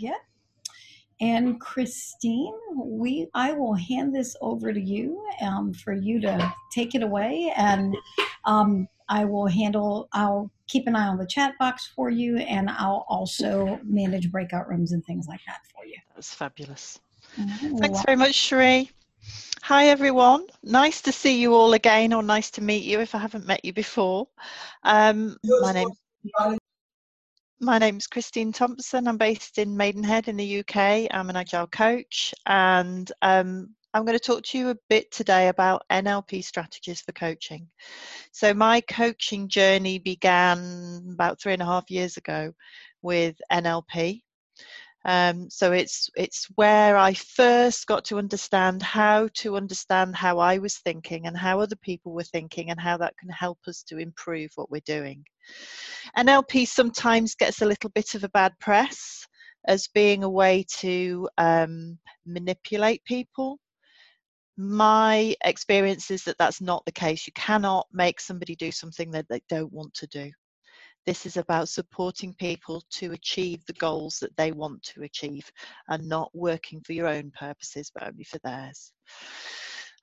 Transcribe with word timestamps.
yet. 0.00 0.20
And 1.20 1.60
Christine, 1.60 2.54
we 2.74 3.28
I 3.34 3.52
will 3.52 3.74
hand 3.74 4.14
this 4.14 4.34
over 4.40 4.72
to 4.72 4.80
you 4.80 5.22
um, 5.42 5.74
for 5.74 5.92
you 5.92 6.18
to 6.22 6.54
take 6.72 6.94
it 6.94 7.02
away, 7.02 7.52
and 7.56 7.94
um, 8.46 8.88
I 9.08 9.26
will 9.26 9.46
handle. 9.46 10.08
I'll 10.14 10.50
keep 10.66 10.86
an 10.86 10.96
eye 10.96 11.08
on 11.08 11.18
the 11.18 11.26
chat 11.26 11.58
box 11.58 11.90
for 11.94 12.08
you, 12.08 12.38
and 12.38 12.70
I'll 12.70 13.04
also 13.08 13.78
manage 13.84 14.32
breakout 14.32 14.66
rooms 14.68 14.92
and 14.92 15.04
things 15.04 15.26
like 15.28 15.40
that 15.46 15.60
for 15.74 15.84
you. 15.84 15.96
That's 16.14 16.32
fabulous. 16.32 16.98
Mm-hmm. 17.38 17.76
Thanks 17.76 18.02
very 18.02 18.16
much, 18.16 18.34
Cherie. 18.34 18.90
Hi 19.62 19.88
everyone, 19.88 20.46
nice 20.62 21.02
to 21.02 21.12
see 21.12 21.38
you 21.38 21.54
all 21.54 21.74
again, 21.74 22.14
or 22.14 22.22
nice 22.22 22.50
to 22.52 22.62
meet 22.62 22.82
you 22.82 23.00
if 23.00 23.14
I 23.14 23.18
haven't 23.18 23.46
met 23.46 23.62
you 23.62 23.74
before. 23.74 24.26
Um, 24.84 25.36
my 25.44 25.72
name 25.72 25.88
my 27.60 27.78
name's 27.78 28.06
Christine 28.06 28.52
Thompson. 28.52 29.06
I'm 29.06 29.18
based 29.18 29.58
in 29.58 29.76
Maidenhead 29.76 30.28
in 30.28 30.36
the 30.36 30.60
UK. 30.60 31.08
I'm 31.10 31.28
an 31.28 31.36
agile 31.36 31.66
coach, 31.66 32.32
and 32.46 33.10
um, 33.20 33.74
I'm 33.92 34.06
going 34.06 34.18
to 34.18 34.24
talk 34.24 34.42
to 34.44 34.58
you 34.58 34.70
a 34.70 34.76
bit 34.88 35.12
today 35.12 35.48
about 35.48 35.84
NLP 35.90 36.42
strategies 36.42 37.02
for 37.02 37.12
coaching. 37.12 37.68
So, 38.32 38.54
my 38.54 38.80
coaching 38.80 39.46
journey 39.48 39.98
began 39.98 41.10
about 41.12 41.38
three 41.38 41.52
and 41.52 41.60
a 41.60 41.66
half 41.66 41.90
years 41.90 42.16
ago 42.16 42.52
with 43.02 43.36
NLP. 43.52 44.22
Um, 45.06 45.48
so 45.48 45.72
it's 45.72 46.10
it's 46.14 46.46
where 46.56 46.96
I 46.96 47.14
first 47.14 47.86
got 47.86 48.04
to 48.06 48.18
understand 48.18 48.82
how 48.82 49.28
to 49.36 49.56
understand 49.56 50.14
how 50.14 50.38
I 50.38 50.58
was 50.58 50.76
thinking 50.78 51.26
and 51.26 51.36
how 51.36 51.60
other 51.60 51.76
people 51.76 52.12
were 52.12 52.22
thinking 52.22 52.70
and 52.70 52.78
how 52.78 52.98
that 52.98 53.16
can 53.18 53.30
help 53.30 53.58
us 53.66 53.82
to 53.84 53.98
improve 53.98 54.50
what 54.56 54.70
we're 54.70 54.82
doing. 54.84 55.24
NLP 56.16 56.66
sometimes 56.66 57.34
gets 57.34 57.62
a 57.62 57.66
little 57.66 57.90
bit 57.90 58.14
of 58.14 58.24
a 58.24 58.28
bad 58.30 58.52
press 58.60 59.26
as 59.66 59.88
being 59.88 60.24
a 60.24 60.30
way 60.30 60.64
to 60.78 61.28
um, 61.38 61.98
manipulate 62.26 63.04
people. 63.04 63.58
My 64.56 65.34
experience 65.44 66.10
is 66.10 66.24
that 66.24 66.38
that's 66.38 66.60
not 66.60 66.84
the 66.84 66.92
case. 66.92 67.26
You 67.26 67.32
cannot 67.34 67.86
make 67.92 68.20
somebody 68.20 68.56
do 68.56 68.70
something 68.70 69.10
that 69.12 69.26
they 69.28 69.40
don't 69.48 69.72
want 69.72 69.94
to 69.94 70.06
do. 70.06 70.30
This 71.06 71.24
is 71.24 71.38
about 71.38 71.68
supporting 71.68 72.34
people 72.34 72.82
to 72.90 73.12
achieve 73.12 73.64
the 73.66 73.72
goals 73.74 74.18
that 74.18 74.36
they 74.36 74.52
want 74.52 74.82
to 74.82 75.02
achieve 75.02 75.50
and 75.88 76.06
not 76.06 76.30
working 76.34 76.80
for 76.82 76.92
your 76.92 77.06
own 77.06 77.32
purposes, 77.38 77.90
but 77.94 78.06
only 78.06 78.24
for 78.24 78.38
theirs. 78.44 78.92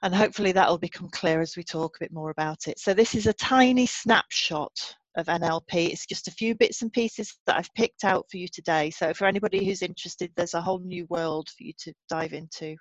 And 0.02 0.14
hopefully 0.14 0.52
that 0.54 0.70
will 0.70 0.78
become 0.78 1.10
clear 1.10 1.40
as 1.42 1.56
we 1.56 1.64
talk 1.64 1.98
a 1.98 2.06
bit 2.06 2.14
more 2.14 2.30
about 2.30 2.68
it. 2.68 2.80
So, 2.80 2.94
this 2.94 3.16
is 3.16 3.28
a 3.28 3.34
tiny 3.34 3.86
snapshot 3.86 4.96
of 5.16 5.28
NLP. 5.28 5.90
It's 5.90 6.06
just 6.06 6.28
a 6.28 6.32
few 6.32 6.56
bits 6.56 6.82
and 6.82 6.92
pieces 6.92 7.34
that 7.46 7.58
I've 7.58 7.74
picked 7.76 8.04
out 8.04 8.26
for 8.30 8.38
you 8.38 8.48
today. 8.48 8.90
So, 8.90 9.14
for 9.14 9.26
anybody 9.26 9.66
who's 9.66 9.82
interested, 9.82 10.32
there's 10.36 10.54
a 10.54 10.62
whole 10.62 10.80
new 10.80 11.06
world 11.10 11.50
for 11.50 11.64
you 11.64 11.74
to 11.80 11.94
dive 12.10 12.34
into 12.34 12.76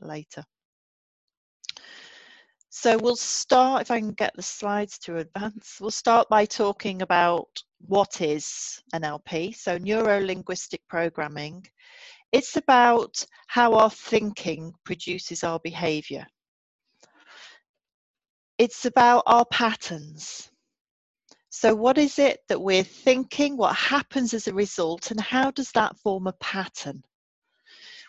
later. 0.00 0.44
So 2.76 2.98
we'll 2.98 3.14
start, 3.14 3.82
if 3.82 3.92
I 3.92 4.00
can 4.00 4.14
get 4.14 4.32
the 4.34 4.42
slides 4.42 4.98
to 5.04 5.18
advance, 5.18 5.78
we'll 5.80 5.92
start 5.92 6.28
by 6.28 6.44
talking 6.44 7.02
about 7.02 7.46
what 7.86 8.20
is 8.20 8.82
NLP, 8.92 9.54
so 9.54 9.78
neuro-linguistic 9.78 10.80
programming. 10.88 11.64
It's 12.32 12.56
about 12.56 13.24
how 13.46 13.74
our 13.74 13.90
thinking 13.90 14.72
produces 14.84 15.44
our 15.44 15.60
behavior. 15.60 16.26
It's 18.58 18.86
about 18.86 19.22
our 19.26 19.44
patterns. 19.46 20.50
So 21.56 21.72
what 21.72 21.98
is 21.98 22.18
it 22.18 22.40
that 22.48 22.60
we're 22.60 22.82
thinking, 22.82 23.56
what 23.56 23.76
happens 23.76 24.34
as 24.34 24.48
a 24.48 24.52
result, 24.52 25.12
and 25.12 25.20
how 25.20 25.52
does 25.52 25.70
that 25.72 25.96
form 25.98 26.26
a 26.26 26.32
pattern? 26.32 27.04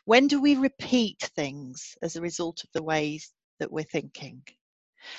When 0.05 0.27
do 0.27 0.41
we 0.41 0.55
repeat 0.55 1.29
things 1.35 1.95
as 2.01 2.15
a 2.15 2.21
result 2.21 2.63
of 2.63 2.71
the 2.73 2.81
ways 2.81 3.31
that 3.59 3.71
we're 3.71 3.83
thinking. 3.83 4.41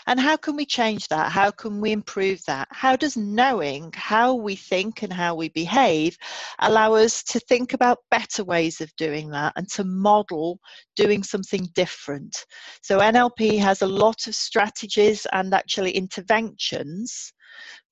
And 0.08 0.18
how 0.18 0.36
can 0.36 0.56
we 0.56 0.66
change 0.66 1.06
that? 1.08 1.30
How 1.30 1.52
can 1.52 1.80
we 1.80 1.92
improve 1.92 2.44
that? 2.46 2.66
How 2.72 2.96
does 2.96 3.16
knowing 3.16 3.92
how 3.94 4.34
we 4.34 4.56
think 4.56 5.04
and 5.04 5.12
how 5.12 5.36
we 5.36 5.48
behave 5.50 6.18
allow 6.58 6.94
us 6.94 7.22
to 7.22 7.38
think 7.38 7.72
about 7.72 7.98
better 8.10 8.42
ways 8.42 8.80
of 8.80 8.94
doing 8.96 9.30
that 9.30 9.52
and 9.54 9.68
to 9.70 9.84
model 9.84 10.58
doing 10.96 11.22
something 11.22 11.68
different? 11.74 12.44
So, 12.82 12.98
NLP 12.98 13.60
has 13.60 13.82
a 13.82 13.86
lot 13.86 14.26
of 14.26 14.34
strategies 14.34 15.24
and 15.32 15.54
actually 15.54 15.92
interventions 15.92 17.32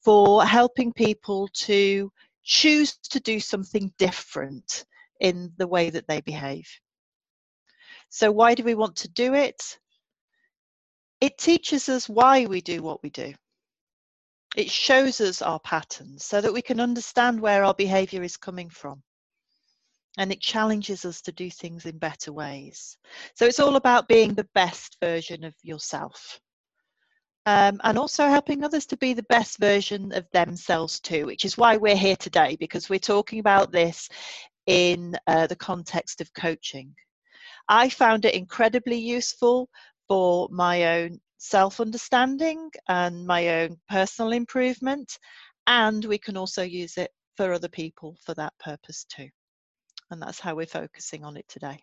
for 0.05 0.45
helping 0.45 0.93
people 0.93 1.49
to 1.55 2.13
choose 2.43 2.99
to 3.11 3.21
do 3.21 3.41
something 3.41 3.93
different 3.99 4.85
in 5.21 5.51
the 5.57 5.67
way 5.67 5.91
that 5.91 6.07
they 6.07 6.21
behave. 6.21 6.69
So, 8.11 8.31
why 8.31 8.55
do 8.55 8.63
we 8.63 8.75
want 8.75 8.97
to 8.97 9.09
do 9.09 9.35
it? 9.35 9.79
It 11.21 11.39
teaches 11.39 11.89
us 11.89 12.09
why 12.09 12.47
we 12.47 12.61
do 12.61 12.83
what 12.83 13.03
we 13.03 13.11
do. 13.11 13.33
It 14.57 14.71
shows 14.71 15.21
us 15.21 15.43
our 15.43 15.59
patterns 15.61 16.25
so 16.25 16.41
that 16.41 16.53
we 16.53 16.63
can 16.63 16.81
understand 16.81 17.41
where 17.41 17.65
our 17.65 17.75
behavior 17.75 18.23
is 18.23 18.37
coming 18.37 18.71
from. 18.71 19.03
And 20.17 20.31
it 20.31 20.41
challenges 20.41 21.05
us 21.05 21.21
to 21.23 21.33
do 21.33 21.51
things 21.51 21.87
in 21.87 21.99
better 21.99 22.33
ways. 22.33 22.97
So 23.35 23.47
it's 23.47 23.59
all 23.59 23.75
about 23.75 24.07
being 24.07 24.35
the 24.35 24.49
best 24.55 24.97
version 25.01 25.43
of 25.43 25.55
yourself. 25.63 26.41
Um, 27.47 27.79
and 27.85 27.99
also 27.99 28.27
helping 28.27 28.65
others 28.65 28.87
to 28.87 28.97
be 28.97 29.13
the 29.13 29.25
best 29.25 29.59
version 29.59 30.13
of 30.13 30.27
themselves 30.33 30.99
too, 30.99 31.27
which 31.27 31.45
is 31.45 31.59
why 31.59 31.77
we're 31.77 31.97
here 31.97 32.17
today, 32.17 32.57
because 32.59 32.89
we're 32.89 32.99
talking 32.99 33.39
about 33.39 33.71
this 33.71 34.09
in 34.67 35.15
uh, 35.27 35.47
the 35.47 35.57
context 35.57 36.21
of 36.23 36.33
coaching. 36.33 36.95
I 37.69 37.89
found 37.89 38.25
it 38.25 38.35
incredibly 38.35 38.99
useful 38.99 39.69
for 40.09 40.49
my 40.51 41.01
own 41.01 41.21
self 41.39 41.81
understanding 41.81 42.71
and 42.89 43.27
my 43.27 43.63
own 43.63 43.77
personal 43.89 44.33
improvement. 44.33 45.19
And 45.67 46.05
we 46.05 46.19
can 46.19 46.37
also 46.37 46.63
use 46.63 46.97
it 46.97 47.11
for 47.37 47.53
other 47.53 47.69
people 47.69 48.17
for 48.25 48.35
that 48.35 48.53
purpose 48.59 49.05
too. 49.05 49.29
And 50.11 50.21
that's 50.21 50.41
how 50.41 50.55
we're 50.55 50.67
focusing 50.67 51.25
on 51.25 51.37
it 51.37 51.47
today. 51.49 51.79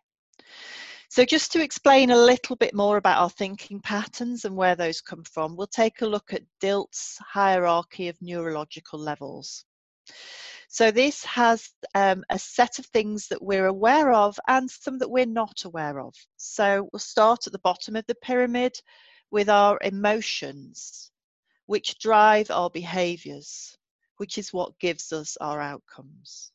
So, 1.12 1.26
just 1.26 1.52
to 1.52 1.62
explain 1.62 2.12
a 2.12 2.16
little 2.16 2.56
bit 2.56 2.74
more 2.74 2.96
about 2.96 3.22
our 3.22 3.30
thinking 3.30 3.82
patterns 3.82 4.46
and 4.46 4.56
where 4.56 4.78
those 4.78 5.02
come 5.02 5.26
from, 5.26 5.58
we'll 5.58 5.68
take 5.68 6.00
a 6.02 6.06
look 6.06 6.32
at 6.32 6.46
Dilts' 6.62 7.18
hierarchy 7.20 8.08
of 8.08 8.16
neurological 8.22 8.98
levels. 8.98 9.66
So 10.70 10.90
this 10.90 11.26
has 11.26 11.70
um, 11.96 12.24
a 12.30 12.40
set 12.40 12.80
of 12.80 12.86
things 12.86 13.28
that 13.28 13.44
we're 13.44 13.66
aware 13.66 14.14
of 14.14 14.40
and 14.48 14.72
some 14.72 15.00
that 15.00 15.12
we're 15.12 15.26
not 15.26 15.66
aware 15.66 16.00
of. 16.00 16.16
So 16.38 16.88
we'll 16.94 17.02
start 17.02 17.46
at 17.46 17.52
the 17.52 17.60
bottom 17.60 17.98
of 17.98 18.06
the 18.08 18.16
pyramid 18.16 18.80
with 19.32 19.50
our 19.50 19.80
emotions, 19.82 21.12
which 21.66 22.00
drive 22.00 22.50
our 22.52 22.70
behaviors, 22.70 23.78
which 24.16 24.38
is 24.38 24.54
what 24.54 24.80
gives 24.80 25.12
us 25.12 25.36
our 25.42 25.60
outcomes. 25.60 26.54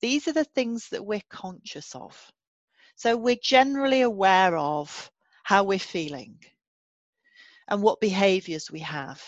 These 0.00 0.26
are 0.26 0.32
the 0.32 0.42
things 0.42 0.88
that 0.88 1.06
we're 1.06 1.22
conscious 1.30 1.94
of. 1.94 2.32
So 2.96 3.16
we're 3.16 3.36
generally 3.42 4.02
aware 4.02 4.56
of 4.56 5.10
how 5.42 5.64
we're 5.64 5.78
feeling 5.78 6.38
and 7.68 7.82
what 7.82 8.00
behaviors 8.00 8.70
we 8.70 8.80
have 8.80 9.22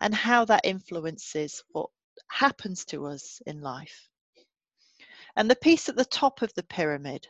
and 0.00 0.14
how 0.14 0.44
that 0.46 0.64
influences 0.64 1.62
what 1.72 1.90
happens 2.28 2.84
to 2.86 3.06
us 3.06 3.40
in 3.46 3.60
life. 3.60 4.08
And 5.36 5.50
the 5.50 5.56
piece 5.56 5.88
at 5.88 5.96
the 5.96 6.04
top 6.04 6.42
of 6.42 6.52
the 6.54 6.62
pyramid 6.62 7.28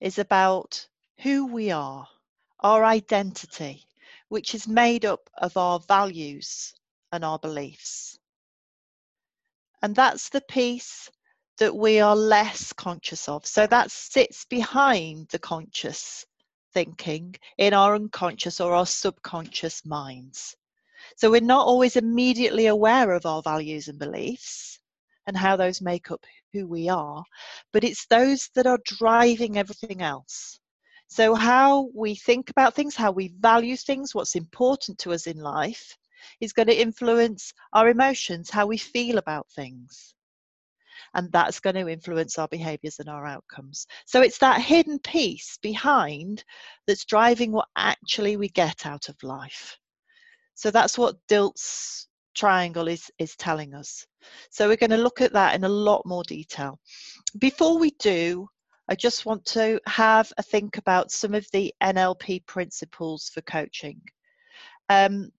is 0.00 0.18
about 0.18 0.86
who 1.22 1.46
we 1.46 1.70
are, 1.70 2.06
our 2.60 2.84
identity, 2.84 3.86
which 4.28 4.54
is 4.54 4.68
made 4.68 5.04
up 5.04 5.30
of 5.38 5.56
our 5.56 5.80
values 5.80 6.74
and 7.12 7.24
our 7.24 7.38
beliefs. 7.38 8.18
And 9.82 9.96
that's 9.96 10.28
the 10.28 10.40
piece 10.42 11.10
that 11.62 11.76
we 11.76 12.00
are 12.00 12.16
less 12.16 12.72
conscious 12.72 13.28
of. 13.28 13.46
So 13.46 13.68
that 13.68 13.88
sits 13.92 14.44
behind 14.46 15.28
the 15.28 15.38
conscious 15.38 16.26
thinking 16.74 17.36
in 17.56 17.72
our 17.72 17.94
unconscious 17.94 18.60
or 18.60 18.74
our 18.74 18.84
subconscious 18.84 19.86
minds. 19.86 20.56
So 21.16 21.30
we're 21.30 21.40
not 21.40 21.64
always 21.64 21.94
immediately 21.94 22.66
aware 22.66 23.12
of 23.12 23.26
our 23.26 23.42
values 23.42 23.86
and 23.86 23.96
beliefs 23.96 24.80
and 25.28 25.36
how 25.36 25.54
those 25.54 25.80
make 25.80 26.10
up 26.10 26.26
who 26.52 26.66
we 26.66 26.88
are, 26.88 27.22
but 27.72 27.84
it's 27.84 28.06
those 28.06 28.50
that 28.56 28.66
are 28.66 28.80
driving 28.84 29.56
everything 29.56 30.02
else. 30.02 30.58
So, 31.06 31.36
how 31.36 31.90
we 31.94 32.16
think 32.16 32.50
about 32.50 32.74
things, 32.74 32.96
how 32.96 33.12
we 33.12 33.28
value 33.38 33.76
things, 33.76 34.16
what's 34.16 34.34
important 34.34 34.98
to 34.98 35.12
us 35.12 35.28
in 35.28 35.36
life 35.36 35.96
is 36.40 36.52
going 36.52 36.66
to 36.66 36.80
influence 36.80 37.52
our 37.72 37.88
emotions, 37.88 38.50
how 38.50 38.66
we 38.66 38.78
feel 38.78 39.18
about 39.18 39.48
things. 39.52 40.12
And 41.14 41.30
that's 41.32 41.60
going 41.60 41.76
to 41.76 41.88
influence 41.88 42.38
our 42.38 42.48
behaviors 42.48 42.98
and 42.98 43.08
our 43.08 43.26
outcomes. 43.26 43.86
So, 44.06 44.22
it's 44.22 44.38
that 44.38 44.60
hidden 44.60 44.98
piece 44.98 45.58
behind 45.62 46.44
that's 46.86 47.04
driving 47.04 47.52
what 47.52 47.68
actually 47.76 48.36
we 48.36 48.48
get 48.48 48.86
out 48.86 49.08
of 49.08 49.22
life. 49.22 49.78
So 50.54 50.70
that's 50.70 50.98
what 50.98 51.16
Dilts 51.28 52.06
triangle 52.34 52.88
is, 52.88 53.10
is 53.18 53.36
telling 53.36 53.74
us. 53.74 54.06
So 54.50 54.68
we're 54.68 54.76
going 54.76 54.90
to 54.90 54.96
look 54.96 55.20
at 55.20 55.32
that 55.32 55.54
in 55.54 55.64
a 55.64 55.68
lot 55.68 56.02
more 56.06 56.22
detail. 56.24 56.78
Before 57.38 57.78
we 57.78 57.90
do, 57.98 58.48
I 58.88 58.94
just 58.94 59.26
want 59.26 59.44
to 59.46 59.80
have 59.86 60.32
a 60.38 60.42
think 60.42 60.76
about 60.78 61.10
some 61.10 61.34
of 61.34 61.46
the 61.52 61.72
NLP 61.82 62.46
principles 62.46 63.30
for 63.32 63.40
coaching. 63.42 64.00
Um, 64.88 65.30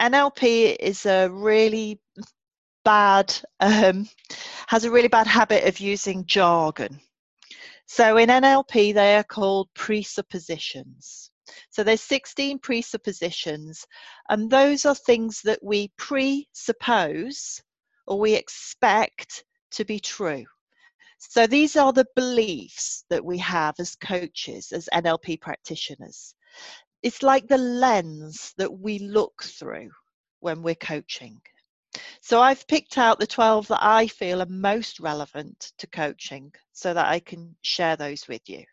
NLP 0.00 0.76
is 0.80 1.06
a 1.06 1.28
really 1.28 2.00
bad, 2.84 3.34
um, 3.60 4.08
has 4.68 4.84
a 4.84 4.90
really 4.90 5.08
bad 5.08 5.26
habit 5.26 5.64
of 5.66 5.80
using 5.80 6.24
jargon. 6.26 7.00
So 7.86 8.16
in 8.18 8.28
NLP, 8.28 8.94
they 8.94 9.16
are 9.16 9.24
called 9.24 9.68
presuppositions. 9.74 11.30
So 11.70 11.82
there's 11.82 12.02
16 12.02 12.60
presuppositions, 12.60 13.84
and 14.28 14.50
those 14.50 14.84
are 14.84 14.94
things 14.94 15.40
that 15.42 15.58
we 15.62 15.90
presuppose 15.96 17.60
or 18.06 18.18
we 18.18 18.34
expect 18.34 19.44
to 19.72 19.84
be 19.84 19.98
true. 19.98 20.44
So 21.18 21.46
these 21.46 21.76
are 21.76 21.92
the 21.92 22.06
beliefs 22.16 23.04
that 23.10 23.24
we 23.24 23.38
have 23.38 23.74
as 23.78 23.94
coaches, 23.96 24.72
as 24.72 24.88
NLP 24.92 25.40
practitioners. 25.40 26.34
It's 27.02 27.22
like 27.22 27.46
the 27.46 27.58
lens 27.58 28.54
that 28.56 28.72
we 28.72 28.98
look 29.00 29.42
through 29.42 29.90
when 30.40 30.62
we're 30.62 30.74
coaching. 30.76 31.40
So 32.20 32.40
I've 32.40 32.66
picked 32.66 32.98
out 32.98 33.18
the 33.18 33.26
12 33.26 33.68
that 33.68 33.82
I 33.82 34.06
feel 34.06 34.42
are 34.42 34.46
most 34.46 35.00
relevant 35.00 35.72
to 35.78 35.86
coaching 35.86 36.52
so 36.72 36.94
that 36.94 37.06
I 37.06 37.20
can 37.20 37.56
share 37.62 37.96
those 37.96 38.28
with 38.28 38.48
you. 38.48 38.64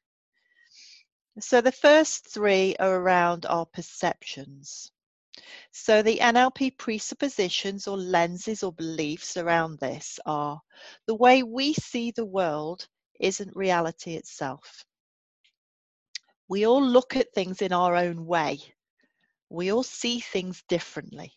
So 1.39 1.61
the 1.61 1.71
first 1.71 2.27
three 2.27 2.75
are 2.77 2.95
around 2.95 3.45
our 3.45 3.65
perceptions. 3.65 4.91
So 5.71 6.01
the 6.01 6.17
NLP 6.17 6.77
presuppositions 6.77 7.87
or 7.87 7.97
lenses 7.97 8.63
or 8.63 8.73
beliefs 8.73 9.37
around 9.37 9.79
this 9.79 10.19
are 10.25 10.61
the 11.05 11.15
way 11.15 11.43
we 11.43 11.73
see 11.73 12.11
the 12.11 12.25
world 12.25 12.87
isn't 13.19 13.55
reality 13.55 14.15
itself. 14.15 14.85
We 16.47 16.65
all 16.65 16.83
look 16.83 17.15
at 17.15 17.33
things 17.33 17.61
in 17.61 17.73
our 17.73 17.95
own 17.95 18.25
way. 18.25 18.59
We 19.49 19.71
all 19.71 19.83
see 19.83 20.19
things 20.19 20.63
differently. 20.67 21.33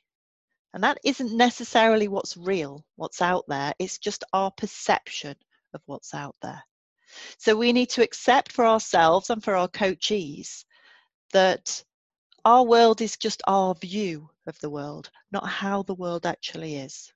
And 0.73 0.85
that 0.85 0.99
isn't 1.05 1.37
necessarily 1.37 2.09
what's 2.09 2.37
real, 2.37 2.85
what's 2.97 3.21
out 3.21 3.45
there. 3.49 3.75
It's 3.79 3.99
just 3.99 4.25
our 4.33 4.51
perception 4.53 5.35
of 5.75 5.83
what's 5.87 6.15
out 6.15 6.37
there. 6.43 6.63
So 7.39 7.57
we 7.57 7.73
need 7.73 7.91
to 7.91 8.03
accept 8.03 8.53
for 8.53 8.65
ourselves 8.65 9.31
and 9.31 9.43
for 9.43 9.57
our 9.57 9.69
coachees 9.69 10.65
that 11.33 11.83
our 12.45 12.65
world 12.65 13.01
is 13.01 13.17
just 13.17 13.43
our 13.47 13.75
view 13.75 14.31
of 14.47 14.59
the 14.61 14.71
world, 14.71 15.11
not 15.33 15.49
how 15.49 15.83
the 15.83 15.95
world 15.95 16.25
actually 16.25 16.77
is. 16.77 17.13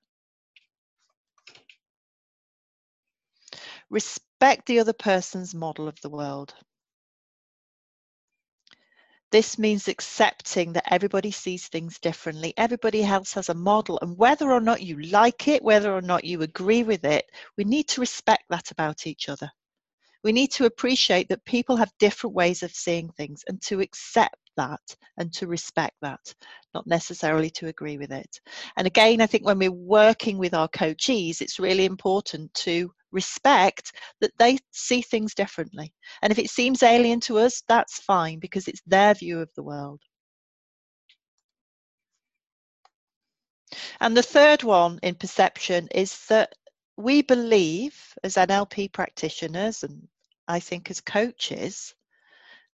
Respect 3.89 4.65
the 4.65 4.79
other 4.79 4.93
person's 4.93 5.55
model 5.55 5.87
of 5.87 5.99
the 6.01 6.09
world. 6.09 6.53
This 9.35 9.59
means 9.59 9.89
accepting 9.89 10.71
that 10.71 10.93
everybody 10.93 11.29
sees 11.29 11.67
things 11.67 11.99
differently. 11.99 12.53
Everybody 12.55 13.03
else 13.03 13.33
has 13.33 13.49
a 13.49 13.53
model, 13.53 13.99
and 14.01 14.17
whether 14.17 14.49
or 14.49 14.61
not 14.61 14.81
you 14.81 14.97
like 15.01 15.49
it, 15.49 15.61
whether 15.61 15.93
or 15.93 16.01
not 16.01 16.23
you 16.23 16.41
agree 16.41 16.83
with 16.83 17.03
it, 17.03 17.25
we 17.57 17.65
need 17.65 17.89
to 17.89 17.99
respect 17.99 18.43
that 18.49 18.71
about 18.71 19.05
each 19.05 19.27
other. 19.27 19.51
We 20.23 20.31
need 20.31 20.53
to 20.53 20.63
appreciate 20.63 21.27
that 21.27 21.43
people 21.43 21.75
have 21.75 21.91
different 21.99 22.33
ways 22.33 22.63
of 22.63 22.71
seeing 22.71 23.09
things 23.09 23.43
and 23.49 23.61
to 23.63 23.81
accept 23.81 24.37
that 24.55 24.95
and 25.17 25.33
to 25.33 25.47
respect 25.47 25.97
that, 26.01 26.33
not 26.73 26.87
necessarily 26.87 27.49
to 27.49 27.67
agree 27.67 27.97
with 27.97 28.13
it. 28.13 28.39
And 28.77 28.87
again, 28.87 29.19
I 29.19 29.25
think 29.25 29.45
when 29.45 29.59
we're 29.59 29.69
working 29.69 30.37
with 30.37 30.53
our 30.53 30.69
coachees, 30.69 31.41
it's 31.41 31.59
really 31.59 31.83
important 31.83 32.53
to 32.53 32.89
respect 33.15 33.93
that 34.21 34.37
they 34.37 34.59
see 34.71 35.01
things 35.01 35.33
differently. 35.33 35.91
And 36.21 36.31
if 36.31 36.37
it 36.37 36.49
seems 36.51 36.83
alien 36.83 37.21
to 37.21 37.39
us, 37.39 37.63
that's 37.67 37.99
fine 37.99 38.39
because 38.39 38.67
it's 38.67 38.81
their 38.85 39.15
view 39.15 39.39
of 39.39 39.49
the 39.55 39.63
world. 39.63 40.01
And 43.99 44.15
the 44.15 44.23
third 44.23 44.63
one 44.63 44.99
in 45.01 45.15
perception 45.15 45.87
is 45.95 46.25
that 46.27 46.53
we 46.97 47.21
believe 47.21 48.13
as 48.23 48.35
NLP 48.35 48.91
practitioners 48.91 49.83
and 49.83 50.07
I 50.47 50.59
think 50.59 50.91
as 50.91 51.01
coaches 51.01 51.95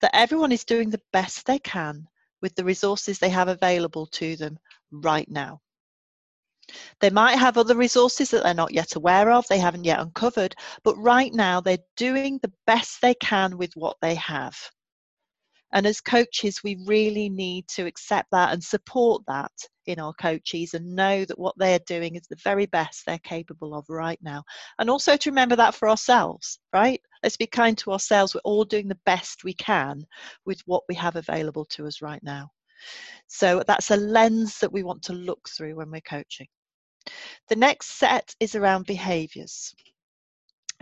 that 0.02 0.16
everyone 0.16 0.52
is 0.52 0.66
doing 0.66 0.90
the 0.90 1.02
best 1.14 1.46
they 1.46 1.60
can 1.60 2.08
with 2.42 2.56
the 2.56 2.66
resources 2.66 3.20
they 3.20 3.30
have 3.30 3.48
available 3.48 4.08
to 4.08 4.36
them 4.36 4.60
right 4.92 5.30
now. 5.30 5.62
They 7.00 7.10
might 7.10 7.38
have 7.38 7.58
other 7.58 7.76
resources 7.76 8.32
that 8.32 8.44
they're 8.44 8.54
not 8.54 8.74
yet 8.74 8.96
aware 8.96 9.32
of, 9.32 9.48
they 9.48 9.60
haven't 9.60 9.86
yet 9.86 10.00
uncovered, 10.00 10.56
but 10.84 10.96
right 10.98 11.34
now 11.34 11.62
they're 11.62 11.78
doing 11.98 12.40
the 12.42 12.52
best 12.68 13.02
they 13.02 13.16
can 13.16 13.58
with 13.58 13.74
what 13.76 13.98
they 14.02 14.16
have. 14.16 14.56
And 15.74 15.86
as 15.86 16.02
coaches, 16.02 16.62
we 16.64 16.84
really 16.86 17.30
need 17.30 17.68
to 17.70 17.86
accept 17.86 18.30
that 18.32 18.52
and 18.52 18.62
support 18.62 19.24
that 19.28 19.52
in 19.86 20.00
our 20.00 20.14
coaches 20.14 20.74
and 20.74 20.96
know 20.96 21.24
that 21.26 21.40
what 21.40 21.56
they're 21.58 21.80
doing 21.88 22.16
is 22.16 22.28
the 22.30 22.36
very 22.44 22.66
best 22.66 23.06
they're 23.06 23.20
capable 23.20 23.74
of 23.74 23.86
right 23.88 24.20
now. 24.22 24.44
And 24.80 24.90
also 24.90 25.16
to 25.16 25.30
remember 25.30 25.56
that 25.56 25.74
for 25.74 25.90
ourselves, 25.90 26.60
right? 26.74 27.02
Let's 27.24 27.38
be 27.38 27.48
kind 27.48 27.78
to 27.80 27.94
ourselves. 27.94 28.36
We're 28.36 28.42
all 28.44 28.66
doing 28.66 28.90
the 28.90 29.00
best 29.06 29.44
we 29.44 29.54
can 29.54 30.06
with 30.46 30.60
what 30.66 30.84
we 30.90 30.96
have 30.96 31.16
available 31.16 31.66
to 31.66 31.88
us 31.88 32.02
right 32.02 32.22
now. 32.22 32.50
So 33.28 33.64
that's 33.66 33.92
a 33.92 33.96
lens 33.96 34.60
that 34.60 34.74
we 34.74 34.84
want 34.84 35.02
to 35.04 35.14
look 35.14 35.48
through 35.50 35.76
when 35.76 35.90
we're 35.90 36.02
coaching. 36.02 36.48
The 37.48 37.56
next 37.56 37.88
set 37.88 38.36
is 38.40 38.56
around 38.56 38.86
behaviors. 38.86 39.74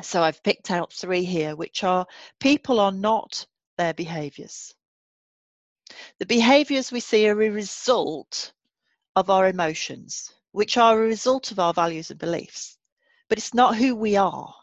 So 0.01 0.23
I've 0.23 0.43
picked 0.43 0.71
out 0.71 0.93
three 0.93 1.23
here, 1.23 1.55
which 1.55 1.83
are 1.83 2.05
people 2.39 2.79
are 2.79 2.91
not 2.91 3.45
their 3.77 3.93
behaviors. 3.93 4.73
The 6.19 6.25
behaviors 6.25 6.91
we 6.91 6.99
see 6.99 7.27
are 7.27 7.41
a 7.41 7.49
result 7.49 8.53
of 9.15 9.29
our 9.29 9.47
emotions, 9.47 10.31
which 10.51 10.77
are 10.77 10.97
a 10.97 11.07
result 11.07 11.51
of 11.51 11.59
our 11.59 11.73
values 11.73 12.11
and 12.11 12.19
beliefs, 12.19 12.77
but 13.27 13.37
it's 13.37 13.53
not 13.53 13.75
who 13.75 13.95
we 13.95 14.15
are. 14.15 14.53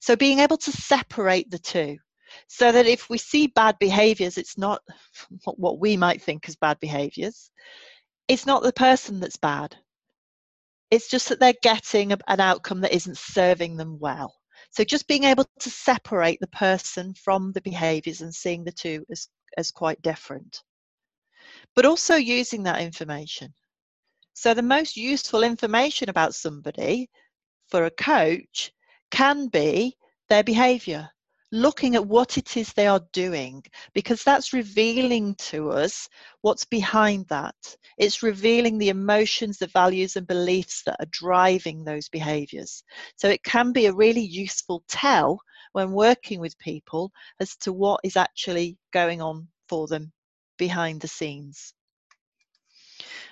So 0.00 0.16
being 0.16 0.38
able 0.38 0.58
to 0.58 0.72
separate 0.72 1.50
the 1.50 1.58
two 1.58 1.98
so 2.46 2.70
that 2.72 2.86
if 2.86 3.08
we 3.08 3.18
see 3.18 3.46
bad 3.46 3.78
behaviors, 3.78 4.38
it's 4.38 4.58
not 4.58 4.82
what 5.44 5.78
we 5.78 5.96
might 5.96 6.22
think 6.22 6.48
as 6.48 6.56
bad 6.56 6.78
behaviors. 6.80 7.50
It's 8.28 8.46
not 8.46 8.62
the 8.62 8.72
person 8.72 9.20
that's 9.20 9.36
bad. 9.36 9.76
It's 10.90 11.08
just 11.08 11.28
that 11.28 11.40
they're 11.40 11.54
getting 11.62 12.12
an 12.12 12.40
outcome 12.40 12.80
that 12.80 12.94
isn't 12.94 13.18
serving 13.18 13.76
them 13.76 13.98
well. 13.98 14.34
So 14.70 14.84
just 14.84 15.06
being 15.06 15.24
able 15.24 15.44
to 15.60 15.70
separate 15.70 16.40
the 16.40 16.48
person 16.48 17.14
from 17.14 17.52
the 17.52 17.60
behaviors 17.60 18.20
and 18.20 18.34
seeing 18.34 18.64
the 18.64 18.72
two 18.72 19.04
as, 19.10 19.28
as 19.56 19.70
quite 19.70 20.00
different. 20.02 20.62
But 21.74 21.84
also 21.84 22.16
using 22.16 22.62
that 22.64 22.80
information. 22.80 23.54
So 24.34 24.54
the 24.54 24.62
most 24.62 24.96
useful 24.96 25.42
information 25.42 26.08
about 26.08 26.34
somebody 26.34 27.10
for 27.68 27.84
a 27.84 27.90
coach 27.90 28.72
can 29.10 29.48
be 29.48 29.96
their 30.28 30.44
behavior 30.44 31.10
looking 31.50 31.94
at 31.94 32.06
what 32.06 32.36
it 32.36 32.56
is 32.56 32.72
they 32.72 32.86
are 32.86 33.00
doing 33.12 33.62
because 33.94 34.22
that's 34.22 34.52
revealing 34.52 35.34
to 35.36 35.70
us 35.70 36.08
what's 36.42 36.64
behind 36.64 37.26
that. 37.28 37.54
It's 37.96 38.22
revealing 38.22 38.78
the 38.78 38.90
emotions, 38.90 39.58
the 39.58 39.68
values, 39.68 40.16
and 40.16 40.26
beliefs 40.26 40.82
that 40.84 40.96
are 41.00 41.08
driving 41.10 41.84
those 41.84 42.08
behaviors. 42.08 42.82
So 43.16 43.28
it 43.28 43.42
can 43.42 43.72
be 43.72 43.86
a 43.86 43.94
really 43.94 44.24
useful 44.24 44.84
tell 44.88 45.40
when 45.72 45.92
working 45.92 46.40
with 46.40 46.58
people 46.58 47.12
as 47.40 47.56
to 47.58 47.72
what 47.72 48.00
is 48.04 48.16
actually 48.16 48.76
going 48.92 49.22
on 49.22 49.48
for 49.68 49.86
them 49.86 50.12
behind 50.58 51.00
the 51.00 51.08
scenes. 51.08 51.72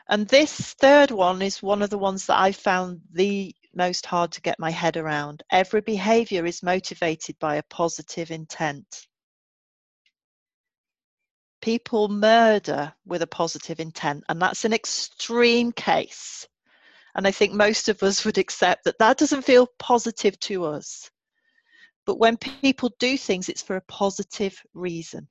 And 0.08 0.28
this 0.28 0.74
third 0.74 1.10
one 1.10 1.42
is 1.42 1.62
one 1.62 1.82
of 1.82 1.90
the 1.90 1.98
ones 1.98 2.26
that 2.26 2.38
I 2.38 2.52
found 2.52 3.00
the 3.12 3.54
most 3.76 4.06
hard 4.06 4.32
to 4.32 4.40
get 4.40 4.58
my 4.58 4.70
head 4.70 4.96
around. 4.96 5.42
Every 5.50 5.80
behavior 5.80 6.46
is 6.46 6.62
motivated 6.62 7.38
by 7.38 7.56
a 7.56 7.62
positive 7.64 8.30
intent. 8.30 9.06
People 11.60 12.08
murder 12.08 12.92
with 13.04 13.22
a 13.22 13.26
positive 13.26 13.80
intent, 13.80 14.24
and 14.28 14.40
that's 14.40 14.64
an 14.64 14.72
extreme 14.72 15.72
case. 15.72 16.48
And 17.14 17.26
I 17.26 17.30
think 17.30 17.52
most 17.52 17.88
of 17.88 18.02
us 18.02 18.24
would 18.24 18.38
accept 18.38 18.84
that 18.84 18.98
that 18.98 19.18
doesn't 19.18 19.42
feel 19.42 19.68
positive 19.78 20.38
to 20.40 20.64
us. 20.64 21.10
But 22.04 22.18
when 22.18 22.36
people 22.36 22.90
do 22.98 23.16
things, 23.16 23.48
it's 23.48 23.62
for 23.62 23.76
a 23.76 23.84
positive 23.88 24.60
reason. 24.74 25.28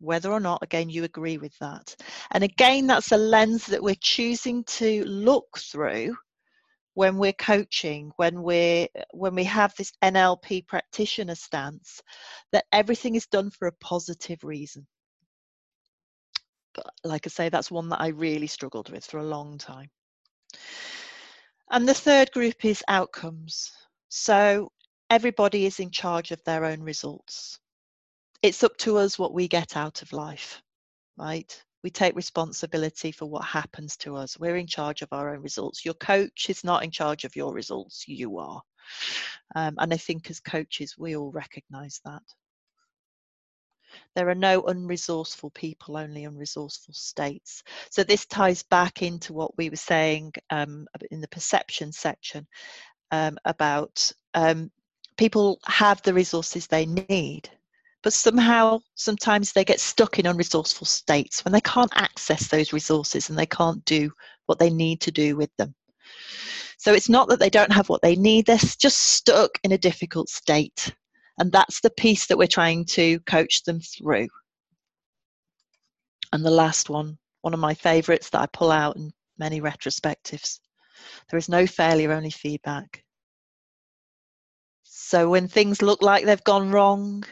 Whether 0.00 0.32
or 0.32 0.40
not, 0.40 0.62
again, 0.62 0.90
you 0.90 1.04
agree 1.04 1.38
with 1.38 1.56
that. 1.58 1.94
And 2.32 2.42
again, 2.42 2.86
that's 2.86 3.12
a 3.12 3.16
lens 3.16 3.66
that 3.66 3.82
we're 3.82 3.94
choosing 4.00 4.64
to 4.64 5.04
look 5.04 5.58
through 5.58 6.16
when 6.94 7.18
we're 7.18 7.32
coaching 7.34 8.12
when 8.16 8.42
we're 8.42 8.88
when 9.12 9.34
we 9.34 9.44
have 9.44 9.74
this 9.76 9.92
nlp 10.04 10.66
practitioner 10.66 11.34
stance 11.36 12.02
that 12.52 12.64
everything 12.72 13.16
is 13.16 13.26
done 13.26 13.50
for 13.50 13.68
a 13.68 13.72
positive 13.80 14.44
reason 14.44 14.86
but 16.74 16.86
like 17.04 17.26
i 17.26 17.30
say 17.30 17.48
that's 17.48 17.70
one 17.70 17.88
that 17.90 18.00
i 18.00 18.08
really 18.08 18.46
struggled 18.48 18.90
with 18.90 19.04
for 19.04 19.18
a 19.18 19.24
long 19.24 19.58
time 19.58 19.88
And 21.70 21.88
the 21.88 21.94
third 21.94 22.30
group 22.32 22.64
is 22.64 22.84
outcomes. 22.88 23.72
So 24.08 24.70
everybody 25.10 25.66
is 25.66 25.80
in 25.80 25.90
charge 25.90 26.30
of 26.30 26.42
their 26.44 26.64
own 26.64 26.82
results. 26.82 27.58
It's 28.42 28.62
up 28.64 28.76
to 28.78 28.98
us 28.98 29.18
what 29.18 29.34
we 29.34 29.48
get 29.48 29.76
out 29.76 30.02
of 30.02 30.12
life, 30.12 30.62
right? 31.18 31.64
We 31.84 31.90
take 31.90 32.16
responsibility 32.16 33.12
for 33.12 33.26
what 33.26 33.44
happens 33.44 33.96
to 33.98 34.16
us. 34.16 34.38
We're 34.38 34.56
in 34.56 34.66
charge 34.66 35.02
of 35.02 35.12
our 35.12 35.34
own 35.34 35.42
results. 35.42 35.84
Your 35.84 35.94
coach 35.94 36.48
is 36.48 36.64
not 36.64 36.82
in 36.82 36.90
charge 36.90 37.24
of 37.24 37.36
your 37.36 37.52
results, 37.52 38.08
you 38.08 38.38
are. 38.38 38.62
Um, 39.54 39.74
and 39.76 39.92
I 39.92 39.98
think 39.98 40.30
as 40.30 40.40
coaches, 40.40 40.96
we 40.98 41.14
all 41.14 41.30
recognize 41.30 42.00
that. 42.06 42.22
There 44.16 44.30
are 44.30 44.34
no 44.34 44.62
unresourceful 44.62 45.52
people, 45.52 45.98
only 45.98 46.22
unresourceful 46.22 46.94
states. 46.94 47.62
So 47.90 48.02
this 48.02 48.24
ties 48.24 48.62
back 48.62 49.02
into 49.02 49.34
what 49.34 49.56
we 49.58 49.68
were 49.68 49.76
saying 49.76 50.32
um, 50.48 50.86
in 51.10 51.20
the 51.20 51.28
perception 51.28 51.92
section 51.92 52.46
um, 53.10 53.36
about 53.44 54.10
um, 54.32 54.70
people 55.18 55.60
have 55.66 56.00
the 56.02 56.14
resources 56.14 56.66
they 56.66 56.86
need, 56.86 57.50
but 58.04 58.12
somehow 58.12 58.78
sometimes 58.94 59.52
they 59.52 59.64
get 59.64 59.80
stuck 59.80 60.18
in 60.18 60.26
unresourceful 60.26 60.86
states 60.86 61.44
when 61.44 61.52
they 61.52 61.60
can't 61.62 61.90
access 61.96 62.48
those 62.48 62.72
resources 62.72 63.28
and 63.28 63.38
they 63.38 63.46
can't 63.46 63.84
do 63.86 64.12
what 64.46 64.58
they 64.58 64.70
need 64.70 65.00
to 65.00 65.10
do 65.10 65.36
with 65.36 65.50
them. 65.56 65.74
So 66.76 66.92
it's 66.92 67.08
not 67.08 67.28
that 67.28 67.40
they 67.40 67.50
don't 67.50 67.72
have 67.72 67.88
what 67.88 68.02
they 68.02 68.14
need, 68.14 68.46
they're 68.46 68.58
just 68.58 68.98
stuck 68.98 69.58
in 69.64 69.72
a 69.72 69.78
difficult 69.78 70.28
state. 70.28 70.94
And 71.38 71.50
that's 71.50 71.80
the 71.80 71.90
piece 71.90 72.26
that 72.26 72.38
we're 72.38 72.46
trying 72.46 72.84
to 72.90 73.18
coach 73.20 73.64
them 73.64 73.80
through. 73.80 74.28
And 76.32 76.44
the 76.44 76.50
last 76.50 76.90
one, 76.90 77.18
one 77.40 77.54
of 77.54 77.60
my 77.60 77.74
favorites 77.74 78.30
that 78.30 78.42
I 78.42 78.46
pull 78.46 78.70
out 78.70 78.96
in 78.96 79.12
many 79.38 79.60
retrospectives 79.60 80.60
there 81.30 81.38
is 81.38 81.48
no 81.48 81.66
failure, 81.66 82.12
only 82.12 82.30
feedback. 82.30 83.04
So 84.82 85.28
when 85.28 85.48
things 85.48 85.82
look 85.82 86.02
like 86.02 86.24
they've 86.24 86.44
gone 86.44 86.70
wrong, 86.70 87.24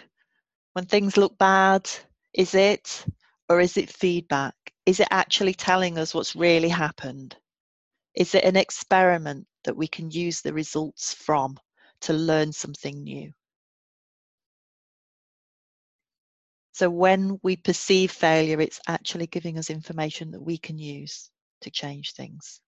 when 0.72 0.86
things 0.86 1.16
look 1.16 1.36
bad, 1.38 1.88
is 2.32 2.54
it 2.54 3.04
or 3.48 3.60
is 3.60 3.76
it 3.76 3.90
feedback? 3.90 4.54
Is 4.86 5.00
it 5.00 5.08
actually 5.10 5.54
telling 5.54 5.98
us 5.98 6.14
what's 6.14 6.34
really 6.34 6.68
happened? 6.68 7.36
Is 8.14 8.34
it 8.34 8.44
an 8.44 8.56
experiment 8.56 9.46
that 9.64 9.76
we 9.76 9.86
can 9.86 10.10
use 10.10 10.40
the 10.40 10.52
results 10.52 11.14
from 11.14 11.58
to 12.02 12.12
learn 12.12 12.52
something 12.52 13.02
new? 13.02 13.32
So 16.72 16.88
when 16.88 17.38
we 17.42 17.56
perceive 17.56 18.10
failure, 18.10 18.60
it's 18.60 18.80
actually 18.88 19.26
giving 19.26 19.58
us 19.58 19.68
information 19.68 20.30
that 20.30 20.40
we 20.40 20.56
can 20.56 20.78
use 20.78 21.30
to 21.60 21.70
change 21.70 22.12
things. 22.12 22.60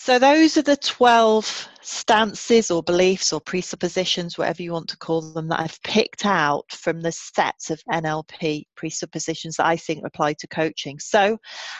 So 0.00 0.18
those 0.18 0.56
are 0.56 0.62
the 0.62 0.76
12 0.76 1.68
stances 1.82 2.70
or 2.70 2.84
beliefs 2.84 3.32
or 3.32 3.40
presuppositions, 3.40 4.38
whatever 4.38 4.62
you 4.62 4.72
want 4.72 4.88
to 4.90 4.96
call 4.96 5.20
them, 5.20 5.48
that 5.48 5.58
I've 5.58 5.82
picked 5.82 6.24
out 6.24 6.70
from 6.70 7.00
the 7.00 7.10
sets 7.10 7.70
of 7.70 7.82
NLP 7.92 8.66
presuppositions 8.76 9.56
that 9.56 9.66
I 9.66 9.76
think 9.76 10.06
apply 10.06 10.34
to 10.34 10.46
coaching. 10.46 11.00
So 11.00 11.36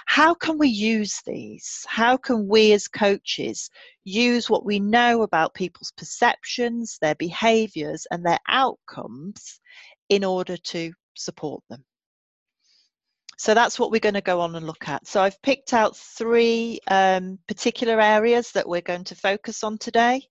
how 0.06 0.34
can 0.34 0.58
we 0.58 0.68
use 0.68 1.22
these? 1.26 1.86
How 1.88 2.16
can 2.16 2.48
we 2.48 2.72
as 2.72 2.88
coaches 2.88 3.70
use 4.04 4.50
what 4.50 4.66
we 4.66 4.80
know 4.80 5.22
about 5.22 5.54
people's 5.54 5.92
perceptions, 5.96 6.98
their 7.00 7.14
behaviors 7.14 8.04
and 8.10 8.26
their 8.26 8.40
outcomes 8.48 9.60
in 10.08 10.24
order 10.24 10.56
to 10.56 10.92
support 11.14 11.62
them? 11.70 11.84
So 13.38 13.54
that's 13.54 13.78
what 13.78 13.92
we're 13.92 14.00
going 14.00 14.14
to 14.14 14.20
go 14.20 14.40
on 14.40 14.56
and 14.56 14.66
look 14.66 14.88
at. 14.88 15.06
So 15.06 15.22
I've 15.22 15.40
picked 15.42 15.72
out 15.72 15.96
three 15.96 16.80
um, 16.88 17.38
particular 17.46 18.00
areas 18.00 18.50
that 18.52 18.68
we're 18.68 18.80
going 18.80 19.04
to 19.04 19.14
focus 19.14 19.62
on 19.62 19.78
today. 19.78 20.22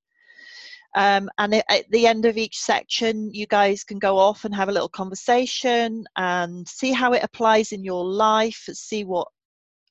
Um, 0.93 1.29
and 1.37 1.55
at 1.55 1.89
the 1.89 2.05
end 2.05 2.25
of 2.25 2.37
each 2.37 2.57
section, 2.59 3.33
you 3.33 3.47
guys 3.47 3.85
can 3.85 3.97
go 3.97 4.17
off 4.17 4.43
and 4.43 4.53
have 4.53 4.67
a 4.67 4.73
little 4.73 4.89
conversation 4.89 6.03
and 6.17 6.67
see 6.67 6.91
how 6.91 7.13
it 7.13 7.23
applies 7.23 7.71
in 7.71 7.83
your 7.85 8.03
life, 8.03 8.67
see 8.73 9.05
what, 9.05 9.29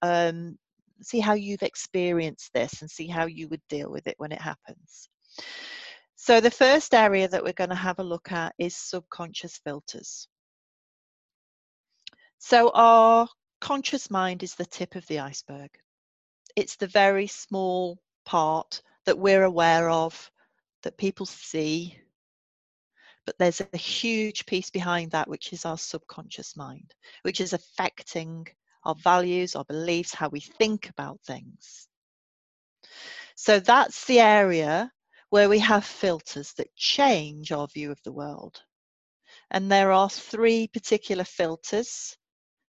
um, 0.03 0.59
see 1.01 1.21
how 1.21 1.33
you've 1.33 1.63
experienced 1.63 2.53
this 2.53 2.83
and 2.83 2.91
see 2.91 3.07
how 3.07 3.25
you 3.25 3.49
would 3.49 3.63
deal 3.71 3.91
with 3.91 4.07
it 4.09 4.17
when 4.19 4.33
it 4.33 4.41
happens. 4.43 5.09
So 6.17 6.41
the 6.41 6.51
first 6.51 6.93
area 6.93 7.29
that 7.29 7.43
we're 7.43 7.53
going 7.55 7.71
to 7.71 7.77
have 7.77 7.99
a 7.99 8.05
look 8.05 8.31
at 8.31 8.55
is 8.59 8.77
subconscious 8.77 9.59
filters. 9.65 10.29
So 12.39 12.71
our 12.75 13.29
conscious 13.61 14.11
mind 14.11 14.43
is 14.43 14.55
the 14.55 14.67
tip 14.67 14.95
of 14.95 15.07
the 15.07 15.19
iceberg. 15.19 15.71
It's 16.55 16.77
the 16.77 16.87
very 16.87 17.27
small 17.27 17.99
part 18.25 18.83
that 19.05 19.19
we're 19.19 19.45
aware 19.45 19.89
of, 19.89 20.31
that 20.83 20.97
people 20.97 21.27
see. 21.27 21.99
But 23.25 23.37
there's 23.39 23.61
a 23.61 23.77
huge 23.77 24.47
piece 24.47 24.71
behind 24.71 25.11
that, 25.11 25.29
which 25.29 25.53
is 25.53 25.65
our 25.65 25.79
subconscious 25.79 26.57
mind, 26.57 26.95
which 27.23 27.41
is 27.41 27.53
affecting 27.53 28.47
our 28.85 28.95
values, 28.95 29.57
our 29.57 29.65
beliefs, 29.65 30.15
how 30.15 30.29
we 30.29 30.41
think 30.41 30.89
about 30.89 31.21
things. 31.27 31.89
So 33.35 33.59
that's 33.59 34.05
the 34.07 34.21
area 34.21 34.93
where 35.31 35.49
we 35.49 35.59
have 35.59 35.85
filters 35.85 36.53
that 36.55 36.75
change 36.77 37.51
our 37.51 37.67
view 37.67 37.91
of 37.91 38.01
the 38.05 38.13
world. 38.13 38.63
And 39.51 39.71
there 39.71 39.91
are 39.91 40.09
three 40.09 40.69
particular 40.69 41.25
filters 41.25 42.17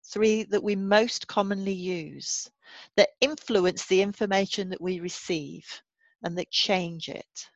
three 0.04 0.44
that 0.44 0.62
we 0.62 0.76
most 0.76 1.26
commonly 1.26 1.72
use 1.72 2.50
that 2.96 3.10
influence 3.20 3.86
the 3.86 4.02
information 4.02 4.70
that 4.70 4.80
we 4.80 5.00
receive 5.00 5.64
and 6.22 6.38
that 6.38 6.50
change 6.50 7.08
it. 7.08 7.48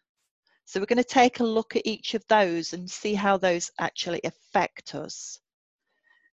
So 0.64 0.81
we're 0.81 0.87
going 0.87 0.99
to 0.99 1.05
take 1.05 1.40
a 1.40 1.45
look 1.45 1.76
at 1.76 1.87
each 1.87 2.14
of 2.14 2.25
those 2.28 2.73
and 2.73 2.90
see 2.90 3.14
how 3.14 3.38
those 3.38 3.71
actually 3.78 4.21
affect 4.25 4.95
us. 4.95 5.38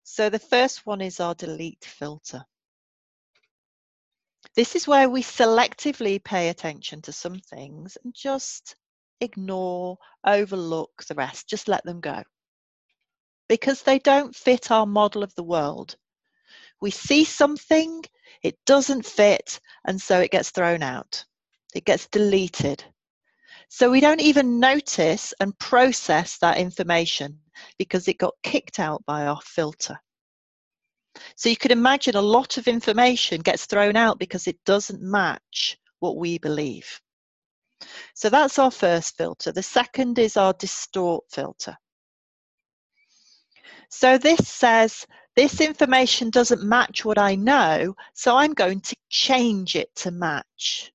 So 0.04 0.30
the 0.30 0.40
first 0.40 0.86
one 0.86 1.02
is 1.02 1.20
our 1.20 1.36
delete 1.36 1.86
filter. 1.86 2.44
This 4.56 4.76
is 4.76 4.88
where 4.88 5.10
we 5.10 5.24
selectively 5.24 6.24
pay 6.24 6.50
attention 6.50 7.02
to 7.04 7.12
some 7.12 7.40
things 7.40 7.98
and 8.04 8.14
just 8.14 8.76
ignore, 9.22 9.98
overlook 10.26 11.04
the 11.08 11.16
rest, 11.16 11.50
just 11.50 11.68
let 11.68 11.84
them 11.86 12.00
go. 12.00 12.24
Because 13.48 13.84
they 13.84 14.00
don't 14.00 14.36
fit 14.36 14.72
our 14.72 14.86
model 14.86 15.24
of 15.24 15.34
the 15.36 15.44
world 15.44 15.96
we 16.82 16.92
see 16.92 17.24
something, 17.24 18.04
it 18.44 18.58
doesn't 18.66 19.06
fit, 19.06 19.60
and 19.86 20.02
so 20.02 20.20
it 20.20 20.32
gets 20.32 20.52
thrown 20.52 20.84
out. 20.84 21.26
It 21.74 21.86
gets 21.86 22.08
deleted. 22.08 22.84
So 23.70 23.90
we 23.90 24.00
don't 24.00 24.22
even 24.22 24.60
notice 24.60 25.34
and 25.40 25.58
process 25.60 26.38
that 26.40 26.58
information 26.58 27.40
because 27.78 28.08
it 28.08 28.18
got 28.18 28.36
kicked 28.44 28.80
out 28.80 29.04
by 29.06 29.26
our 29.26 29.42
filter. 29.42 30.00
So 31.36 31.50
you 31.50 31.58
could 31.58 31.72
imagine 31.72 32.16
a 32.16 32.22
lot 32.22 32.58
of 32.58 32.68
information 32.68 33.42
gets 33.42 33.66
thrown 33.66 33.96
out 33.96 34.20
because 34.20 34.48
it 34.48 34.58
doesn't 34.66 35.02
match 35.02 35.78
what 36.00 36.18
we 36.18 36.38
believe. 36.38 37.02
So 38.14 38.30
that's 38.30 38.60
our 38.60 38.72
first 38.72 39.18
filter. 39.18 39.52
The 39.52 39.64
second 39.64 40.20
is 40.20 40.38
our 40.38 40.54
distort 40.54 41.26
filter. 41.32 41.78
So 43.90 44.18
this 44.18 44.48
says 44.48 45.06
this 45.36 45.60
information 45.62 46.30
doesn't 46.30 46.64
match 46.64 47.04
what 47.04 47.18
I 47.18 47.36
know, 47.36 47.96
so 48.14 48.36
I'm 48.36 48.54
going 48.54 48.82
to 48.82 48.96
change 49.10 49.76
it 49.76 49.94
to 49.98 50.12
match. 50.12 50.92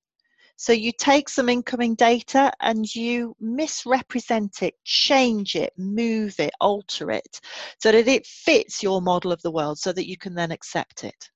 So 0.56 0.72
you 0.72 0.92
take 0.92 1.30
some 1.30 1.48
incoming 1.48 1.94
data 1.94 2.52
and 2.60 2.94
you 2.94 3.34
misrepresent 3.40 4.62
it, 4.62 4.74
change 4.84 5.56
it, 5.56 5.72
move 5.78 6.38
it, 6.38 6.52
alter 6.60 7.10
it, 7.10 7.40
so 7.78 7.90
that 7.90 8.08
it 8.08 8.26
fits 8.26 8.82
your 8.82 9.00
model 9.00 9.32
of 9.32 9.40
the 9.40 9.50
world 9.50 9.78
so 9.78 9.90
that 9.90 10.06
you 10.06 10.18
can 10.18 10.34
then 10.34 10.50
accept 10.50 11.04
it. 11.04 11.30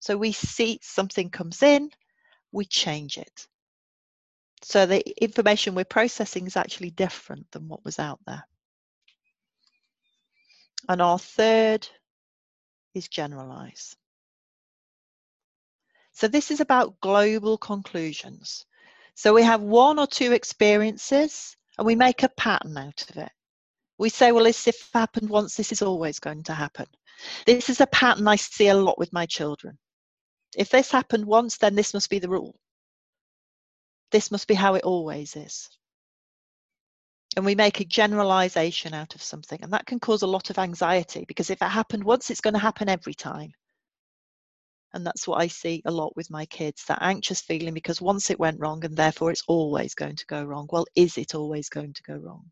So 0.00 0.16
we 0.16 0.32
see 0.32 0.80
something 0.82 1.30
comes 1.30 1.62
in, 1.62 1.90
we 2.50 2.64
change 2.64 3.16
it. 3.16 3.46
So 4.62 4.86
the 4.86 5.02
information 5.22 5.76
we're 5.76 5.84
processing 5.84 6.46
is 6.46 6.56
actually 6.56 6.90
different 6.90 7.48
than 7.52 7.68
what 7.68 7.84
was 7.84 8.00
out 8.00 8.18
there. 8.26 8.44
And 10.88 11.00
our 11.00 11.20
third 11.20 11.88
is 12.94 13.08
generalize. 13.08 13.96
So 16.12 16.28
this 16.28 16.50
is 16.50 16.60
about 16.60 17.00
global 17.00 17.56
conclusions. 17.56 18.66
So 19.14 19.32
we 19.34 19.42
have 19.42 19.62
one 19.62 19.98
or 19.98 20.06
two 20.06 20.32
experiences 20.32 21.56
and 21.78 21.86
we 21.86 21.94
make 21.94 22.22
a 22.22 22.28
pattern 22.30 22.76
out 22.76 23.04
of 23.08 23.16
it. 23.16 23.32
We 23.98 24.08
say, 24.08 24.32
well, 24.32 24.44
this 24.44 24.66
if 24.66 24.90
happened 24.92 25.28
once, 25.28 25.54
this 25.54 25.72
is 25.72 25.82
always 25.82 26.18
going 26.18 26.42
to 26.44 26.54
happen. 26.54 26.86
This 27.46 27.70
is 27.70 27.80
a 27.80 27.86
pattern 27.86 28.26
I 28.28 28.36
see 28.36 28.68
a 28.68 28.74
lot 28.74 28.98
with 28.98 29.12
my 29.12 29.26
children. 29.26 29.78
If 30.56 30.70
this 30.70 30.90
happened 30.90 31.24
once, 31.24 31.56
then 31.56 31.74
this 31.74 31.94
must 31.94 32.10
be 32.10 32.18
the 32.18 32.28
rule. 32.28 32.56
This 34.10 34.30
must 34.30 34.48
be 34.48 34.54
how 34.54 34.74
it 34.74 34.84
always 34.84 35.36
is 35.36 35.70
and 37.36 37.44
we 37.44 37.54
make 37.54 37.80
a 37.80 37.84
generalization 37.84 38.94
out 38.94 39.14
of 39.14 39.22
something 39.22 39.58
and 39.62 39.72
that 39.72 39.86
can 39.86 40.00
cause 40.00 40.22
a 40.22 40.26
lot 40.26 40.50
of 40.50 40.58
anxiety 40.58 41.24
because 41.26 41.50
if 41.50 41.62
it 41.62 41.68
happened 41.68 42.04
once 42.04 42.30
it's 42.30 42.40
going 42.40 42.54
to 42.54 42.60
happen 42.60 42.88
every 42.88 43.14
time 43.14 43.52
And 44.94 45.06
that's 45.06 45.26
what 45.26 45.40
I 45.40 45.46
see 45.46 45.80
a 45.86 45.90
lot 45.90 46.14
with 46.16 46.30
my 46.30 46.44
kids 46.46 46.84
that 46.84 46.98
anxious 47.00 47.40
feeling 47.40 47.72
because 47.72 48.02
once 48.02 48.30
it 48.30 48.38
went 48.38 48.60
wrong 48.60 48.84
and 48.84 48.96
therefore 48.96 49.30
it's 49.30 49.44
always 49.46 49.94
going 49.94 50.16
to 50.16 50.26
go 50.26 50.44
wrong. 50.44 50.68
Well, 50.70 50.86
is 50.94 51.16
it 51.16 51.34
always 51.34 51.68
going 51.68 51.94
to 51.94 52.02
go 52.02 52.16
wrong? 52.16 52.50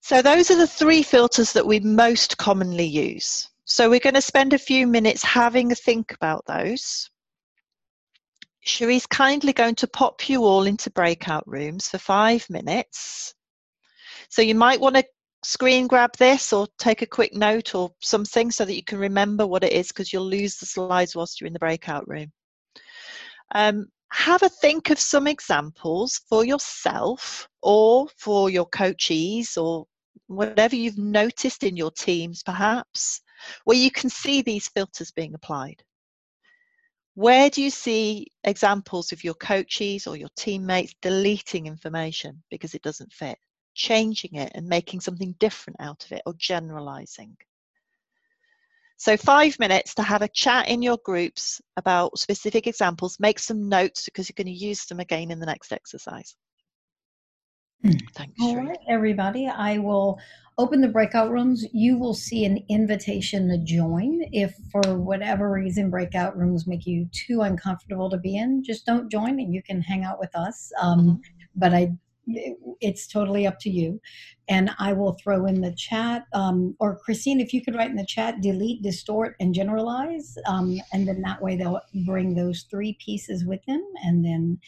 So, 0.00 0.20
those 0.20 0.50
are 0.50 0.56
the 0.56 0.66
three 0.66 1.02
filters 1.02 1.52
that 1.52 1.66
we 1.66 1.80
most 1.80 2.36
commonly 2.36 2.84
use. 2.84 3.48
So, 3.64 3.88
we're 3.88 4.00
going 4.00 4.14
to 4.14 4.20
spend 4.20 4.52
a 4.52 4.58
few 4.58 4.86
minutes 4.86 5.22
having 5.22 5.70
a 5.70 5.76
think 5.76 6.12
about 6.12 6.44
those. 6.46 7.08
Cherie's 8.64 9.06
kindly 9.06 9.52
going 9.52 9.74
to 9.76 9.86
pop 9.86 10.28
you 10.28 10.44
all 10.44 10.64
into 10.64 10.90
breakout 10.90 11.46
rooms 11.46 11.88
for 11.88 11.98
five 11.98 12.48
minutes. 12.48 13.34
So, 14.28 14.42
you 14.42 14.54
might 14.54 14.80
want 14.80 14.96
to 14.96 15.04
screen 15.44 15.86
grab 15.86 16.10
this 16.16 16.52
or 16.52 16.66
take 16.78 17.02
a 17.02 17.06
quick 17.06 17.34
note 17.34 17.74
or 17.74 17.90
something 18.00 18.50
so 18.50 18.64
that 18.64 18.74
you 18.74 18.82
can 18.82 18.98
remember 18.98 19.46
what 19.46 19.62
it 19.62 19.72
is 19.72 19.88
because 19.88 20.12
you'll 20.12 20.24
lose 20.24 20.56
the 20.56 20.66
slides 20.66 21.14
whilst 21.14 21.40
you're 21.40 21.46
in 21.46 21.52
the 21.52 21.58
breakout 21.58 22.08
room. 22.08 22.32
Um, 23.54 23.86
have 24.10 24.42
a 24.42 24.48
think 24.48 24.90
of 24.90 24.98
some 24.98 25.26
examples 25.26 26.20
for 26.28 26.44
yourself 26.44 27.48
or 27.62 28.08
for 28.16 28.48
your 28.48 28.68
coachees 28.70 29.56
or 29.56 29.86
whatever 30.28 30.76
you've 30.76 30.98
noticed 30.98 31.64
in 31.64 31.76
your 31.76 31.90
teams 31.90 32.42
perhaps 32.42 33.20
where 33.64 33.76
you 33.76 33.90
can 33.90 34.08
see 34.08 34.40
these 34.40 34.68
filters 34.68 35.10
being 35.10 35.34
applied. 35.34 35.82
Where 37.14 37.48
do 37.50 37.62
you 37.62 37.70
see 37.70 38.28
examples 38.42 39.12
of 39.12 39.22
your 39.22 39.34
coaches 39.34 40.06
or 40.06 40.16
your 40.16 40.30
teammates 40.36 40.94
deleting 41.00 41.66
information 41.66 42.42
because 42.50 42.74
it 42.74 42.82
doesn't 42.82 43.12
fit? 43.12 43.38
changing 43.74 44.36
it 44.36 44.52
and 44.54 44.66
making 44.66 45.00
something 45.00 45.34
different 45.38 45.80
out 45.80 46.04
of 46.04 46.12
it 46.12 46.22
or 46.24 46.34
generalizing. 46.38 47.36
So, 48.96 49.16
five 49.16 49.58
minutes 49.58 49.96
to 49.96 50.02
have 50.02 50.22
a 50.22 50.28
chat 50.28 50.68
in 50.68 50.80
your 50.80 50.98
groups 51.04 51.60
about 51.76 52.18
specific 52.18 52.66
examples. 52.66 53.18
Make 53.20 53.38
some 53.38 53.68
notes 53.68 54.04
because 54.04 54.28
you're 54.28 54.42
going 54.42 54.54
to 54.54 54.64
use 54.64 54.86
them 54.86 55.00
again 55.00 55.30
in 55.30 55.40
the 55.40 55.46
next 55.46 55.72
exercise. 55.72 56.36
Thanks. 57.84 58.32
All 58.40 58.56
right, 58.56 58.78
everybody. 58.88 59.46
I 59.46 59.78
will 59.78 60.18
open 60.56 60.80
the 60.80 60.88
breakout 60.88 61.30
rooms. 61.30 61.66
You 61.72 61.98
will 61.98 62.14
see 62.14 62.44
an 62.44 62.64
invitation 62.68 63.48
to 63.48 63.58
join. 63.58 64.22
If 64.32 64.54
for 64.72 64.96
whatever 64.96 65.50
reason 65.50 65.90
breakout 65.90 66.36
rooms 66.36 66.66
make 66.66 66.86
you 66.86 67.08
too 67.12 67.42
uncomfortable 67.42 68.08
to 68.10 68.16
be 68.16 68.36
in, 68.36 68.64
just 68.64 68.86
don't 68.86 69.10
join 69.10 69.40
and 69.40 69.52
you 69.52 69.62
can 69.62 69.82
hang 69.82 70.04
out 70.04 70.18
with 70.18 70.34
us. 70.34 70.72
Um, 70.80 71.00
mm-hmm. 71.00 71.14
But 71.56 71.74
I 71.74 71.92
it's 72.80 73.06
totally 73.06 73.46
up 73.46 73.58
to 73.60 73.70
you. 73.70 74.00
And 74.48 74.70
I 74.78 74.92
will 74.92 75.12
throw 75.22 75.46
in 75.46 75.60
the 75.60 75.74
chat, 75.74 76.24
um, 76.32 76.76
or 76.78 76.98
Christine, 76.98 77.40
if 77.40 77.52
you 77.52 77.62
could 77.62 77.74
write 77.74 77.90
in 77.90 77.96
the 77.96 78.06
chat, 78.06 78.40
delete, 78.40 78.82
distort, 78.82 79.36
and 79.40 79.54
generalize. 79.54 80.36
Um, 80.46 80.80
and 80.92 81.08
then 81.08 81.22
that 81.22 81.40
way 81.40 81.56
they'll 81.56 81.80
bring 82.06 82.34
those 82.34 82.66
three 82.70 82.96
pieces 83.04 83.44
with 83.44 83.64
them. 83.66 83.82
And 84.04 84.24
then 84.24 84.58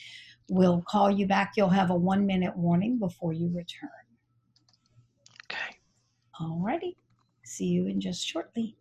we'll 0.49 0.83
call 0.89 1.11
you 1.11 1.27
back. 1.27 1.53
You'll 1.57 1.69
have 1.69 1.91
a 1.91 1.95
one 1.95 2.27
minute 2.27 2.57
warning 2.57 2.99
before 2.99 3.33
you 3.33 3.49
return. 3.49 3.91
Okay. 5.45 5.77
All 6.41 6.61
righty. 6.61 6.97
See 7.45 7.67
you 7.67 7.87
in 7.87 8.01
just 8.01 8.27
shortly. 8.27 8.77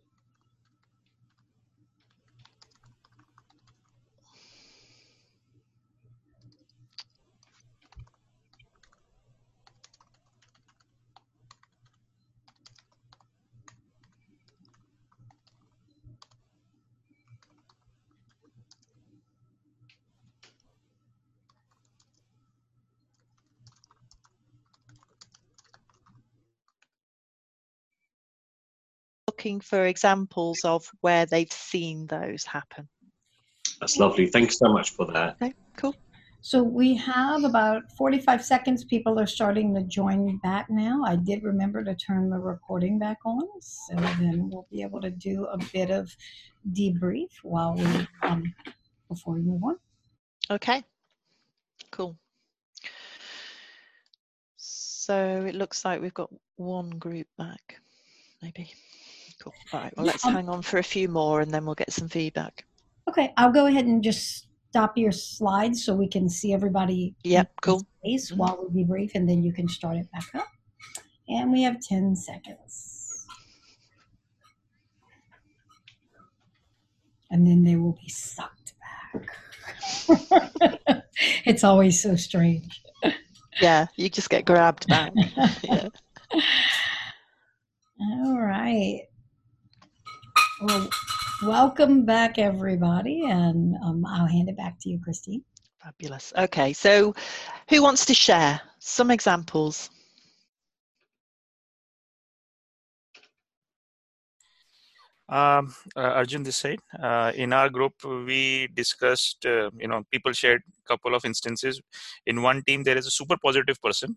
Looking 29.46 29.60
for 29.60 29.86
examples 29.86 30.64
of 30.64 30.90
where 31.02 31.24
they've 31.24 31.52
seen 31.52 32.06
those 32.06 32.44
happen. 32.44 32.88
That's 33.80 33.96
lovely. 33.96 34.26
Thanks 34.26 34.58
so 34.58 34.72
much 34.72 34.90
for 34.90 35.06
that. 35.12 35.36
Okay, 35.40 35.54
cool. 35.76 35.94
So 36.40 36.64
we 36.64 36.96
have 36.96 37.44
about 37.44 37.82
45 37.96 38.44
seconds. 38.44 38.84
People 38.84 39.20
are 39.20 39.26
starting 39.26 39.72
to 39.74 39.82
join 39.82 40.38
back 40.38 40.66
now. 40.68 41.04
I 41.04 41.14
did 41.14 41.44
remember 41.44 41.84
to 41.84 41.94
turn 41.94 42.28
the 42.28 42.38
recording 42.38 42.98
back 42.98 43.18
on. 43.24 43.42
So 43.60 43.94
then 43.94 44.50
we'll 44.50 44.66
be 44.70 44.82
able 44.82 45.00
to 45.00 45.10
do 45.10 45.44
a 45.44 45.58
bit 45.72 45.90
of 45.90 46.10
debrief 46.72 47.30
while 47.44 47.74
we, 47.74 48.08
um, 48.22 48.52
before 49.08 49.34
we 49.34 49.42
move 49.42 49.62
on. 49.62 49.76
Okay, 50.50 50.82
cool. 51.92 52.16
So 54.56 55.44
it 55.46 55.54
looks 55.54 55.84
like 55.84 56.00
we've 56.00 56.14
got 56.14 56.30
one 56.56 56.90
group 56.90 57.28
back, 57.38 57.80
maybe. 58.42 58.72
Cool. 59.42 59.54
All 59.72 59.80
right. 59.80 59.96
Well, 59.96 60.06
let's 60.06 60.24
um, 60.24 60.34
hang 60.34 60.48
on 60.48 60.62
for 60.62 60.78
a 60.78 60.82
few 60.82 61.08
more 61.08 61.40
and 61.40 61.52
then 61.52 61.64
we'll 61.64 61.74
get 61.74 61.92
some 61.92 62.08
feedback. 62.08 62.64
Okay. 63.08 63.32
I'll 63.36 63.52
go 63.52 63.66
ahead 63.66 63.86
and 63.86 64.02
just 64.02 64.46
stop 64.70 64.96
your 64.96 65.12
slides 65.12 65.84
so 65.84 65.94
we 65.94 66.08
can 66.08 66.28
see 66.28 66.52
everybody. 66.52 67.14
Yep. 67.24 67.52
Cool. 67.62 67.86
Mm-hmm. 68.06 68.36
while 68.36 68.66
we 68.70 68.84
debrief 68.84 69.12
and 69.14 69.28
then 69.28 69.42
you 69.42 69.52
can 69.52 69.68
start 69.68 69.96
it 69.96 70.10
back 70.12 70.34
up. 70.34 70.48
And 71.28 71.50
we 71.50 71.62
have 71.62 71.80
10 71.80 72.14
seconds. 72.14 73.26
And 77.30 77.46
then 77.46 77.64
they 77.64 77.74
will 77.74 77.98
be 78.00 78.08
sucked 78.08 78.74
back. 78.80 79.28
it's 81.44 81.64
always 81.64 82.00
so 82.00 82.14
strange. 82.14 82.80
Yeah, 83.60 83.86
you 83.96 84.08
just 84.08 84.30
get 84.30 84.44
grabbed 84.44 84.86
back. 84.86 85.12
yeah. 85.62 85.88
All 88.00 88.38
right. 88.38 89.02
Well, 90.60 90.88
welcome 91.42 92.06
back, 92.06 92.38
everybody, 92.38 93.26
and 93.26 93.76
um, 93.84 94.06
I'll 94.06 94.26
hand 94.26 94.48
it 94.48 94.56
back 94.56 94.78
to 94.80 94.88
you, 94.88 94.98
Christine. 95.04 95.44
Fabulous. 95.82 96.32
Okay, 96.34 96.72
so 96.72 97.14
who 97.68 97.82
wants 97.82 98.06
to 98.06 98.14
share 98.14 98.62
some 98.78 99.10
examples? 99.10 99.90
Um, 105.28 105.74
uh, 105.94 106.00
Arjun 106.00 106.42
this 106.42 106.56
side. 106.56 106.80
Uh, 107.02 107.32
in 107.34 107.52
our 107.52 107.68
group, 107.68 107.92
we 108.04 108.68
discussed, 108.72 109.44
uh, 109.44 109.70
you 109.78 109.88
know, 109.88 110.04
people 110.10 110.32
shared 110.32 110.62
a 110.78 110.88
couple 110.88 111.14
of 111.14 111.26
instances. 111.26 111.82
In 112.24 112.40
one 112.40 112.62
team, 112.66 112.82
there 112.82 112.96
is 112.96 113.06
a 113.06 113.10
super 113.10 113.36
positive 113.44 113.76
person 113.82 114.16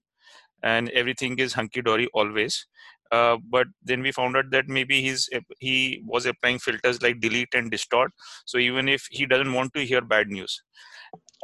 and 0.63 0.89
everything 0.89 1.37
is 1.39 1.53
hunky 1.53 1.81
dory 1.81 2.07
always. 2.13 2.65
Uh, 3.11 3.37
but 3.49 3.67
then 3.83 4.01
we 4.01 4.11
found 4.11 4.37
out 4.37 4.49
that 4.51 4.67
maybe 4.67 5.01
he's 5.01 5.29
he 5.59 6.01
was 6.05 6.25
applying 6.25 6.59
filters 6.59 7.01
like 7.01 7.19
delete 7.19 7.53
and 7.53 7.71
distort. 7.71 8.11
So 8.45 8.57
even 8.57 8.87
if 8.87 9.07
he 9.09 9.25
doesn't 9.25 9.53
want 9.53 9.73
to 9.73 9.85
hear 9.85 10.01
bad 10.01 10.27
news, 10.27 10.61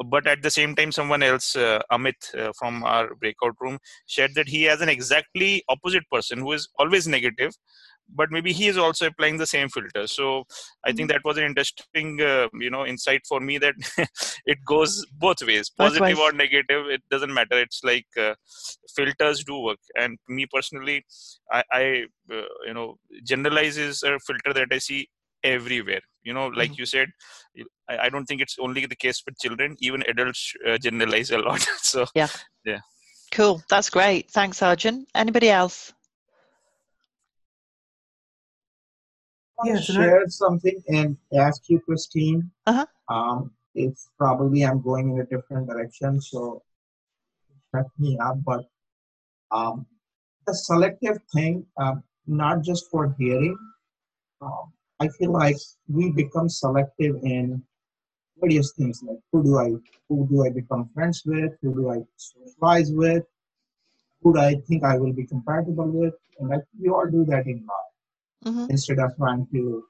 but 0.08 0.28
at 0.28 0.42
the 0.42 0.52
same 0.52 0.76
time, 0.76 0.92
someone 0.92 1.24
else, 1.24 1.56
uh, 1.56 1.80
Amit 1.92 2.36
uh, 2.38 2.52
from 2.60 2.84
our 2.84 3.16
breakout 3.16 3.56
room, 3.62 3.80
shared 4.08 4.36
that 4.36 4.48
he 4.50 4.64
has 4.64 4.82
an 4.82 4.90
exactly 4.90 5.64
opposite 5.70 6.04
person 6.12 6.40
who 6.40 6.52
is 6.52 6.68
always 6.78 7.08
negative, 7.08 7.54
but 8.14 8.32
maybe 8.32 8.54
he 8.54 8.68
is 8.68 8.78
also 8.78 9.08
applying 9.08 9.38
the 9.38 9.48
same 9.48 9.70
filter. 9.70 10.08
So 10.08 10.46
i 10.86 10.92
think 10.92 11.10
mm-hmm. 11.10 11.16
that 11.16 11.26
was 11.26 11.38
an 11.38 11.46
interesting 11.46 12.22
uh, 12.22 12.48
you 12.60 12.70
know 12.70 12.86
insight 12.86 13.22
for 13.28 13.40
me 13.40 13.58
that 13.58 13.76
it 14.46 14.60
goes 14.66 15.06
both 15.18 15.42
ways 15.42 15.70
positive 15.70 16.20
or 16.20 16.32
negative 16.32 16.88
it 16.88 17.02
doesn't 17.10 17.34
matter. 17.34 17.60
It's 17.60 17.82
like 17.84 18.08
uh, 18.20 18.36
filters 18.96 19.44
do 19.44 19.60
work. 19.60 19.80
And 19.96 20.18
me 20.28 20.46
personally 20.52 21.06
i, 21.52 21.64
I 21.72 21.84
uh, 22.32 22.50
you 22.68 22.74
know 22.74 22.98
generalize 23.24 23.78
is 23.78 24.04
a 24.04 24.20
filter 24.20 24.54
that 24.54 24.68
i 24.72 24.78
see 24.78 25.08
everywhere. 25.44 26.02
You 26.24 26.34
know 26.34 26.48
like 26.48 26.72
mm-hmm. 26.72 26.82
you 26.82 26.86
said 26.86 27.10
I, 27.90 27.98
I, 28.06 28.10
don't 28.10 28.26
think 28.26 28.42
it's 28.42 28.58
only 28.60 28.86
the 28.86 28.96
case 28.96 29.22
with 29.26 29.38
children. 29.40 29.76
Even 29.80 30.04
adults 30.08 30.54
uh, 30.68 30.78
generalize 30.78 31.32
a 31.32 31.38
lot. 31.38 31.66
So 31.78 32.06
yeah. 32.16 32.28
yeah. 32.66 32.80
Cool. 33.32 33.62
That's 33.70 33.90
great. 33.90 34.32
Thanks 34.32 34.62
arjun. 34.62 35.06
Anybody 35.14 35.50
else 35.50 35.94
yes, 39.64 39.86
share 39.86 40.28
something 40.28 40.82
and 40.88 41.18
ask 41.38 41.70
you, 41.70 41.80
Christine. 41.80 42.52
Uh-huh. 42.68 42.86
Um, 43.10 43.52
it's 43.74 44.10
probably 44.18 44.66
I'm 44.66 44.82
going 44.82 45.12
in 45.12 45.20
a 45.20 45.26
different 45.26 45.68
direction, 45.68 46.22
so 46.22 46.64
shut 47.74 47.86
me 48.00 48.18
up. 48.22 48.38
But 48.44 48.66
um, 49.52 49.86
the 50.48 50.54
selective 50.54 51.18
thing, 51.34 51.66
um, 51.78 52.04
not 52.28 52.64
just 52.64 52.90
for 52.90 53.16
hearing, 53.20 53.58
um, 54.42 54.74
I 55.00 55.10
feel 55.10 55.32
like 55.32 55.58
we 55.88 56.12
become 56.12 56.50
selective 56.50 57.16
in 57.24 57.62
various 58.40 58.74
things 58.78 59.02
like 59.04 59.20
who 59.32 59.44
do 59.44 59.60
I 59.60 59.72
who 60.10 60.28
do 60.30 60.46
I 60.46 60.50
become 60.50 60.90
friends 60.94 61.24
with, 61.26 61.52
who 61.62 61.74
do 61.74 61.90
I 61.90 62.00
socialize 62.16 62.92
with, 62.92 63.24
who 64.22 64.34
do 64.34 64.40
I 64.40 64.56
think 64.68 64.84
I 64.84 64.98
will 64.98 65.14
be 65.14 65.26
compatible 65.26 65.88
with, 65.88 66.14
and 66.40 66.54
I 66.54 66.58
we 66.80 66.90
all 66.90 67.08
do 67.10 67.26
that 67.26 67.46
in 67.46 67.66
life 67.66 67.85
mm-hmm. 68.46 68.66
instead 68.70 69.00
of 69.00 69.16
trying 69.18 69.48
to 69.54 69.84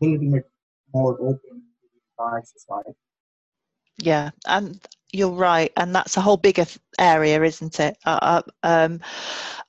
building 0.00 0.34
it 0.36 0.50
more 0.92 1.14
open 1.20 1.38
to 1.40 1.86
the 1.92 2.24
entire 2.24 2.42
society. 2.44 2.96
Yeah, 3.98 4.30
and 4.46 4.80
you're 5.12 5.30
right, 5.30 5.72
and 5.76 5.94
that's 5.94 6.16
a 6.16 6.20
whole 6.20 6.36
bigger 6.36 6.66
area, 6.98 7.40
isn't 7.42 7.78
it? 7.78 7.96
Uh, 8.04 8.42
um, 8.64 9.00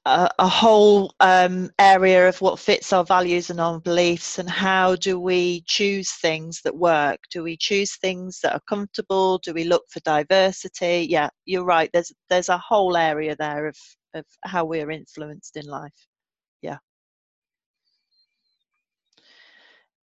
a, 0.06 0.30
a, 0.40 0.48
whole 0.48 1.14
um, 1.20 1.70
area 1.78 2.28
of 2.28 2.42
what 2.42 2.58
fits 2.58 2.92
our 2.92 3.04
values 3.04 3.52
and 3.52 3.62
our 3.62 3.80
beliefs, 3.80 4.40
and 4.40 4.50
how 4.50 4.96
do 4.96 5.20
we 5.20 5.62
choose 5.68 6.12
things 6.14 6.62
that 6.64 6.76
work? 6.76 7.20
Do 7.30 7.44
we 7.44 7.56
choose 7.58 7.96
things 7.98 8.40
that 8.42 8.54
are 8.54 8.62
comfortable? 8.68 9.38
Do 9.38 9.54
we 9.54 9.64
look 9.64 9.84
for 9.90 10.00
diversity? 10.00 11.06
Yeah, 11.10 11.30
you're 11.46 11.64
right. 11.64 11.92
There's 11.94 12.12
there's 12.30 12.50
a 12.50 12.58
whole 12.58 12.98
area 12.98 13.36
there 13.38 13.68
of 13.68 13.78
of 14.16 14.26
how 14.46 14.66
we're 14.66 14.90
influenced 14.92 15.58
in 15.58 15.66
life. 15.66 16.08
Yeah. 16.64 16.78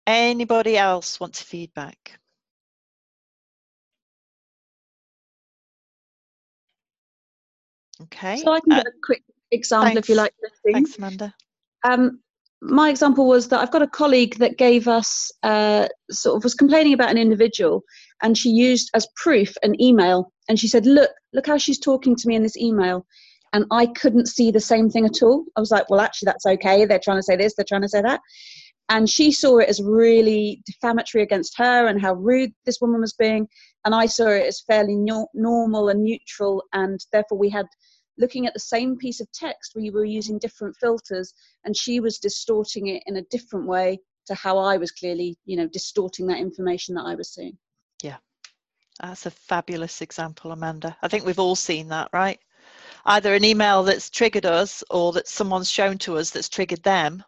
Anybody 0.07 0.77
else 0.77 1.21
want 1.21 1.35
to 1.35 1.45
feedback? 1.45 2.19
Okay. 8.03 8.39
So 8.39 8.53
I 8.53 8.61
can 8.61 8.73
uh, 8.73 8.77
get 8.77 8.87
a 8.87 8.93
quick 9.05 9.23
example 9.53 9.95
thanks. 9.95 10.01
if 10.01 10.09
you 10.09 10.17
like. 10.17 10.35
Thanks, 10.73 10.97
Amanda. 10.99 11.35
Um, 11.85 12.21
my 12.61 12.91
example 12.91 13.27
was 13.27 13.49
that 13.49 13.61
I've 13.61 13.71
got 13.71 13.83
a 13.83 13.89
colleague 13.89 14.37
that 14.39 14.59
gave 14.59 14.89
us 14.89 15.31
uh, 15.43 15.89
sort 16.11 16.37
of 16.37 16.45
was 16.45 16.55
complaining 16.55 16.95
about 16.95 17.11
an 17.11 17.19
individual, 17.19 17.83
and 18.23 18.37
she 18.37 18.51
used 18.51 18.91
as 18.95 19.07
proof 19.17 19.55
an 19.63 19.81
email, 19.81 20.33
and 20.49 20.59
she 20.59 20.69
said, 20.69 20.87
"Look, 20.87 21.11
look 21.33 21.47
how 21.47 21.59
she's 21.59 21.79
talking 21.79 22.17
to 22.17 22.29
me 22.29 22.35
in 22.35 22.43
this 22.43 22.57
email." 22.57 23.07
And 23.55 23.67
I 23.71 23.87
couldn't 23.87 24.29
see 24.29 24.51
the 24.51 24.61
same 24.61 24.89
thing 24.89 25.05
at 25.05 25.23
all. 25.23 25.45
I 25.57 25.61
was 25.61 25.71
like, 25.71 25.91
well, 25.91 26.01
actually, 26.01 26.27
that's 26.27 26.47
okay. 26.47 26.87
They're 26.87 26.99
trying 26.99 27.19
to 27.19 27.23
say 27.23 27.37
this, 27.37 27.55
they're 27.55 27.67
trying 27.69 27.83
to 27.83 27.89
say 27.89 28.01
that. 28.01 28.21
And 28.93 29.09
she 29.09 29.33
saw 29.33 29.57
it 29.57 29.71
as 29.71 29.81
really 29.83 30.63
defamatory 30.67 31.25
against 31.25 31.57
her 31.57 31.87
and 31.87 31.99
how 31.99 32.13
rude 32.13 32.53
this 32.67 32.79
woman 32.83 33.01
was 33.01 33.15
being. 33.15 33.49
And 33.87 33.95
I 33.95 34.05
saw 34.05 34.29
it 34.29 34.47
as 34.47 34.61
fairly 34.61 34.97
no- 34.97 35.29
normal 35.33 35.89
and 35.89 36.05
neutral. 36.05 36.63
And 36.75 37.01
therefore, 37.11 37.39
we 37.39 37.49
had 37.49 37.65
looking 38.19 38.47
at 38.47 38.53
the 38.53 38.61
same 38.61 38.99
piece 38.99 39.21
of 39.21 39.33
text 39.33 39.73
we 39.75 39.89
were 39.89 40.05
using 40.05 40.39
different 40.39 40.77
filters. 40.77 41.33
And 41.65 41.75
she 41.75 42.01
was 42.01 42.19
distorting 42.19 42.89
it 42.89 43.03
in 43.07 43.17
a 43.17 43.25
different 43.31 43.67
way 43.67 43.99
to 44.27 44.35
how 44.35 44.59
i 44.59 44.77
was 44.77 44.93
clearly 44.93 45.37
you 45.47 45.57
know 45.57 45.67
distorting 45.67 46.27
that 46.27 46.39
information 46.39 46.95
that 46.95 47.07
i 47.07 47.15
was 47.15 47.35
seeing. 47.35 47.57
Yeah. 48.03 48.19
That's 49.01 49.27
a 49.27 49.31
fabulous 49.31 50.03
example 50.03 50.53
amanda. 50.53 50.97
I 51.03 51.09
think 51.09 51.25
we've 51.25 51.39
all 51.39 51.57
seen 51.57 51.89
that 51.89 52.11
right? 52.13 52.39
Either 53.07 53.35
an 53.35 53.45
email 53.45 53.83
that's 53.83 54.11
triggered 54.11 54.47
us 54.47 54.85
or 54.91 55.13
that 55.15 55.27
someone's 55.27 55.71
shown 55.71 55.99
to 55.99 56.19
us 56.19 56.31
that's 56.31 56.49
triggered 56.49 56.83
them 56.83 57.25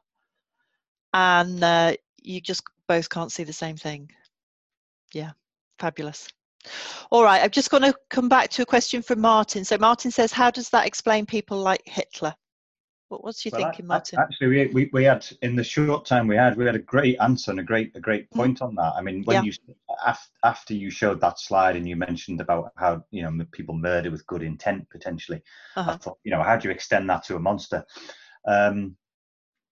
and 1.15 1.65
uh, 1.65 1.95
you 2.23 2.41
just 2.41 2.63
both 2.87 3.09
can't 3.09 3.33
see 3.33 3.45
the 3.45 3.53
same 3.53 3.77
thing 3.77 4.11
yeah 5.15 5.31
fabulous 5.79 6.29
all 7.11 7.25
right, 7.25 7.43
I'm 7.43 7.51
just 7.51 7.71
going 7.71 7.83
to 7.83 7.95
come 8.11 8.29
back 8.29 8.49
to 8.51 8.63
a 8.63 8.67
question 8.67 9.03
from 9.03 9.21
Martin. 9.21 9.65
So 9.65 9.77
Martin 9.79 10.11
says, 10.11 10.33
how 10.33 10.51
does 10.51 10.71
that 10.71 10.87
explain 10.87 11.27
people 11.27 11.59
like 11.59 11.83
Hitler? 11.85 12.35
What, 13.09 13.23
what's 13.23 13.45
you 13.45 13.51
well, 13.53 13.63
thinking, 13.63 13.87
Martin? 13.87 14.19
Actually, 14.19 14.49
we, 14.49 14.67
we, 14.69 14.91
we 14.93 15.05
had 15.05 15.27
in 15.43 15.57
the 15.57 15.63
short 15.63 16.07
time 16.07 16.27
we 16.27 16.37
had, 16.37 16.57
we 16.57 16.65
had 16.65 16.75
a 16.75 16.81
great 16.81 17.19
answer 17.21 17.51
and 17.51 17.61
a 17.61 17.63
great 17.63 17.93
a 17.95 18.01
great 18.01 18.31
mm. 18.31 18.37
point 18.37 18.61
mm. 18.61 18.67
on 18.67 18.75
that. 18.77 18.95
I 18.97 19.03
mean, 19.03 19.23
when 19.25 19.45
yeah. 19.45 19.53
you 19.53 20.23
after 20.43 20.75
you 20.75 20.91
showed 20.91 21.21
that 21.21 21.39
slide 21.39 21.77
and 21.77 21.89
you 21.89 21.97
mentioned 21.97 22.41
about 22.41 22.73
how 22.77 23.05
you 23.11 23.23
know 23.23 23.45
people 23.53 23.77
murder 23.77 24.11
with 24.11 24.27
good 24.27 24.43
intent 24.43 24.89
potentially, 24.91 25.43
uh-huh. 25.77 25.93
I 25.93 25.97
thought, 25.99 26.19
you 26.25 26.31
know, 26.31 26.43
how 26.43 26.57
do 26.57 26.69
you 26.69 26.75
extend 26.75 27.09
that 27.11 27.25
to 27.25 27.37
a 27.37 27.41
monster? 27.41 27.85
Um, 28.49 28.97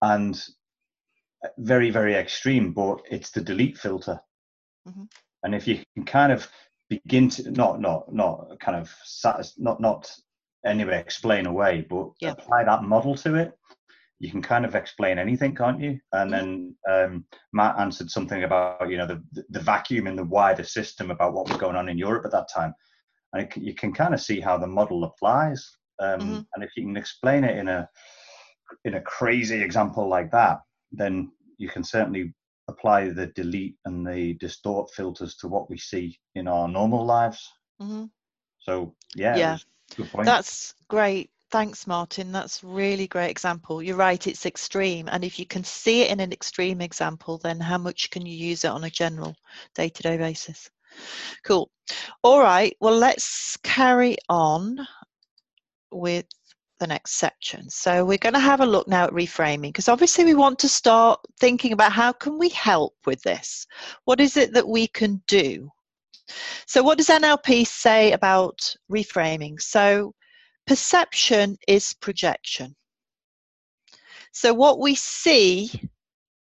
and 0.03 0.35
uh, 0.35 0.41
very 1.59 1.91
very 1.91 2.15
extreme, 2.15 2.73
but 2.73 3.03
it's 3.11 3.31
the 3.31 3.41
delete 3.41 3.79
filter. 3.79 4.21
Mm-hmm. 4.89 5.05
And 5.45 5.55
if 5.55 5.67
you 5.67 5.83
can 5.95 6.05
kind 6.05 6.33
of 6.33 6.49
begin 6.89 7.29
to 7.31 7.51
not 7.51 7.81
not 7.81 8.13
not 8.13 8.59
kind 8.61 8.77
of 8.77 8.93
not 9.59 9.81
not 9.81 10.15
anyway 10.65 10.99
explain 10.99 11.47
away, 11.47 11.87
but 11.89 12.11
apply 12.25 12.65
that 12.65 12.83
model 12.83 13.15
to 13.17 13.35
it. 13.37 13.53
You 14.21 14.31
can 14.31 14.43
kind 14.43 14.65
of 14.65 14.77
explain 14.77 15.19
anything, 15.19 15.55
can't 15.55 15.81
you? 15.81 15.99
And 16.13 16.31
mm-hmm. 16.31 16.31
then 16.31 17.05
um, 17.05 17.25
Matt 17.53 17.79
answered 17.79 18.11
something 18.11 18.45
about 18.45 18.89
you 18.89 18.97
know 18.97 19.07
the 19.07 19.23
the 19.51 19.61
vacuum 19.61 20.07
in 20.07 20.17
the 20.17 20.25
wider 20.25 20.65
system 20.65 21.11
about 21.11 21.33
what 21.33 21.49
was 21.49 21.59
going 21.59 21.77
on 21.77 21.89
in 21.89 21.99
Europe 21.99 22.25
at 22.25 22.33
that 22.33 22.49
time, 22.55 22.75
and 23.33 23.43
it, 23.43 23.57
you 23.57 23.75
can 23.75 23.93
kind 23.93 24.15
of 24.15 24.21
see 24.21 24.41
how 24.41 24.57
the 24.57 24.67
model 24.67 25.05
applies. 25.05 25.69
Um, 25.99 26.21
mm-hmm. 26.21 26.41
And 26.55 26.65
if 26.65 26.71
you 26.77 26.85
can 26.85 26.97
explain 26.97 27.45
it 27.45 27.57
in 27.57 27.69
a 27.69 27.89
in 28.85 28.95
a 28.95 29.01
crazy 29.01 29.61
example 29.61 30.09
like 30.09 30.31
that, 30.31 30.61
then 30.93 31.33
you 31.59 31.69
can 31.69 31.85
certainly 31.85 32.35
apply 32.69 33.09
the 33.09 33.27
delete 33.29 33.77
and 33.85 34.07
the 34.07 34.35
distort 34.35 34.91
filters 34.95 35.37
to 35.37 35.49
what 35.49 35.69
we 35.69 35.79
see 35.79 36.19
in 36.35 36.49
our 36.49 36.69
normal 36.69 37.05
lives. 37.05 37.49
Mm-hmm. 37.81 38.05
So 38.61 38.95
yeah, 39.15 39.37
yeah, 39.37 39.59
that's 40.25 40.75
great. 40.89 41.31
Thanks, 41.51 41.87
Martin. 41.87 42.33
That's 42.33 42.65
really 42.65 43.07
great 43.07 43.31
example. 43.31 43.83
You're 43.83 43.97
right, 43.97 44.27
it's 44.27 44.47
extreme. 44.47 45.07
And 45.13 45.23
if 45.23 45.39
you 45.39 45.45
can 45.45 45.63
see 45.65 46.01
it 46.01 46.11
in 46.11 46.21
an 46.21 46.33
extreme 46.33 46.81
example, 46.81 47.37
then 47.37 47.61
how 47.61 47.77
much 47.77 48.11
can 48.11 48.25
you 48.25 48.35
use 48.35 48.65
it 48.65 48.71
on 48.71 48.85
a 48.85 48.91
general 48.91 49.35
day 49.75 49.91
to 49.91 50.03
day 50.03 50.17
basis? 50.17 50.71
Cool. 51.45 51.71
All 52.23 52.41
right, 52.41 52.75
well, 52.81 52.97
let's 52.97 53.59
carry 53.59 54.17
on 54.31 54.79
with 55.91 56.25
the 56.83 56.87
next 56.89 57.13
section. 57.13 57.71
So 57.71 58.05
we're 58.05 58.19
going 58.19 58.35
to 58.35 58.41
have 58.41 58.61
a 58.61 58.67
look 58.67 58.89
now 58.89 59.05
at 59.05 59.13
reframing 59.13 59.69
because 59.69 59.89
obviously 59.89 60.25
we 60.25 60.35
want 60.35 60.59
to 60.59 60.69
start 60.69 61.21
thinking 61.39 61.73
about 61.73 61.93
how 61.93 62.11
can 62.11 62.41
we 62.41 62.49
help 62.49 62.95
with 63.07 63.23
this? 63.23 63.69
What 64.05 64.19
is 64.19 64.37
it 64.37 64.53
that 64.55 64.67
we 64.67 64.89
can 64.89 65.23
do? 65.29 65.71
So 66.67 66.83
what 66.83 66.99
does 66.99 67.07
NLP 67.07 67.69
say 67.69 68.11
about 68.11 68.75
reframing? 68.91 69.61
So 69.61 70.13
perception 70.67 71.57
is 71.69 71.95
projection. 71.95 72.75
So 74.33 74.53
what 74.53 74.81
we 74.81 74.97
see 74.97 75.71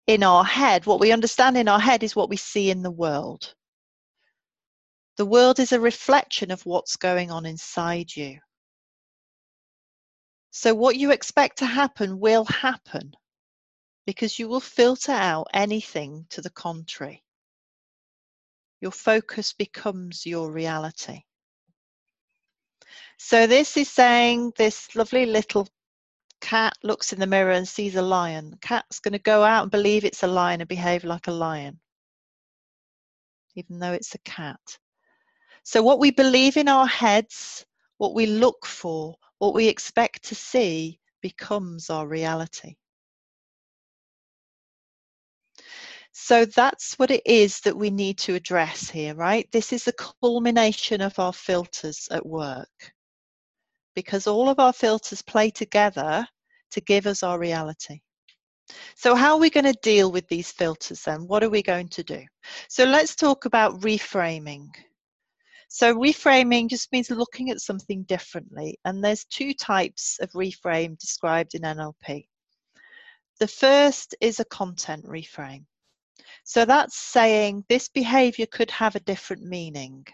in 0.06 0.22
our 0.22 0.44
head, 0.44 0.86
what 0.86 1.00
we 1.00 1.10
understand 1.10 1.56
in 1.56 1.66
our 1.66 1.80
head 1.80 2.04
is 2.04 2.14
what 2.14 2.30
we 2.30 2.36
see 2.36 2.70
in 2.70 2.82
the 2.82 2.92
world. 2.92 3.54
The 5.16 5.26
world 5.26 5.58
is 5.58 5.72
a 5.72 5.80
reflection 5.80 6.52
of 6.52 6.64
what's 6.64 6.94
going 6.94 7.32
on 7.32 7.44
inside 7.44 8.14
you. 8.14 8.38
So, 10.60 10.74
what 10.74 10.96
you 10.96 11.12
expect 11.12 11.58
to 11.58 11.66
happen 11.66 12.18
will 12.18 12.44
happen 12.44 13.14
because 14.06 14.40
you 14.40 14.48
will 14.48 14.58
filter 14.58 15.12
out 15.12 15.46
anything 15.54 16.26
to 16.30 16.40
the 16.40 16.50
contrary. 16.50 17.22
Your 18.80 18.90
focus 18.90 19.52
becomes 19.52 20.26
your 20.26 20.50
reality. 20.50 21.22
So, 23.18 23.46
this 23.46 23.76
is 23.76 23.88
saying 23.88 24.54
this 24.56 24.96
lovely 24.96 25.26
little 25.26 25.68
cat 26.40 26.72
looks 26.82 27.12
in 27.12 27.20
the 27.20 27.28
mirror 27.28 27.52
and 27.52 27.68
sees 27.68 27.94
a 27.94 28.02
lion. 28.02 28.50
The 28.50 28.56
cat's 28.56 28.98
going 28.98 29.12
to 29.12 29.20
go 29.20 29.44
out 29.44 29.62
and 29.62 29.70
believe 29.70 30.04
it's 30.04 30.24
a 30.24 30.26
lion 30.26 30.60
and 30.60 30.68
behave 30.68 31.04
like 31.04 31.28
a 31.28 31.38
lion, 31.46 31.78
even 33.54 33.78
though 33.78 33.92
it's 33.92 34.16
a 34.16 34.24
cat. 34.24 34.80
So, 35.62 35.84
what 35.84 36.00
we 36.00 36.10
believe 36.10 36.56
in 36.56 36.66
our 36.66 36.88
heads, 36.88 37.64
what 37.98 38.12
we 38.12 38.26
look 38.26 38.66
for, 38.66 39.14
what 39.38 39.54
we 39.54 39.68
expect 39.68 40.24
to 40.24 40.34
see 40.34 41.00
becomes 41.22 41.90
our 41.90 42.06
reality. 42.06 42.76
So 46.12 46.44
that's 46.44 46.98
what 46.98 47.10
it 47.10 47.22
is 47.24 47.60
that 47.60 47.76
we 47.76 47.90
need 47.90 48.18
to 48.18 48.34
address 48.34 48.90
here, 48.90 49.14
right? 49.14 49.48
This 49.52 49.72
is 49.72 49.84
the 49.84 49.92
culmination 49.92 51.00
of 51.00 51.18
our 51.18 51.32
filters 51.32 52.08
at 52.10 52.26
work 52.26 52.92
because 53.94 54.26
all 54.26 54.48
of 54.48 54.58
our 54.58 54.72
filters 54.72 55.22
play 55.22 55.50
together 55.50 56.26
to 56.70 56.80
give 56.80 57.06
us 57.06 57.22
our 57.22 57.38
reality. 57.38 58.00
So, 58.96 59.14
how 59.14 59.32
are 59.32 59.40
we 59.40 59.50
going 59.50 59.64
to 59.64 59.78
deal 59.82 60.12
with 60.12 60.28
these 60.28 60.52
filters 60.52 61.02
then? 61.02 61.26
What 61.26 61.42
are 61.42 61.50
we 61.50 61.62
going 61.62 61.88
to 61.88 62.02
do? 62.02 62.22
So, 62.68 62.84
let's 62.84 63.16
talk 63.16 63.44
about 63.44 63.80
reframing. 63.80 64.68
So 65.68 65.94
reframing 65.94 66.68
just 66.70 66.90
means 66.92 67.10
looking 67.10 67.50
at 67.50 67.60
something 67.60 68.02
differently. 68.04 68.78
And 68.84 69.04
there's 69.04 69.26
two 69.26 69.52
types 69.52 70.18
of 70.20 70.30
reframe 70.32 70.98
described 70.98 71.54
in 71.54 71.62
NLP. 71.62 72.26
The 73.38 73.48
first 73.48 74.14
is 74.20 74.40
a 74.40 74.46
content 74.46 75.04
reframe. 75.04 75.66
So 76.44 76.64
that's 76.64 76.96
saying 76.96 77.64
this 77.68 77.88
behavior 77.88 78.46
could 78.46 78.70
have 78.70 78.96
a 78.96 79.00
different 79.00 79.42
meaning. 79.42 80.06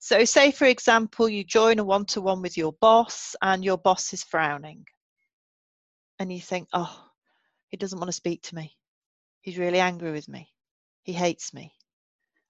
So, 0.00 0.24
say 0.24 0.50
for 0.50 0.66
example, 0.66 1.28
you 1.28 1.44
join 1.44 1.78
a 1.78 1.84
one 1.84 2.04
to 2.06 2.20
one 2.20 2.42
with 2.42 2.56
your 2.56 2.72
boss 2.80 3.34
and 3.40 3.64
your 3.64 3.78
boss 3.78 4.12
is 4.12 4.24
frowning. 4.24 4.84
And 6.18 6.32
you 6.32 6.40
think, 6.40 6.68
oh, 6.72 7.08
he 7.68 7.76
doesn't 7.76 7.98
want 7.98 8.08
to 8.08 8.12
speak 8.12 8.42
to 8.42 8.54
me. 8.54 8.76
He's 9.40 9.58
really 9.58 9.80
angry 9.80 10.12
with 10.12 10.28
me. 10.28 10.50
He 11.04 11.12
hates 11.12 11.54
me 11.54 11.72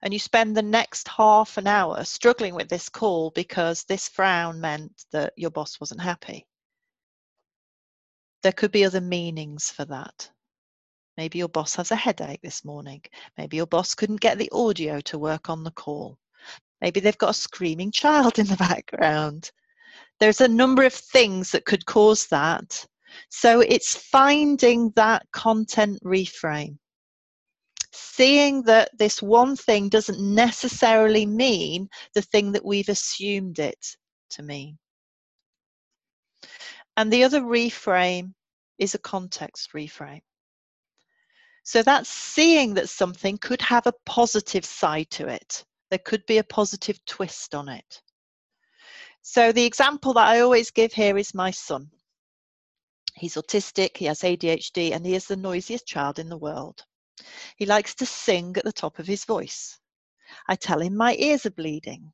and 0.05 0.13
you 0.13 0.19
spend 0.19 0.55
the 0.55 0.61
next 0.61 1.07
half 1.07 1.57
an 1.57 1.65
hour 1.65 2.03
struggling 2.03 2.53
with 2.53 2.69
this 2.69 2.89
call 2.89 3.31
because 3.31 3.83
this 3.85 4.07
frown 4.07 4.61
meant 4.61 5.03
that 5.11 5.33
your 5.35 5.49
boss 5.49 5.79
wasn't 5.79 5.99
happy. 5.99 6.45
There 8.43 8.51
could 8.51 8.71
be 8.71 8.85
other 8.85 9.01
meanings 9.01 9.71
for 9.71 9.83
that. 9.85 10.29
Maybe 11.17 11.39
your 11.39 11.49
boss 11.49 11.75
has 11.77 11.89
a 11.89 11.95
headache 11.95 12.41
this 12.43 12.63
morning. 12.63 13.01
Maybe 13.35 13.57
your 13.57 13.65
boss 13.65 13.95
couldn't 13.95 14.21
get 14.21 14.37
the 14.37 14.51
audio 14.51 15.01
to 15.01 15.17
work 15.17 15.49
on 15.49 15.63
the 15.63 15.71
call. 15.71 16.19
Maybe 16.81 16.99
they've 16.99 17.17
got 17.17 17.31
a 17.31 17.33
screaming 17.33 17.89
child 17.89 18.37
in 18.37 18.45
the 18.45 18.57
background. 18.57 19.49
There's 20.19 20.41
a 20.41 20.47
number 20.47 20.83
of 20.83 20.93
things 20.93 21.49
that 21.49 21.65
could 21.65 21.83
cause 21.87 22.27
that. 22.27 22.85
So 23.29 23.61
it's 23.61 23.95
finding 23.95 24.91
that 24.97 25.25
content 25.31 25.97
reframe. 26.03 26.77
Seeing 27.97 28.63
that 28.63 28.89
this 28.97 29.21
one 29.21 29.55
thing 29.55 29.87
doesn't 29.87 30.19
necessarily 30.19 31.25
mean 31.25 31.87
the 32.13 32.21
thing 32.21 32.51
that 32.51 32.65
we've 32.65 32.89
assumed 32.89 33.59
it 33.59 33.95
to 34.31 34.43
mean. 34.43 34.77
And 36.97 37.11
the 37.11 37.23
other 37.23 37.41
reframe 37.41 38.33
is 38.77 38.95
a 38.95 38.99
context 38.99 39.71
reframe. 39.73 40.21
So 41.63 41.81
that's 41.81 42.09
seeing 42.09 42.73
that 42.73 42.89
something 42.89 43.37
could 43.37 43.61
have 43.61 43.87
a 43.87 43.93
positive 44.05 44.65
side 44.65 45.09
to 45.11 45.27
it. 45.27 45.63
There 45.89 45.99
could 45.99 46.25
be 46.25 46.37
a 46.39 46.43
positive 46.43 47.03
twist 47.05 47.55
on 47.55 47.69
it. 47.69 48.01
So 49.21 49.51
the 49.51 49.65
example 49.65 50.13
that 50.13 50.27
I 50.27 50.41
always 50.41 50.69
give 50.69 50.91
here 50.93 51.17
is 51.17 51.33
my 51.33 51.51
son. 51.51 51.89
He's 53.15 53.35
autistic, 53.35 53.97
he 53.97 54.05
has 54.05 54.19
ADHD, 54.19 54.91
and 54.91 55.05
he 55.05 55.15
is 55.15 55.25
the 55.25 55.37
noisiest 55.37 55.87
child 55.87 56.19
in 56.19 56.27
the 56.27 56.37
world. 56.37 56.83
He 57.55 57.65
likes 57.65 57.95
to 57.95 58.05
sing 58.05 58.55
at 58.57 58.63
the 58.63 58.73
top 58.73 58.99
of 58.99 59.07
his 59.07 59.25
voice. 59.25 59.79
I 60.47 60.55
tell 60.55 60.81
him 60.81 60.95
my 60.95 61.15
ears 61.15 61.45
are 61.45 61.51
bleeding, 61.51 62.11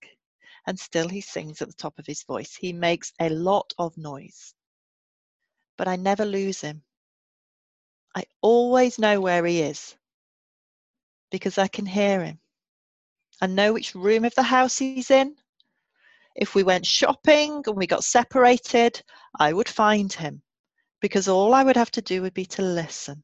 and 0.67 0.79
still 0.79 1.07
he 1.07 1.21
sings 1.21 1.61
at 1.61 1.67
the 1.67 1.73
top 1.73 1.97
of 1.97 2.05
his 2.05 2.23
voice. 2.23 2.55
He 2.55 2.73
makes 2.73 3.13
a 3.19 3.29
lot 3.29 3.73
of 3.77 3.97
noise. 3.97 4.53
But 5.77 5.87
I 5.87 5.95
never 5.95 6.25
lose 6.25 6.61
him. 6.61 6.83
I 8.15 8.25
always 8.41 8.99
know 8.99 9.21
where 9.21 9.45
he 9.45 9.61
is 9.61 9.95
because 11.31 11.57
I 11.57 11.67
can 11.67 11.85
hear 11.85 12.23
him. 12.23 12.39
I 13.41 13.47
know 13.47 13.73
which 13.73 13.95
room 13.95 14.25
of 14.25 14.35
the 14.35 14.43
house 14.43 14.77
he's 14.77 15.09
in. 15.09 15.35
If 16.35 16.53
we 16.53 16.63
went 16.63 16.85
shopping 16.85 17.63
and 17.65 17.75
we 17.75 17.87
got 17.87 18.03
separated, 18.03 19.01
I 19.39 19.51
would 19.51 19.69
find 19.69 20.11
him 20.11 20.43
because 21.01 21.27
all 21.27 21.53
I 21.53 21.63
would 21.63 21.77
have 21.77 21.91
to 21.91 22.01
do 22.01 22.21
would 22.21 22.33
be 22.33 22.45
to 22.45 22.61
listen. 22.61 23.23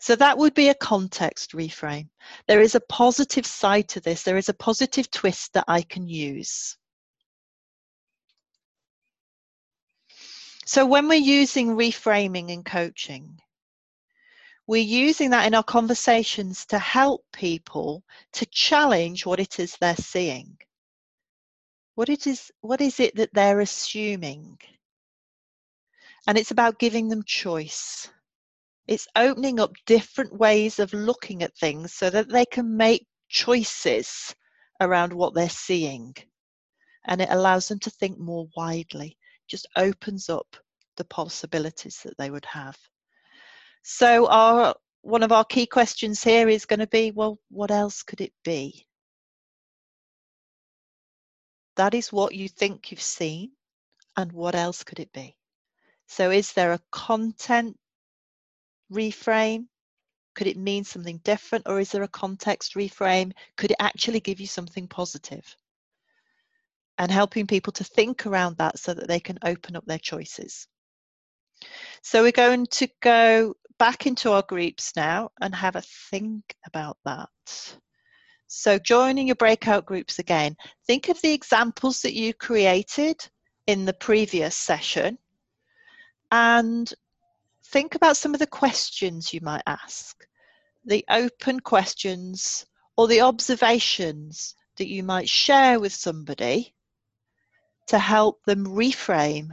So 0.00 0.16
that 0.16 0.38
would 0.38 0.54
be 0.54 0.68
a 0.68 0.74
context 0.74 1.52
reframe. 1.52 2.08
There 2.46 2.60
is 2.60 2.74
a 2.74 2.80
positive 2.80 3.46
side 3.46 3.88
to 3.90 4.00
this, 4.00 4.22
there 4.22 4.36
is 4.36 4.48
a 4.48 4.54
positive 4.54 5.10
twist 5.10 5.52
that 5.54 5.64
I 5.68 5.82
can 5.82 6.06
use. 6.06 6.76
So 10.66 10.84
when 10.84 11.08
we're 11.08 11.14
using 11.14 11.76
reframing 11.76 12.50
in 12.50 12.62
coaching, 12.62 13.40
we're 14.66 14.82
using 14.82 15.30
that 15.30 15.46
in 15.46 15.54
our 15.54 15.62
conversations 15.62 16.66
to 16.66 16.78
help 16.78 17.24
people 17.32 18.04
to 18.34 18.44
challenge 18.46 19.24
what 19.24 19.40
it 19.40 19.58
is 19.58 19.76
they're 19.80 19.96
seeing. 19.96 20.58
What 21.94 22.10
it 22.10 22.26
is 22.26 22.52
what 22.60 22.82
is 22.82 23.00
it 23.00 23.16
that 23.16 23.32
they're 23.32 23.60
assuming? 23.60 24.58
And 26.26 26.36
it's 26.36 26.50
about 26.50 26.78
giving 26.78 27.08
them 27.08 27.22
choice. 27.24 28.10
It's 28.88 29.06
opening 29.14 29.60
up 29.60 29.74
different 29.84 30.32
ways 30.32 30.78
of 30.78 30.94
looking 30.94 31.42
at 31.42 31.54
things 31.56 31.92
so 31.92 32.08
that 32.08 32.30
they 32.30 32.46
can 32.46 32.76
make 32.76 33.06
choices 33.28 34.34
around 34.80 35.12
what 35.12 35.34
they're 35.34 35.50
seeing. 35.50 36.14
And 37.06 37.20
it 37.20 37.28
allows 37.30 37.68
them 37.68 37.78
to 37.80 37.90
think 37.90 38.18
more 38.18 38.48
widely 38.56 39.18
just 39.46 39.68
opens 39.76 40.30
up 40.30 40.56
the 40.96 41.04
possibilities 41.04 42.00
that 42.04 42.16
they 42.16 42.30
would 42.30 42.46
have. 42.46 42.78
So 43.82 44.26
our 44.28 44.74
one 45.02 45.22
of 45.22 45.32
our 45.32 45.44
key 45.44 45.66
questions 45.66 46.24
here 46.24 46.48
is 46.48 46.66
going 46.66 46.80
to 46.80 46.86
be, 46.86 47.12
well, 47.12 47.38
what 47.50 47.70
else 47.70 48.02
could 48.02 48.20
it 48.20 48.32
be? 48.42 48.86
That 51.76 51.94
is 51.94 52.12
what 52.12 52.34
you 52.34 52.48
think 52.48 52.90
you've 52.90 53.00
seen, 53.00 53.52
and 54.16 54.32
what 54.32 54.54
else 54.54 54.82
could 54.82 54.98
it 54.98 55.12
be? 55.12 55.36
So 56.08 56.30
is 56.30 56.52
there 56.52 56.72
a 56.72 56.80
content 56.90 57.78
reframe? 58.92 59.66
Could 60.34 60.46
it 60.46 60.56
mean 60.56 60.84
something 60.84 61.18
different, 61.24 61.66
or 61.68 61.80
is 61.80 61.90
there 61.92 62.02
a 62.02 62.08
context 62.08 62.74
reframe? 62.74 63.32
Could 63.56 63.72
it 63.72 63.76
actually 63.80 64.20
give 64.20 64.40
you 64.40 64.46
something 64.46 64.86
positive? 64.86 65.56
and 66.98 67.10
helping 67.10 67.46
people 67.46 67.72
to 67.72 67.84
think 67.84 68.26
around 68.26 68.56
that 68.58 68.78
so 68.78 68.92
that 68.92 69.08
they 69.08 69.20
can 69.20 69.38
open 69.44 69.76
up 69.76 69.84
their 69.86 69.98
choices. 69.98 70.66
So 72.02 72.22
we're 72.22 72.32
going 72.32 72.66
to 72.66 72.88
go 73.00 73.54
back 73.78 74.06
into 74.06 74.32
our 74.32 74.42
groups 74.42 74.92
now 74.96 75.30
and 75.40 75.54
have 75.54 75.76
a 75.76 75.82
think 76.10 76.42
about 76.66 76.98
that. 77.04 77.76
So 78.48 78.78
joining 78.78 79.28
your 79.28 79.36
breakout 79.36 79.86
groups 79.86 80.18
again, 80.18 80.56
think 80.86 81.08
of 81.08 81.20
the 81.22 81.32
examples 81.32 82.02
that 82.02 82.14
you 82.14 82.34
created 82.34 83.16
in 83.66 83.84
the 83.84 83.92
previous 83.92 84.56
session 84.56 85.18
and 86.32 86.92
think 87.70 87.94
about 87.94 88.16
some 88.16 88.34
of 88.34 88.40
the 88.40 88.46
questions 88.46 89.32
you 89.32 89.40
might 89.42 89.62
ask, 89.66 90.26
the 90.84 91.04
open 91.10 91.60
questions 91.60 92.66
or 92.96 93.06
the 93.06 93.20
observations 93.20 94.54
that 94.78 94.88
you 94.88 95.02
might 95.02 95.28
share 95.28 95.78
with 95.78 95.92
somebody 95.92 96.74
to 97.88 97.98
help 97.98 98.42
them 98.44 98.66
reframe, 98.66 99.50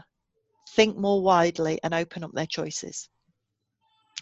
think 0.69 0.97
more 0.97 1.21
widely, 1.21 1.79
and 1.83 1.93
open 1.93 2.23
up 2.23 2.31
their 2.33 2.45
choices. 2.45 3.09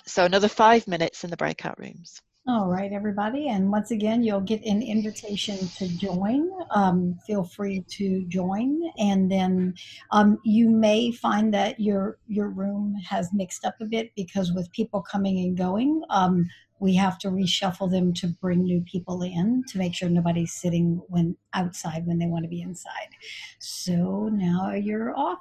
So, 0.06 0.26
another 0.26 0.48
five 0.48 0.88
minutes 0.88 1.24
in 1.24 1.30
the 1.30 1.38
breakout 1.38 1.80
rooms. 1.80 2.22
All 2.46 2.68
right, 2.68 2.92
everybody. 2.92 3.48
And 3.48 3.72
once 3.72 3.92
again, 3.92 4.22
you'll 4.22 4.42
get 4.42 4.62
an 4.66 4.82
invitation 4.82 5.58
to 5.78 5.88
join. 5.88 6.50
Um, 6.72 7.18
feel 7.26 7.46
free 7.46 7.86
to 7.92 8.26
join. 8.28 8.82
And 8.98 9.32
then 9.32 9.76
um, 10.12 10.38
you 10.44 10.70
may 10.70 11.14
find 11.14 11.54
that 11.54 11.80
your 11.80 12.18
your 12.28 12.50
room 12.50 12.96
has 12.96 13.32
mixed 13.32 13.64
up 13.64 13.76
a 13.80 13.86
bit 13.86 14.12
because 14.18 14.52
with 14.52 14.70
people 14.74 15.02
coming 15.02 15.38
and 15.38 15.58
going, 15.58 16.02
um, 16.10 16.50
we 16.80 16.94
have 16.96 17.18
to 17.20 17.30
reshuffle 17.30 17.90
them 17.90 18.14
to 18.16 18.28
bring 18.28 18.64
new 18.64 18.82
people 18.82 19.24
in 19.24 19.64
to 19.70 19.78
make 19.78 19.96
sure 19.96 20.10
nobody's 20.10 20.52
sitting 20.52 21.02
when 21.08 21.38
outside 21.54 22.06
when 22.06 22.18
they 22.20 22.28
want 22.28 22.44
to 22.44 22.50
be 22.50 22.62
inside. 22.62 23.08
So 23.60 24.28
now 24.34 24.74
you're 24.74 25.18
off. 25.18 25.40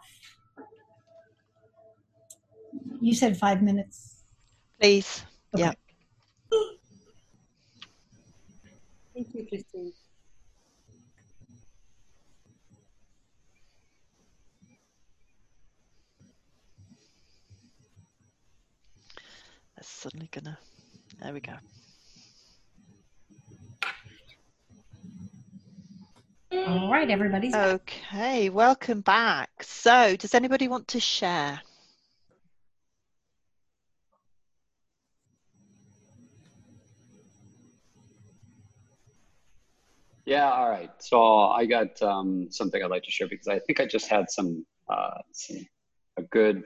You 3.00 3.12
said 3.12 3.36
five 3.36 3.60
minutes. 3.60 4.22
Please. 4.80 5.24
Okay. 5.52 5.64
Yeah. 5.64 5.72
Thank 9.22 9.35
you, 9.37 9.46
Christine. 9.46 9.92
That's 19.76 19.88
suddenly 19.88 20.28
gonna 20.32 20.58
there 21.20 21.32
we 21.32 21.40
go. 21.40 21.52
All 26.66 26.90
right, 26.90 27.08
everybody. 27.08 27.52
Okay, 27.54 28.50
welcome 28.50 29.02
back. 29.02 29.50
So, 29.62 30.16
does 30.16 30.35
anybody 30.35 30.66
want 30.66 30.88
to 30.88 31.00
share? 31.00 31.61
Yeah, 40.33 40.51
all 40.51 40.71
right. 40.71 40.90
So 40.99 41.42
I 41.42 41.66
got 41.66 42.01
um, 42.01 42.49
something 42.51 42.83
I'd 42.83 42.90
like 42.90 43.03
to 43.03 43.11
share 43.11 43.29
because 43.29 43.49
I 43.49 43.59
think 43.59 43.81
I 43.81 43.85
just 43.85 44.09
had 44.09 44.31
some, 44.31 44.64
uh, 44.88 45.18
some 45.33 45.59
a 46.16 46.23
good 46.23 46.64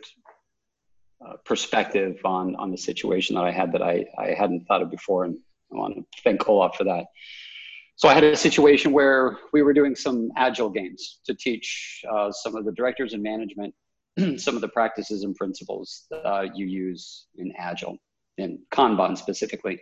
uh, 1.21 1.33
perspective 1.45 2.21
on 2.25 2.55
on 2.57 2.71
the 2.71 2.79
situation 2.79 3.35
that 3.35 3.45
I 3.45 3.51
had 3.51 3.73
that 3.73 3.83
I 3.83 4.05
I 4.17 4.29
hadn't 4.39 4.67
thought 4.67 4.83
of 4.83 4.91
before, 4.93 5.25
and 5.25 5.37
I 5.73 5.79
want 5.79 5.97
to 5.97 6.23
thank 6.23 6.49
Olaf 6.49 6.77
for 6.77 6.85
that. 6.85 7.07
So 7.97 8.09
I 8.09 8.15
had 8.15 8.23
a 8.23 8.37
situation 8.37 8.93
where 8.93 9.37
we 9.53 9.63
were 9.63 9.73
doing 9.73 9.97
some 9.97 10.31
agile 10.37 10.71
games 10.71 11.19
to 11.25 11.35
teach 11.35 12.05
uh, 12.09 12.31
some 12.31 12.55
of 12.55 12.65
the 12.65 12.73
directors 12.73 13.15
and 13.15 13.23
management 13.23 13.75
some 14.37 14.55
of 14.55 14.61
the 14.61 14.69
practices 14.69 15.25
and 15.25 15.35
principles 15.35 16.05
that 16.13 16.57
you 16.57 16.67
use 16.67 17.27
in 17.37 17.53
agile, 17.59 17.99
in 18.39 18.61
Kanban 18.73 19.19
specifically. 19.19 19.81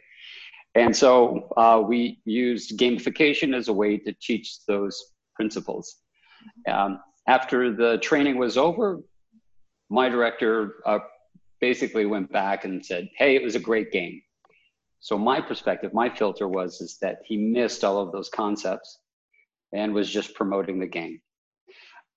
And 0.75 0.95
so 0.97 1.49
uh, 1.57 1.83
we 1.87 2.21
used 2.25 2.79
gamification 2.79 3.55
as 3.55 3.69
a 3.69 3.73
way 3.73 3.97
to 3.99 4.13
teach 4.21 4.65
those 4.67 5.01
principles. 5.37 5.97
Um, 6.69 7.01
after 7.29 7.75
the 7.75 7.99
training 7.99 8.39
was 8.39 8.57
over, 8.57 9.01
my 9.89 10.09
director 10.09 10.77
uh, 10.85 10.99
basically 11.61 12.07
went 12.07 12.31
back 12.33 12.65
and 12.65 12.85
said, 12.85 13.09
"Hey, 13.17 13.37
it 13.37 13.43
was 13.43 13.55
a 13.55 13.61
great 13.61 13.93
game." 13.93 14.21
So 15.01 15.17
my 15.17 15.41
perspective, 15.41 15.93
my 15.95 16.09
filter 16.09 16.49
was 16.49 16.81
is 16.81 16.99
that 17.03 17.19
he 17.25 17.37
missed 17.37 17.85
all 17.85 17.99
of 17.99 18.13
those 18.13 18.29
concepts 18.29 18.99
and 19.73 19.95
was 19.95 20.11
just 20.11 20.35
promoting 20.35 20.81
the 20.81 20.87
game. 20.87 21.21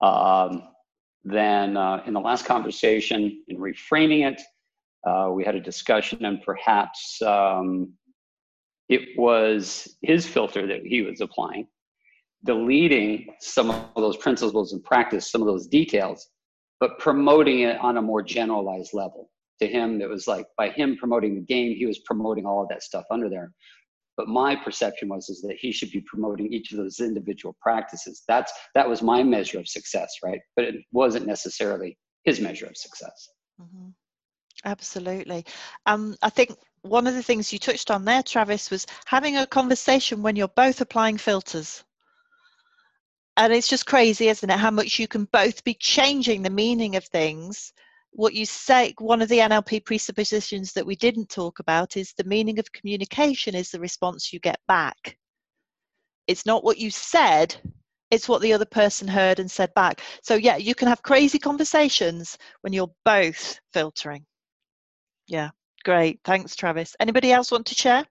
Um, 0.02 0.70
then 1.24 1.78
uh, 1.78 2.04
in 2.08 2.14
the 2.14 2.20
last 2.20 2.46
conversation, 2.46 3.44
in 3.48 3.58
reframing 3.58 4.24
it, 4.32 4.42
Uh, 5.08 5.30
we 5.38 5.46
had 5.46 5.56
a 5.56 5.62
discussion, 5.72 6.26
and 6.26 6.42
perhaps 6.42 7.22
um, 7.22 7.94
it 8.90 9.18
was 9.18 9.98
his 10.02 10.26
filter 10.26 10.66
that 10.68 10.86
he 10.86 11.02
was 11.02 11.22
applying, 11.22 11.68
deleting 12.46 13.34
some 13.40 13.70
of 13.70 13.90
those 13.96 14.18
principles 14.18 14.74
and 14.74 14.84
practice, 14.84 15.32
some 15.32 15.42
of 15.42 15.48
those 15.48 15.68
details, 15.68 16.30
but 16.80 16.98
promoting 17.00 17.62
it 17.62 17.80
on 17.80 17.98
a 17.98 18.02
more 18.02 18.22
generalized 18.22 18.94
level. 18.94 19.30
To 19.60 19.68
him, 19.68 20.02
it 20.02 20.10
was 20.10 20.28
like 20.28 20.46
by 20.58 20.70
him 20.70 20.96
promoting 20.98 21.36
the 21.36 21.42
game, 21.42 21.76
he 21.76 21.86
was 21.86 22.00
promoting 22.00 22.46
all 22.46 22.62
of 22.62 22.70
that 22.70 22.84
stuff 22.84 23.06
under 23.12 23.30
there. 23.30 23.52
But 24.16 24.28
my 24.28 24.56
perception 24.56 25.10
was 25.10 25.30
is 25.30 25.42
that 25.42 25.58
he 25.60 25.72
should 25.72 25.92
be 25.92 26.02
promoting 26.02 26.52
each 26.52 26.72
of 26.72 26.78
those 26.78 27.00
individual 27.00 27.56
practices. 27.62 28.24
That's 28.28 28.52
that 28.74 28.88
was 28.88 29.02
my 29.02 29.22
measure 29.24 29.60
of 29.60 29.68
success, 29.68 30.12
right? 30.24 30.40
But 30.56 30.66
it 30.66 30.76
wasn't 30.92 31.28
necessarily 31.28 31.98
his 32.24 32.40
measure 32.40 32.66
of 32.66 32.78
success. 32.78 33.30
Mm-hmm. 33.62 33.90
Absolutely. 34.66 35.46
Um, 35.86 36.16
I 36.22 36.30
think 36.30 36.52
one 36.88 37.08
of 37.08 37.14
the 37.14 37.24
things 37.24 37.52
you 37.54 37.60
touched 37.60 37.92
on 37.92 38.06
there, 38.06 38.24
Travis, 38.24 38.70
was 38.70 38.88
having 39.06 39.38
a 39.38 39.48
conversation 39.48 40.22
when 40.22 40.36
you're 40.36 40.48
both 40.50 40.82
applying 40.82 41.18
filters. 41.18 41.84
And 43.38 43.54
it's 43.54 43.68
just 43.68 43.86
crazy 43.86 44.30
isn't 44.30 44.50
it 44.50 44.58
how 44.60 44.72
much 44.72 44.98
you 44.98 45.08
can 45.08 45.26
both 45.26 45.64
be 45.64 45.76
changing 45.76 46.42
the 46.42 46.50
meaning 46.50 46.96
of 46.96 47.06
things. 47.06 47.72
What 48.12 48.34
you 48.34 48.46
say 48.46 48.96
one 48.98 49.22
of 49.22 49.30
the 49.30 49.38
nlp 49.38 49.86
presuppositions 49.86 50.74
that 50.74 50.86
we 50.86 50.96
didn't 50.96 51.30
talk 51.30 51.60
about 51.60 51.98
is 51.98 52.14
the 52.14 52.24
meaning 52.24 52.58
of 52.58 52.72
communication 52.72 53.54
is 53.54 53.70
the 53.70 53.80
response 53.80 54.34
you 54.34 54.40
get 54.40 54.60
back. 54.68 55.18
It's 56.26 56.46
not 56.46 56.64
what 56.64 56.80
you 56.80 56.90
said 56.90 57.56
it's 58.10 58.30
what 58.30 58.42
the 58.42 58.54
other 58.54 58.66
person 58.66 59.06
heard 59.06 59.38
and 59.40 59.52
said 59.52 59.74
back. 59.76 60.02
So 60.24 60.36
yeah 60.36 60.56
you 60.58 60.74
can 60.74 60.88
have 60.88 61.04
crazy 61.04 61.38
conversations 61.38 62.38
when 62.62 62.74
you're 62.74 62.92
both 63.06 63.60
filtering. 63.72 64.26
Yeah 65.28 65.50
great 65.84 66.20
thanks 66.24 66.56
travis 66.56 66.96
anybody 67.00 67.32
else 67.32 67.52
want 67.52 67.66
to 67.66 67.76
share 67.76 68.06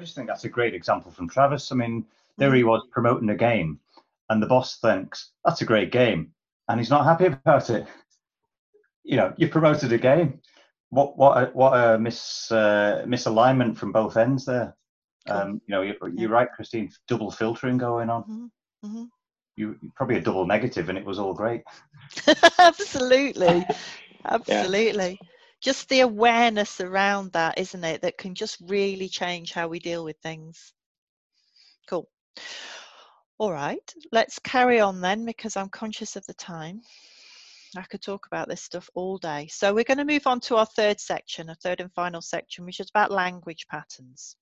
I 0.00 0.02
just 0.02 0.14
think 0.14 0.28
that's 0.28 0.44
a 0.44 0.48
great 0.48 0.72
example 0.72 1.12
from 1.12 1.28
Travis. 1.28 1.70
I 1.70 1.74
mean, 1.74 2.06
there 2.38 2.54
he 2.54 2.62
mm. 2.62 2.68
was 2.68 2.86
promoting 2.90 3.28
a 3.28 3.36
game, 3.36 3.78
and 4.30 4.42
the 4.42 4.46
boss 4.46 4.78
thinks 4.78 5.32
that's 5.44 5.60
a 5.60 5.66
great 5.66 5.92
game, 5.92 6.32
and 6.68 6.80
he's 6.80 6.88
not 6.88 7.04
happy 7.04 7.26
about 7.44 7.68
it. 7.68 7.86
You 9.04 9.18
know, 9.18 9.34
you 9.36 9.48
promoted 9.48 9.92
a 9.92 9.98
game. 9.98 10.40
What 10.88 11.18
what 11.18 11.36
a, 11.36 11.46
what 11.52 11.72
a 11.72 11.98
mis 11.98 12.50
uh, 12.50 13.04
misalignment 13.06 13.76
from 13.76 13.92
both 13.92 14.16
ends 14.16 14.46
there. 14.46 14.74
Um, 15.26 15.60
you 15.66 15.74
know, 15.74 15.82
you're, 15.82 16.08
you're, 16.14 16.30
right, 16.30 16.48
Christine. 16.50 16.90
Double 17.06 17.30
filtering 17.30 17.76
going 17.76 18.08
on. 18.08 18.50
Mm-hmm. 18.84 19.04
You 19.56 19.76
probably 19.94 20.16
a 20.16 20.20
double 20.20 20.46
negative, 20.46 20.88
and 20.88 20.96
it 20.96 21.04
was 21.04 21.18
all 21.18 21.34
great. 21.34 21.62
absolutely, 22.58 23.64
absolutely. 24.24 25.18
Yeah 25.20 25.28
just 25.60 25.88
the 25.88 26.00
awareness 26.00 26.80
around 26.80 27.32
that, 27.32 27.58
isn't 27.58 27.84
it, 27.84 28.02
that 28.02 28.18
can 28.18 28.34
just 28.34 28.58
really 28.66 29.08
change 29.08 29.52
how 29.52 29.68
we 29.68 29.78
deal 29.78 30.04
with 30.04 30.16
things. 30.22 30.72
Cool. 31.86 32.08
All 33.38 33.52
right, 33.52 33.94
let's 34.12 34.38
carry 34.38 34.80
on 34.80 35.00
then 35.00 35.24
because 35.24 35.56
I'm 35.56 35.68
conscious 35.68 36.16
of 36.16 36.24
the 36.26 36.34
time. 36.34 36.80
I 37.76 37.82
could 37.82 38.02
talk 38.02 38.26
about 38.26 38.48
this 38.48 38.62
stuff 38.62 38.90
all 38.94 39.16
day. 39.16 39.48
So 39.50 39.72
we're 39.72 39.84
going 39.84 39.98
to 39.98 40.04
move 40.04 40.26
on 40.26 40.40
to 40.40 40.56
our 40.56 40.66
third 40.66 40.98
section, 40.98 41.50
a 41.50 41.54
third 41.54 41.80
and 41.80 41.92
final 41.92 42.20
section, 42.20 42.64
which 42.64 42.80
is 42.80 42.90
about 42.90 43.12
language 43.12 43.66
patterns. 43.70 44.36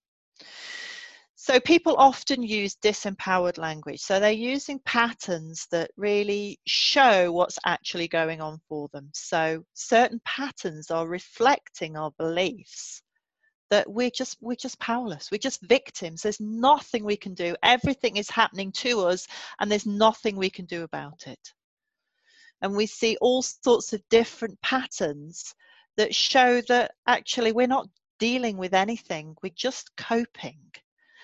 So 1.40 1.60
people 1.60 1.94
often 1.98 2.42
use 2.42 2.74
disempowered 2.74 3.58
language. 3.58 4.00
So 4.00 4.18
they're 4.18 4.32
using 4.32 4.80
patterns 4.80 5.68
that 5.70 5.92
really 5.96 6.58
show 6.66 7.30
what's 7.30 7.60
actually 7.64 8.08
going 8.08 8.40
on 8.40 8.60
for 8.68 8.88
them. 8.92 9.08
So 9.14 9.64
certain 9.72 10.20
patterns 10.24 10.90
are 10.90 11.06
reflecting 11.06 11.96
our 11.96 12.10
beliefs 12.18 13.02
that 13.70 13.88
we're 13.88 14.10
just 14.10 14.36
we're 14.40 14.56
just 14.56 14.80
powerless. 14.80 15.30
We're 15.30 15.38
just 15.38 15.62
victims. 15.62 16.22
There's 16.22 16.40
nothing 16.40 17.04
we 17.04 17.16
can 17.16 17.34
do. 17.34 17.54
Everything 17.62 18.16
is 18.16 18.28
happening 18.28 18.72
to 18.72 19.06
us 19.06 19.28
and 19.60 19.70
there's 19.70 19.86
nothing 19.86 20.34
we 20.34 20.50
can 20.50 20.64
do 20.64 20.82
about 20.82 21.28
it. 21.28 21.54
And 22.62 22.74
we 22.74 22.86
see 22.86 23.16
all 23.20 23.42
sorts 23.42 23.92
of 23.92 24.02
different 24.08 24.60
patterns 24.60 25.54
that 25.96 26.12
show 26.12 26.60
that 26.62 26.94
actually 27.06 27.52
we're 27.52 27.68
not 27.68 27.86
dealing 28.18 28.56
with 28.56 28.74
anything. 28.74 29.36
We're 29.40 29.52
just 29.54 29.94
coping 29.96 30.58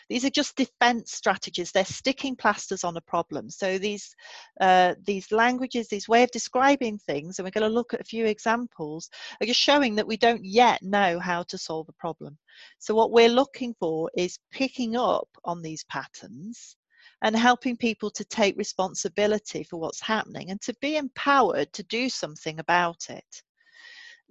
these 0.09 0.25
are 0.25 0.31
just 0.31 0.57
defense 0.57 1.13
strategies. 1.13 1.73
They're 1.73 1.85
sticking 1.85 2.37
plasters 2.37 2.85
on 2.85 2.97
a 2.97 3.01
problem. 3.01 3.51
So 3.51 3.79
these, 3.79 4.15
uh, 4.61 4.95
these 5.05 5.33
languages, 5.33 5.89
these 5.89 6.09
way 6.09 6.23
of 6.23 6.31
describing 6.31 6.99
things, 6.99 7.39
and 7.39 7.45
we're 7.45 7.51
going 7.51 7.69
to 7.69 7.75
look 7.75 7.95
at 7.95 8.01
a 8.01 8.05
few 8.05 8.27
examples, 8.27 9.09
are 9.41 9.47
just 9.47 9.61
showing 9.61 9.95
that 9.97 10.07
we 10.07 10.17
don't 10.17 10.45
yet 10.45 10.83
know 10.83 11.19
how 11.19 11.43
to 11.45 11.59
solve 11.59 11.89
a 11.89 11.93
problem. 11.93 12.39
So 12.79 12.95
what 12.95 13.11
we're 13.11 13.29
looking 13.29 13.75
for 13.79 14.11
is 14.17 14.39
picking 14.53 14.97
up 14.97 15.29
on 15.45 15.63
these 15.63 15.85
patterns 15.85 16.77
and 17.23 17.37
helping 17.37 17.77
people 17.77 18.11
to 18.11 18.25
take 18.25 18.57
responsibility 18.57 19.65
for 19.65 19.79
what's 19.79 20.01
happening 20.01 20.51
and 20.51 20.61
to 20.63 20.75
be 20.81 20.97
empowered 20.97 21.73
to 21.73 21.83
do 21.85 22.09
something 22.09 22.59
about 22.59 23.07
it 23.09 23.43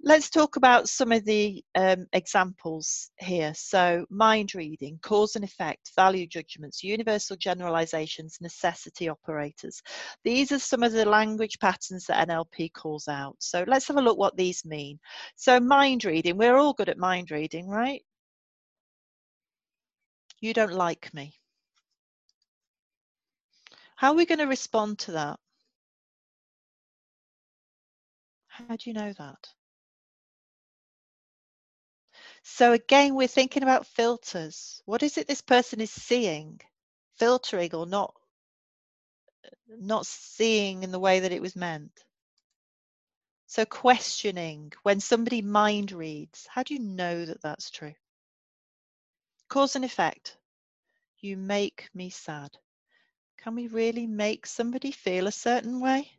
let's 0.04 0.28
talk 0.28 0.56
about 0.56 0.86
some 0.86 1.12
of 1.12 1.24
the 1.24 1.64
um, 1.74 2.06
examples 2.12 3.10
here. 3.18 3.52
So, 3.54 4.04
mind 4.10 4.54
reading, 4.54 4.98
cause 5.02 5.34
and 5.34 5.44
effect, 5.44 5.92
value 5.96 6.26
judgments, 6.26 6.84
universal 6.84 7.36
generalizations, 7.36 8.38
necessity 8.40 9.08
operators. 9.08 9.80
These 10.22 10.52
are 10.52 10.58
some 10.58 10.82
of 10.82 10.92
the 10.92 11.06
language 11.06 11.58
patterns 11.58 12.04
that 12.06 12.28
NLP 12.28 12.74
calls 12.74 13.08
out. 13.08 13.36
So, 13.38 13.64
let's 13.66 13.88
have 13.88 13.96
a 13.96 14.02
look 14.02 14.18
what 14.18 14.36
these 14.36 14.64
mean. 14.64 14.98
So, 15.36 15.58
mind 15.58 16.04
reading, 16.04 16.36
we're 16.36 16.56
all 16.56 16.74
good 16.74 16.90
at 16.90 16.98
mind 16.98 17.30
reading, 17.30 17.66
right? 17.66 18.02
You 20.40 20.52
don't 20.52 20.74
like 20.74 21.12
me. 21.14 21.32
How 23.96 24.10
are 24.10 24.16
we 24.16 24.26
going 24.26 24.40
to 24.40 24.46
respond 24.46 24.98
to 25.00 25.12
that? 25.12 25.38
How 28.48 28.76
do 28.76 28.90
you 28.90 28.92
know 28.92 29.12
that? 29.14 29.48
So 32.44 32.72
again, 32.72 33.16
we're 33.16 33.26
thinking 33.26 33.64
about 33.64 33.88
filters. 33.88 34.80
What 34.84 35.02
is 35.02 35.18
it 35.18 35.26
this 35.26 35.40
person 35.40 35.80
is 35.80 35.90
seeing, 35.90 36.60
filtering 37.16 37.74
or 37.74 37.86
not, 37.86 38.14
not 39.66 40.06
seeing 40.06 40.84
in 40.84 40.92
the 40.92 40.98
way 41.00 41.20
that 41.20 41.32
it 41.32 41.42
was 41.42 41.56
meant? 41.56 42.04
So 43.46 43.64
questioning 43.64 44.72
when 44.82 45.00
somebody 45.00 45.40
mind 45.40 45.92
reads, 45.92 46.46
how 46.46 46.62
do 46.62 46.74
you 46.74 46.80
know 46.80 47.24
that 47.24 47.40
that's 47.40 47.70
true? 47.70 47.94
Cause 49.48 49.76
and 49.76 49.84
effect. 49.84 50.36
You 51.20 51.36
make 51.36 51.88
me 51.94 52.10
sad. 52.10 52.58
Can 53.38 53.54
we 53.54 53.68
really 53.68 54.06
make 54.06 54.46
somebody 54.46 54.92
feel 54.92 55.26
a 55.26 55.32
certain 55.32 55.80
way? 55.80 56.12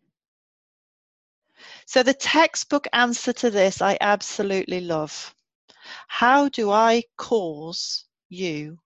So 1.87 2.03
the 2.03 2.13
textbook 2.13 2.87
answer 2.93 3.33
to 3.33 3.49
this 3.49 3.81
I 3.81 3.97
absolutely 3.99 4.81
love. 4.81 5.33
How 6.07 6.49
do 6.49 6.71
I 6.71 7.03
cause 7.17 8.05
you 8.29 8.79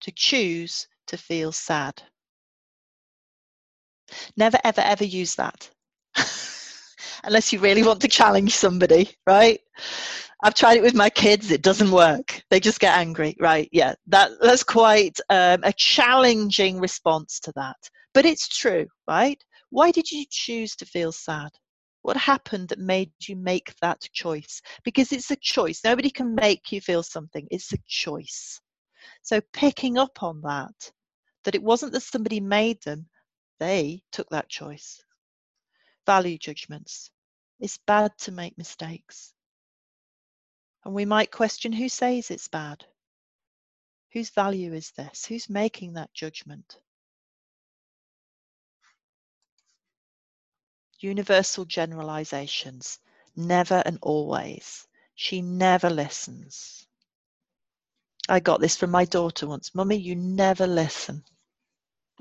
to 0.00 0.12
choose 0.12 0.86
to 1.06 1.16
feel 1.16 1.52
sad? 1.52 2.02
Never, 4.36 4.58
ever, 4.64 4.80
ever 4.80 5.04
use 5.04 5.34
that. 5.36 5.70
Unless 7.24 7.52
you 7.52 7.60
really 7.60 7.82
want 7.82 8.00
to 8.02 8.08
challenge 8.08 8.54
somebody, 8.54 9.10
right? 9.26 9.60
I've 10.42 10.54
tried 10.54 10.76
it 10.76 10.82
with 10.82 10.94
my 10.94 11.08
kids, 11.08 11.50
it 11.50 11.62
doesn't 11.62 11.92
work. 11.92 12.42
They 12.50 12.58
just 12.58 12.80
get 12.80 12.96
angry, 12.98 13.36
right? 13.38 13.68
Yeah, 13.70 13.94
that, 14.08 14.32
that's 14.40 14.64
quite 14.64 15.18
um, 15.30 15.60
a 15.62 15.72
challenging 15.72 16.80
response 16.80 17.38
to 17.40 17.52
that. 17.54 17.76
But 18.12 18.26
it's 18.26 18.48
true, 18.48 18.86
right? 19.08 19.42
Why 19.70 19.92
did 19.92 20.10
you 20.10 20.24
choose 20.28 20.74
to 20.76 20.86
feel 20.86 21.12
sad? 21.12 21.50
What 22.02 22.16
happened 22.16 22.68
that 22.68 22.78
made 22.78 23.12
you 23.22 23.36
make 23.36 23.74
that 23.80 24.00
choice? 24.12 24.60
Because 24.84 25.12
it's 25.12 25.30
a 25.30 25.36
choice. 25.36 25.82
Nobody 25.84 26.10
can 26.10 26.34
make 26.34 26.72
you 26.72 26.80
feel 26.80 27.02
something, 27.02 27.46
it's 27.50 27.72
a 27.72 27.78
choice. 27.86 28.60
So 29.22 29.40
picking 29.52 29.98
up 29.98 30.22
on 30.22 30.40
that, 30.42 30.92
that 31.44 31.54
it 31.54 31.62
wasn't 31.62 31.92
that 31.92 32.02
somebody 32.02 32.40
made 32.40 32.82
them, 32.82 33.08
they 33.60 34.02
took 34.10 34.28
that 34.30 34.48
choice. 34.48 35.02
Value 36.06 36.38
judgments. 36.38 37.10
It's 37.60 37.78
bad 37.86 38.10
to 38.18 38.32
make 38.32 38.58
mistakes. 38.58 39.32
And 40.84 40.94
we 40.94 41.04
might 41.04 41.30
question 41.30 41.72
who 41.72 41.88
says 41.88 42.30
it's 42.30 42.48
bad? 42.48 42.84
Whose 44.12 44.30
value 44.30 44.74
is 44.74 44.90
this? 44.96 45.24
Who's 45.24 45.48
making 45.48 45.92
that 45.92 46.12
judgment? 46.12 46.78
Universal 51.02 51.64
generalizations, 51.64 52.98
never 53.36 53.82
and 53.86 53.98
always. 54.02 54.86
She 55.14 55.42
never 55.42 55.90
listens. 55.90 56.86
I 58.28 58.40
got 58.40 58.60
this 58.60 58.76
from 58.76 58.90
my 58.90 59.04
daughter 59.04 59.46
once. 59.46 59.74
Mummy, 59.74 59.96
you 59.96 60.14
never 60.14 60.66
listen. 60.66 61.24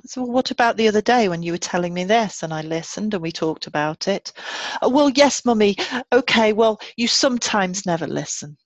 So, 0.06 0.24
what 0.24 0.50
about 0.50 0.78
the 0.78 0.88
other 0.88 1.02
day 1.02 1.30
when 1.30 1.44
you 1.44 1.52
were 1.52 1.58
telling 1.58 1.94
me 1.94 2.06
this 2.06 2.44
and 2.44 2.54
I 2.54 2.62
listened 2.62 3.14
and 3.14 3.22
we 3.22 3.32
talked 3.32 3.68
about 3.68 4.08
it? 4.08 4.34
Oh, 4.82 4.90
well, 4.90 5.10
yes, 5.10 5.46
mummy. 5.46 5.76
Okay, 6.12 6.54
well, 6.54 6.80
you 6.98 7.08
sometimes 7.08 7.86
never 7.86 8.08
listen. 8.08 8.58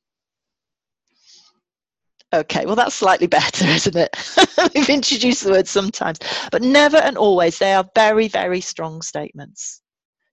Okay, 2.34 2.66
well, 2.66 2.76
that's 2.76 2.96
slightly 2.96 3.28
better, 3.28 3.66
isn't 3.70 3.96
it? 3.96 4.16
We've 4.76 4.90
introduced 4.90 5.44
the 5.44 5.52
word 5.52 5.68
sometimes, 5.68 6.20
but 6.52 6.62
never 6.62 6.98
and 6.98 7.18
always. 7.18 7.60
They 7.60 7.74
are 7.74 7.90
very, 7.96 8.28
very 8.28 8.62
strong 8.62 9.02
statements. 9.02 9.82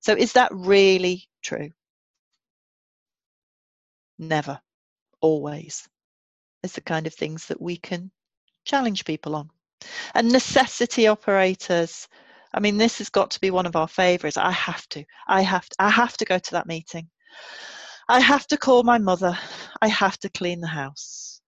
So, 0.02 0.14
is 0.14 0.32
that 0.32 0.50
really 0.52 1.28
true? 1.42 1.70
Never, 4.18 4.60
always. 5.20 5.88
Is 6.62 6.72
the 6.72 6.80
kind 6.80 7.06
of 7.06 7.14
things 7.14 7.46
that 7.46 7.60
we 7.60 7.76
can 7.76 8.10
challenge 8.64 9.04
people 9.04 9.34
on. 9.34 9.50
And 10.14 10.30
necessity 10.30 11.06
operators. 11.06 12.08
I 12.54 12.60
mean, 12.60 12.76
this 12.76 12.98
has 12.98 13.08
got 13.10 13.30
to 13.32 13.40
be 13.40 13.50
one 13.50 13.66
of 13.66 13.76
our 13.76 13.88
favorites. 13.88 14.36
I 14.36 14.50
have 14.50 14.88
to. 14.90 15.04
I 15.26 15.42
have 15.42 15.68
to. 15.68 15.76
I 15.78 15.88
have 15.88 16.16
to 16.18 16.24
go 16.24 16.38
to 16.38 16.50
that 16.52 16.66
meeting. 16.66 17.08
I 18.08 18.20
have 18.20 18.46
to 18.48 18.56
call 18.56 18.82
my 18.82 18.98
mother. 18.98 19.38
I 19.80 19.88
have 19.88 20.18
to 20.18 20.28
clean 20.28 20.60
the 20.60 20.66
house. 20.66 21.40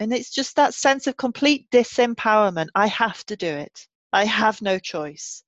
And 0.00 0.12
it's 0.12 0.30
just 0.30 0.56
that 0.56 0.74
sense 0.74 1.06
of 1.06 1.16
complete 1.16 1.70
disempowerment. 1.70 2.68
I 2.74 2.86
have 2.88 3.24
to 3.26 3.36
do 3.36 3.48
it. 3.48 3.86
I 4.12 4.24
have 4.24 4.62
no 4.62 4.78
choice. 4.78 5.42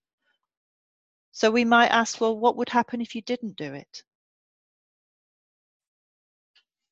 So 1.35 1.51
we 1.51 1.64
might 1.64 1.89
ask, 1.89 2.20
well, 2.20 2.39
what 2.39 2.57
would 2.57 2.68
happen 2.68 3.01
if 3.01 3.16
you 3.16 3.20
didn't 3.20 3.57
do 3.57 3.74
it? 3.74 4.05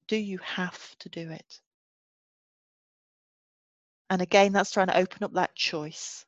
Do 0.08 0.16
you 0.16 0.38
have 0.38 0.98
to 0.98 1.08
do 1.08 1.30
it? 1.30 1.60
And 4.10 4.20
again, 4.20 4.52
that's 4.52 4.72
trying 4.72 4.88
to 4.88 4.98
open 4.98 5.22
up 5.22 5.34
that 5.34 5.54
choice 5.54 6.26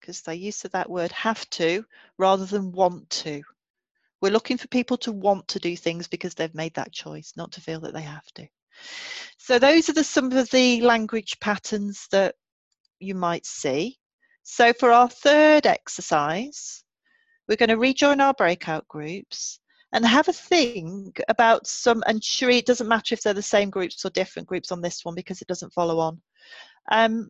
because 0.00 0.22
they 0.22 0.36
use 0.36 0.62
that 0.62 0.88
word 0.88 1.10
have 1.10 1.50
to 1.50 1.84
rather 2.18 2.46
than 2.46 2.70
want 2.70 3.10
to. 3.10 3.42
We're 4.20 4.32
looking 4.32 4.58
for 4.58 4.68
people 4.68 4.96
to 4.98 5.10
want 5.10 5.48
to 5.48 5.58
do 5.58 5.76
things 5.76 6.06
because 6.06 6.34
they've 6.34 6.54
made 6.54 6.74
that 6.74 6.92
choice, 6.92 7.32
not 7.36 7.50
to 7.52 7.60
feel 7.60 7.80
that 7.80 7.92
they 7.92 8.02
have 8.02 8.26
to. 8.36 8.46
So 9.38 9.58
those 9.58 9.88
are 9.88 9.92
the, 9.92 10.04
some 10.04 10.30
of 10.30 10.50
the 10.50 10.82
language 10.82 11.40
patterns 11.40 12.06
that 12.12 12.36
you 13.00 13.16
might 13.16 13.44
see. 13.44 13.98
So 14.44 14.72
for 14.72 14.92
our 14.92 15.08
third 15.08 15.66
exercise, 15.66 16.84
we're 17.48 17.56
going 17.56 17.68
to 17.68 17.78
rejoin 17.78 18.20
our 18.20 18.34
breakout 18.34 18.86
groups 18.88 19.60
and 19.92 20.04
have 20.04 20.28
a 20.28 20.32
think 20.32 21.20
about 21.28 21.66
some, 21.66 22.02
and 22.06 22.22
sure, 22.22 22.50
it 22.50 22.66
doesn't 22.66 22.88
matter 22.88 23.14
if 23.14 23.22
they're 23.22 23.34
the 23.34 23.42
same 23.42 23.70
groups 23.70 24.04
or 24.04 24.10
different 24.10 24.48
groups 24.48 24.72
on 24.72 24.80
this 24.80 25.04
one 25.04 25.14
because 25.14 25.40
it 25.40 25.48
doesn't 25.48 25.72
follow 25.72 25.98
on. 25.98 26.20
Um, 26.90 27.28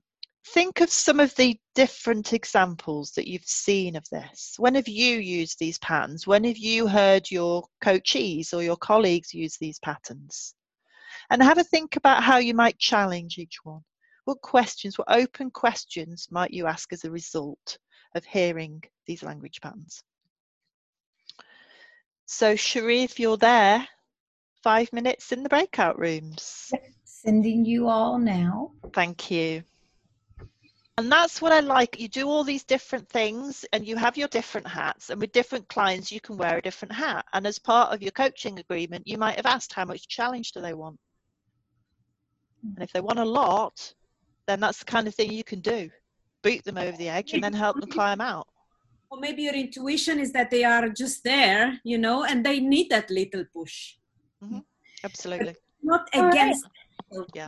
think 0.48 0.80
of 0.80 0.90
some 0.90 1.20
of 1.20 1.34
the 1.36 1.58
different 1.74 2.32
examples 2.32 3.12
that 3.12 3.28
you've 3.28 3.44
seen 3.44 3.96
of 3.96 4.08
this. 4.10 4.54
When 4.58 4.74
have 4.74 4.88
you 4.88 5.18
used 5.18 5.58
these 5.58 5.78
patterns? 5.78 6.26
When 6.26 6.44
have 6.44 6.56
you 6.56 6.86
heard 6.86 7.30
your 7.30 7.64
coachees 7.84 8.54
or 8.54 8.62
your 8.62 8.76
colleagues 8.76 9.34
use 9.34 9.56
these 9.58 9.78
patterns? 9.80 10.54
And 11.30 11.42
have 11.42 11.58
a 11.58 11.64
think 11.64 11.96
about 11.96 12.22
how 12.22 12.38
you 12.38 12.54
might 12.54 12.78
challenge 12.78 13.38
each 13.38 13.58
one. 13.64 13.82
What 14.24 14.40
questions, 14.40 14.98
what 14.98 15.08
open 15.10 15.50
questions 15.50 16.28
might 16.30 16.52
you 16.52 16.66
ask 16.66 16.92
as 16.92 17.04
a 17.04 17.10
result 17.10 17.78
of 18.16 18.24
hearing 18.24 18.82
these 19.06 19.22
language 19.22 19.60
patterns? 19.60 20.02
So, 22.26 22.54
Sheree, 22.54 23.04
if 23.04 23.20
you're 23.20 23.36
there, 23.36 23.86
five 24.62 24.92
minutes 24.92 25.30
in 25.30 25.44
the 25.44 25.48
breakout 25.48 25.98
rooms. 25.98 26.72
Sending 27.04 27.64
you 27.64 27.88
all 27.88 28.18
now. 28.18 28.72
Thank 28.92 29.30
you. 29.30 29.62
And 30.98 31.12
that's 31.12 31.42
what 31.42 31.52
I 31.52 31.60
like. 31.60 32.00
You 32.00 32.08
do 32.08 32.26
all 32.28 32.42
these 32.42 32.64
different 32.64 33.08
things 33.10 33.66
and 33.72 33.86
you 33.86 33.96
have 33.96 34.16
your 34.16 34.28
different 34.28 34.66
hats. 34.66 35.10
And 35.10 35.20
with 35.20 35.30
different 35.30 35.68
clients, 35.68 36.10
you 36.10 36.20
can 36.20 36.38
wear 36.38 36.56
a 36.56 36.62
different 36.62 36.92
hat. 36.92 37.26
And 37.34 37.46
as 37.46 37.58
part 37.58 37.92
of 37.92 38.00
your 38.00 38.12
coaching 38.12 38.58
agreement, 38.58 39.06
you 39.06 39.18
might 39.18 39.36
have 39.36 39.46
asked 39.46 39.74
how 39.74 39.84
much 39.84 40.08
challenge 40.08 40.52
do 40.52 40.62
they 40.62 40.72
want? 40.72 40.98
And 42.62 42.82
if 42.82 42.92
they 42.92 43.00
want 43.00 43.18
a 43.18 43.24
lot, 43.24 43.94
then 44.46 44.58
that's 44.58 44.78
the 44.78 44.86
kind 44.86 45.06
of 45.06 45.14
thing 45.14 45.30
you 45.30 45.44
can 45.44 45.60
do. 45.60 45.90
Boot 46.46 46.64
them 46.64 46.78
over 46.78 46.96
the 46.96 47.08
edge 47.08 47.32
and 47.32 47.42
then 47.42 47.52
help 47.52 47.80
them 47.80 47.90
climb 47.90 48.20
out. 48.20 48.46
Or 49.10 49.18
maybe 49.18 49.42
your 49.42 49.54
intuition 49.54 50.20
is 50.20 50.32
that 50.32 50.50
they 50.50 50.62
are 50.62 50.88
just 50.88 51.24
there, 51.24 51.80
you 51.82 51.98
know, 51.98 52.24
and 52.24 52.46
they 52.46 52.60
need 52.60 52.88
that 52.90 53.10
little 53.10 53.44
push. 53.52 53.96
Mm-hmm. 54.42 54.58
Absolutely. 55.02 55.54
But 55.54 55.56
not 55.82 56.08
against 56.12 56.64
right 57.12 57.26
yeah. 57.34 57.46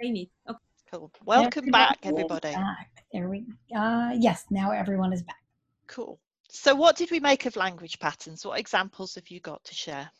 they 0.00 0.10
need. 0.10 0.30
Okay. 0.48 0.58
Cool. 0.92 1.12
Welcome 1.24 1.66
back, 1.70 1.98
everybody. 2.02 2.52
Back. 2.52 3.04
There 3.12 3.28
we. 3.28 3.46
Uh, 3.76 4.10
yes, 4.16 4.44
now 4.50 4.72
everyone 4.72 5.12
is 5.12 5.22
back. 5.22 5.42
Cool. 5.86 6.18
So, 6.48 6.74
what 6.74 6.96
did 6.96 7.12
we 7.12 7.20
make 7.20 7.46
of 7.46 7.54
language 7.54 7.98
patterns? 8.00 8.44
What 8.44 8.58
examples 8.58 9.14
have 9.14 9.28
you 9.28 9.40
got 9.40 9.62
to 9.64 9.74
share? 9.74 10.10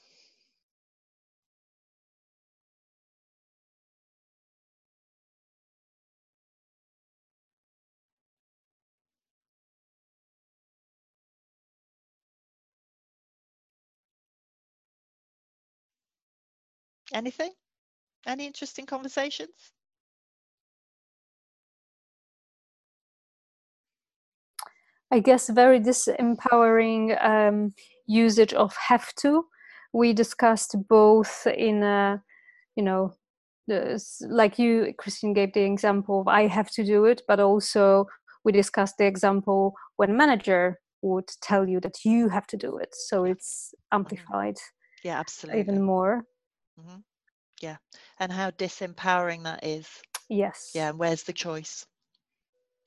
Anything? 17.13 17.53
Any 18.27 18.47
interesting 18.47 18.87
conversations? 18.87 19.73
I 25.13 25.19
guess 25.21 25.49
very 25.49 25.81
disempowering 25.81 27.23
um, 27.25 27.75
usage 28.07 28.53
of 28.55 28.77
have 28.77 29.13
to. 29.17 29.47
We 29.93 30.13
discussed 30.13 30.77
both 30.89 31.47
in, 31.47 31.83
a, 31.83 32.23
you 32.77 32.85
know, 32.85 33.15
like 34.29 34.59
you, 34.59 34.95
Christine, 34.99 35.33
gave 35.33 35.53
the 35.53 35.63
example 35.63 36.21
of 36.21 36.29
I 36.29 36.47
have 36.47 36.71
to 36.73 36.85
do 36.85 37.07
it, 37.07 37.23
but 37.27 37.41
also 37.41 38.07
we 38.45 38.53
discussed 38.53 38.99
the 38.99 39.07
example 39.07 39.75
when 39.97 40.17
manager 40.17 40.79
would 41.03 41.29
tell 41.41 41.69
you 41.69 41.81
that 41.81 42.05
you 42.05 42.29
have 42.29 42.47
to 42.49 42.57
do 42.57 42.77
it. 42.79 42.95
So 42.95 43.25
it's 43.25 43.75
amplified. 43.91 44.59
Yeah, 45.03 45.19
absolutely. 45.19 45.61
Even 45.61 45.83
more. 45.83 46.25
Mm-hmm. 46.81 47.01
Yeah. 47.61 47.77
And 48.19 48.33
how 48.33 48.51
disempowering 48.51 49.45
that 49.45 49.65
is. 49.65 49.87
Yes. 50.29 50.73
Yeah 50.75 50.91
and 50.91 50.99
where's 50.99 51.23
the 51.23 51.33
choice? 51.33 51.85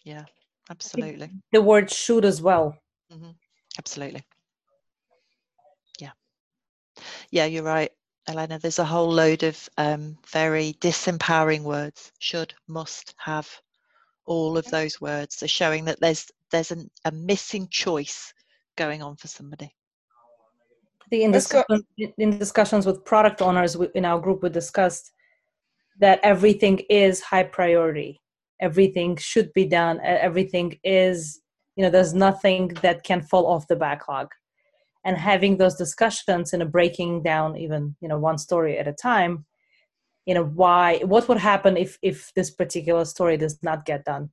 Yeah 0.03 0.25
absolutely. 0.69 1.29
the 1.51 1.61
word 1.61 1.91
should 1.91 2.25
as 2.25 2.41
well. 2.41 2.75
Mm-hmm. 3.11 3.31
absolutely. 3.77 4.23
Yeah. 5.99 6.11
Yeah 7.29 7.45
you're 7.45 7.63
right 7.63 7.91
elena. 8.27 8.57
There's 8.57 8.79
a 8.79 8.85
whole 8.85 9.11
load 9.11 9.43
of 9.43 9.69
um, 9.77 10.17
very 10.27 10.75
disempowering 10.79 11.63
words. 11.63 12.11
Should 12.19 12.53
must 12.67 13.13
have 13.17 13.49
all 14.25 14.57
of 14.57 14.65
those 14.67 15.01
words 15.01 15.43
are 15.43 15.47
showing 15.47 15.85
that 15.85 15.99
there's 15.99 16.31
there's 16.49 16.71
an, 16.71 16.89
a 17.05 17.11
missing 17.11 17.67
choice 17.69 18.33
going 18.77 19.03
on 19.03 19.17
for 19.17 19.27
somebody 19.27 19.75
in, 21.21 21.31
discussion, 21.31 21.85
in 22.17 22.39
discussions 22.39 22.85
with 22.85 23.05
product 23.05 23.41
owners 23.41 23.75
in 23.93 24.05
our 24.05 24.19
group, 24.19 24.41
we 24.41 24.49
discussed 24.49 25.11
that 25.99 26.19
everything 26.23 26.79
is 26.89 27.21
high 27.21 27.43
priority. 27.43 28.21
Everything 28.59 29.15
should 29.17 29.53
be 29.53 29.65
done. 29.65 29.99
Everything 30.03 30.79
is, 30.83 31.41
you 31.75 31.83
know, 31.83 31.89
there's 31.89 32.13
nothing 32.13 32.69
that 32.81 33.03
can 33.03 33.21
fall 33.21 33.45
off 33.45 33.67
the 33.67 33.75
backlog. 33.75 34.29
And 35.05 35.17
having 35.17 35.57
those 35.57 35.75
discussions 35.75 36.53
and 36.53 36.71
breaking 36.71 37.23
down 37.23 37.57
even, 37.57 37.95
you 37.99 38.07
know, 38.07 38.17
one 38.17 38.37
story 38.37 38.77
at 38.77 38.87
a 38.87 38.93
time, 38.93 39.45
you 40.25 40.33
know, 40.33 40.45
why, 40.45 40.99
what 40.99 41.27
would 41.27 41.37
happen 41.37 41.75
if 41.75 41.99
if 42.01 42.33
this 42.33 42.49
particular 42.49 43.03
story 43.03 43.35
does 43.35 43.61
not 43.61 43.85
get 43.85 44.05
done? 44.05 44.31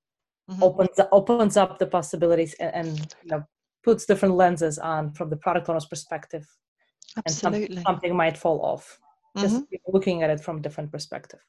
Mm-hmm. 0.49 0.63
Opens 0.63 1.01
opens 1.11 1.57
up 1.57 1.81
the 1.81 1.87
possibilities 1.87 2.55
and, 2.61 2.75
and 2.75 3.15
you 3.25 3.31
know, 3.31 3.45
puts 3.83 4.07
different 4.07 4.37
lenses 4.37 4.79
on 4.79 5.13
from 5.13 5.31
the 5.31 5.37
product 5.37 5.69
owner's 5.69 5.87
perspective 5.87 6.47
Absolutely. 7.17 7.67
and 7.67 7.75
some, 7.77 7.95
something 7.95 8.17
might 8.17 8.37
fall 8.37 8.61
off. 8.63 8.99
Just 9.39 9.57
mm-hmm. 9.57 9.93
looking 9.93 10.23
at 10.23 10.31
it 10.31 10.41
from 10.41 10.61
different 10.61 10.91
perspective. 10.91 11.41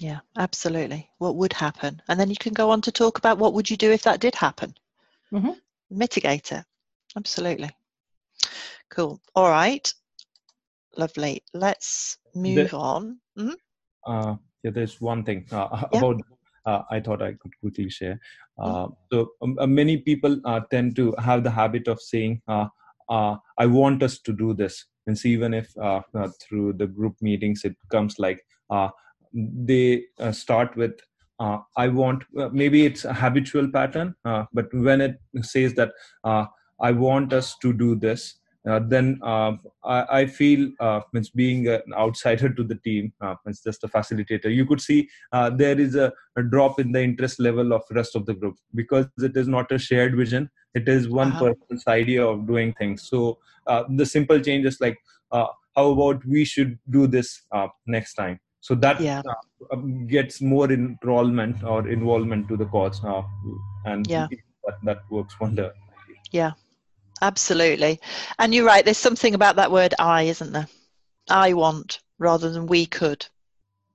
Yeah, 0.00 0.20
absolutely. 0.36 1.10
What 1.18 1.36
would 1.36 1.52
happen? 1.52 2.00
And 2.08 2.18
then 2.18 2.30
you 2.30 2.36
can 2.36 2.54
go 2.54 2.70
on 2.70 2.80
to 2.82 2.92
talk 2.92 3.18
about 3.18 3.38
what 3.38 3.54
would 3.54 3.68
you 3.68 3.76
do 3.76 3.92
if 3.92 4.02
that 4.02 4.20
did 4.20 4.34
happen. 4.34 4.74
Mm-hmm. 5.32 5.52
Mitigate 5.90 6.52
it. 6.52 6.64
Absolutely. 7.16 7.70
Cool. 8.90 9.20
All 9.34 9.50
right. 9.50 9.92
Lovely. 10.96 11.42
Let's 11.54 12.18
move 12.34 12.70
the, 12.70 12.76
on. 12.76 13.18
Mm-hmm. 13.38 13.52
Uh, 14.06 14.36
yeah, 14.62 14.70
there's 14.70 15.00
one 15.00 15.24
thing 15.24 15.46
uh, 15.52 15.68
yeah. 15.92 15.98
about 15.98 16.20
uh, 16.66 16.82
I 16.90 17.00
thought 17.00 17.22
I 17.22 17.32
could 17.32 17.52
quickly 17.60 17.90
share. 17.90 18.20
Uh, 18.58 18.86
mm-hmm. 18.86 18.92
So 19.12 19.28
um, 19.42 19.56
uh, 19.58 19.66
many 19.66 19.98
people 19.98 20.40
uh, 20.44 20.60
tend 20.70 20.96
to 20.96 21.14
have 21.18 21.44
the 21.44 21.50
habit 21.50 21.88
of 21.88 22.00
saying, 22.00 22.40
uh, 22.48 22.52
uh, 22.52 22.68
i 23.08 23.66
want 23.66 24.02
us 24.02 24.18
to 24.20 24.32
do 24.32 24.54
this. 24.54 24.86
And 25.06 25.18
see 25.18 25.32
even 25.32 25.52
if 25.52 25.76
uh, 25.78 26.02
uh, 26.14 26.28
through 26.40 26.74
the 26.74 26.86
group 26.86 27.16
meetings 27.20 27.64
it 27.64 27.74
comes 27.90 28.20
like 28.20 28.40
uh, 28.70 28.90
they 29.34 30.04
uh, 30.20 30.30
start 30.30 30.76
with 30.76 30.92
uh, 31.40 31.58
I 31.76 31.88
want 31.88 32.22
uh, 32.38 32.50
maybe 32.52 32.86
it's 32.86 33.04
a 33.04 33.12
habitual 33.12 33.68
pattern, 33.68 34.14
uh, 34.24 34.44
but 34.52 34.72
when 34.72 35.00
it 35.00 35.18
says 35.40 35.74
that 35.74 35.90
uh, 36.22 36.46
I 36.80 36.92
want 36.92 37.32
us 37.32 37.56
to 37.62 37.72
do 37.72 37.96
this, 37.96 38.36
uh, 38.68 38.80
then 38.86 39.18
uh, 39.22 39.52
I, 39.84 40.20
I, 40.20 40.26
feel 40.26 40.70
uh, 40.78 41.00
means 41.12 41.30
being 41.30 41.66
an 41.66 41.82
outsider 41.94 42.48
to 42.48 42.62
the 42.62 42.76
team, 42.76 43.12
uh, 43.20 43.34
it's 43.46 43.62
just 43.62 43.82
a 43.82 43.88
facilitator. 43.88 44.54
You 44.54 44.64
could 44.66 44.80
see 44.80 45.08
uh, 45.32 45.50
there 45.50 45.78
is 45.78 45.96
a, 45.96 46.12
a, 46.36 46.42
drop 46.42 46.78
in 46.78 46.92
the 46.92 47.02
interest 47.02 47.40
level 47.40 47.72
of 47.72 47.82
rest 47.90 48.14
of 48.14 48.24
the 48.24 48.34
group 48.34 48.56
because 48.74 49.06
it 49.18 49.36
is 49.36 49.48
not 49.48 49.72
a 49.72 49.78
shared 49.78 50.16
vision. 50.16 50.48
It 50.74 50.88
is 50.88 51.08
one 51.08 51.32
uh-huh. 51.32 51.54
person's 51.54 51.86
idea 51.88 52.24
of 52.24 52.46
doing 52.46 52.72
things. 52.74 53.08
So 53.08 53.38
uh, 53.66 53.82
the 53.88 54.06
simple 54.06 54.38
change 54.38 54.64
is 54.64 54.80
like, 54.80 54.96
how 55.32 55.90
about 55.90 56.24
we 56.26 56.44
should 56.44 56.78
do 56.90 57.06
this 57.06 57.42
next 57.86 58.14
time? 58.14 58.38
So 58.60 58.76
that 58.76 59.00
yeah. 59.00 59.22
Um, 59.72 60.06
gets 60.06 60.40
more 60.40 60.70
enrollment 60.70 61.64
or 61.64 61.88
involvement 61.88 62.48
to 62.48 62.56
the 62.56 62.66
cause, 62.66 63.02
now, 63.02 63.28
and 63.84 64.06
yeah. 64.08 64.26
that, 64.66 64.74
that 64.84 64.98
works 65.10 65.38
wonder. 65.40 65.72
Yeah, 66.30 66.52
Absolutely. 67.22 68.00
And 68.40 68.52
you're 68.52 68.66
right, 68.66 68.84
there's 68.84 68.98
something 68.98 69.34
about 69.34 69.54
that 69.56 69.70
word 69.70 69.94
I, 69.98 70.24
isn't 70.24 70.52
there? 70.52 70.66
I 71.30 71.52
want 71.52 72.00
rather 72.18 72.50
than 72.50 72.66
we 72.66 72.84
could. 72.84 73.24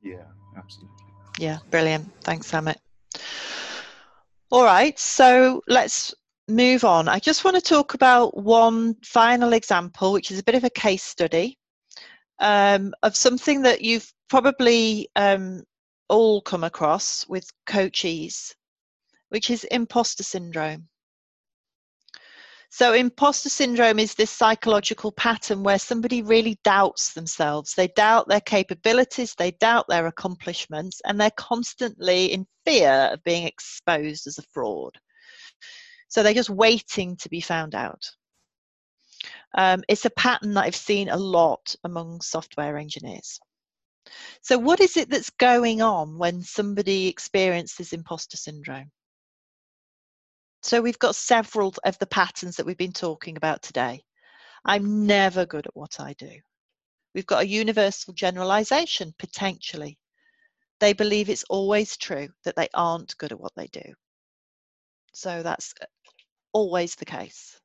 Yeah, 0.02 0.24
absolutely. 0.58 0.96
Yeah, 1.38 1.58
brilliant. 1.70 2.10
Thanks, 2.24 2.50
Amit. 2.52 2.78
All 4.50 4.64
right, 4.64 4.98
so 4.98 5.62
let's 5.68 6.16
move 6.48 6.86
on. 6.86 7.10
I 7.10 7.20
just 7.20 7.44
want 7.44 7.56
to 7.56 7.62
talk 7.62 7.96
about 7.96 8.38
one 8.38 8.96
final 9.04 9.52
example, 9.52 10.14
which 10.14 10.32
is 10.32 10.40
a 10.40 10.44
bit 10.44 10.56
of 10.56 10.64
a 10.64 10.70
case 10.70 11.04
study 11.04 11.58
um, 12.40 12.94
of 13.04 13.18
something 13.18 13.62
that 13.64 13.82
you've 13.82 14.10
probably 14.30 15.10
um, 15.18 15.64
all 16.08 16.42
come 16.42 16.64
across 16.64 17.28
with 17.28 17.52
coachees, 17.66 18.56
which 19.30 19.50
is 19.50 19.66
imposter 19.66 20.24
syndrome. 20.24 20.88
So, 22.70 22.94
imposter 22.94 23.50
syndrome 23.50 23.98
is 23.98 24.14
this 24.14 24.30
psychological 24.30 25.12
pattern 25.14 25.64
where 25.64 25.80
somebody 25.80 26.22
really 26.22 26.60
doubts 26.64 27.14
themselves. 27.14 27.74
They 27.74 27.88
doubt 27.88 28.28
their 28.28 28.42
capabilities, 28.42 29.34
they 29.36 29.52
doubt 29.52 29.86
their 29.88 30.08
accomplishments, 30.08 31.02
and 31.06 31.20
they're 31.20 31.32
constantly 31.32 32.34
in 32.34 32.46
fear 32.66 33.10
of 33.14 33.24
being 33.24 33.46
exposed 33.46 34.28
as 34.28 34.38
a 34.38 34.44
fraud. 34.54 34.98
So, 36.10 36.24
they're 36.24 36.34
just 36.34 36.50
waiting 36.50 37.16
to 37.18 37.30
be 37.30 37.42
found 37.42 37.74
out. 37.74 38.12
Um, 39.58 39.84
it's 39.88 40.06
a 40.06 40.12
pattern 40.12 40.54
that 40.54 40.66
I've 40.66 40.76
seen 40.76 41.10
a 41.10 41.18
lot 41.18 41.74
among 41.86 42.22
software 42.22 42.78
engineers. 42.78 43.40
So, 44.42 44.58
what 44.58 44.82
is 44.82 44.98
it 44.98 45.10
that's 45.10 45.30
going 45.32 45.82
on 45.82 46.18
when 46.18 46.42
somebody 46.42 47.08
experiences 47.08 47.94
imposter 47.94 48.38
syndrome? 48.38 48.92
So 50.68 50.82
we've 50.82 51.00
got 51.00 51.16
several 51.16 51.74
of 51.86 51.98
the 52.00 52.08
patterns 52.08 52.58
that 52.58 52.66
we've 52.66 52.78
been 52.78 52.92
talking 52.92 53.38
about 53.38 53.62
today. 53.62 54.04
I'm 54.66 55.08
never 55.08 55.46
good 55.46 55.66
at 55.66 55.78
what 55.78 56.02
I 56.02 56.12
do. 56.12 56.42
We've 57.16 57.26
got 57.26 57.44
a 57.44 57.48
universal 57.48 58.14
generalization, 58.14 59.14
potentially. 59.18 59.98
They 60.82 60.92
believe 60.92 61.30
it's 61.30 61.46
always 61.50 61.96
true 61.96 62.28
that 62.44 62.58
they 62.58 62.68
aren't 62.74 63.18
good 63.18 63.32
at 63.32 63.40
what 63.40 63.56
they 63.56 63.68
do. 63.68 63.94
So 65.14 65.42
that's 65.42 65.74
uh, 65.82 65.86
always 66.52 66.96
the 66.96 67.06
case. 67.06 67.58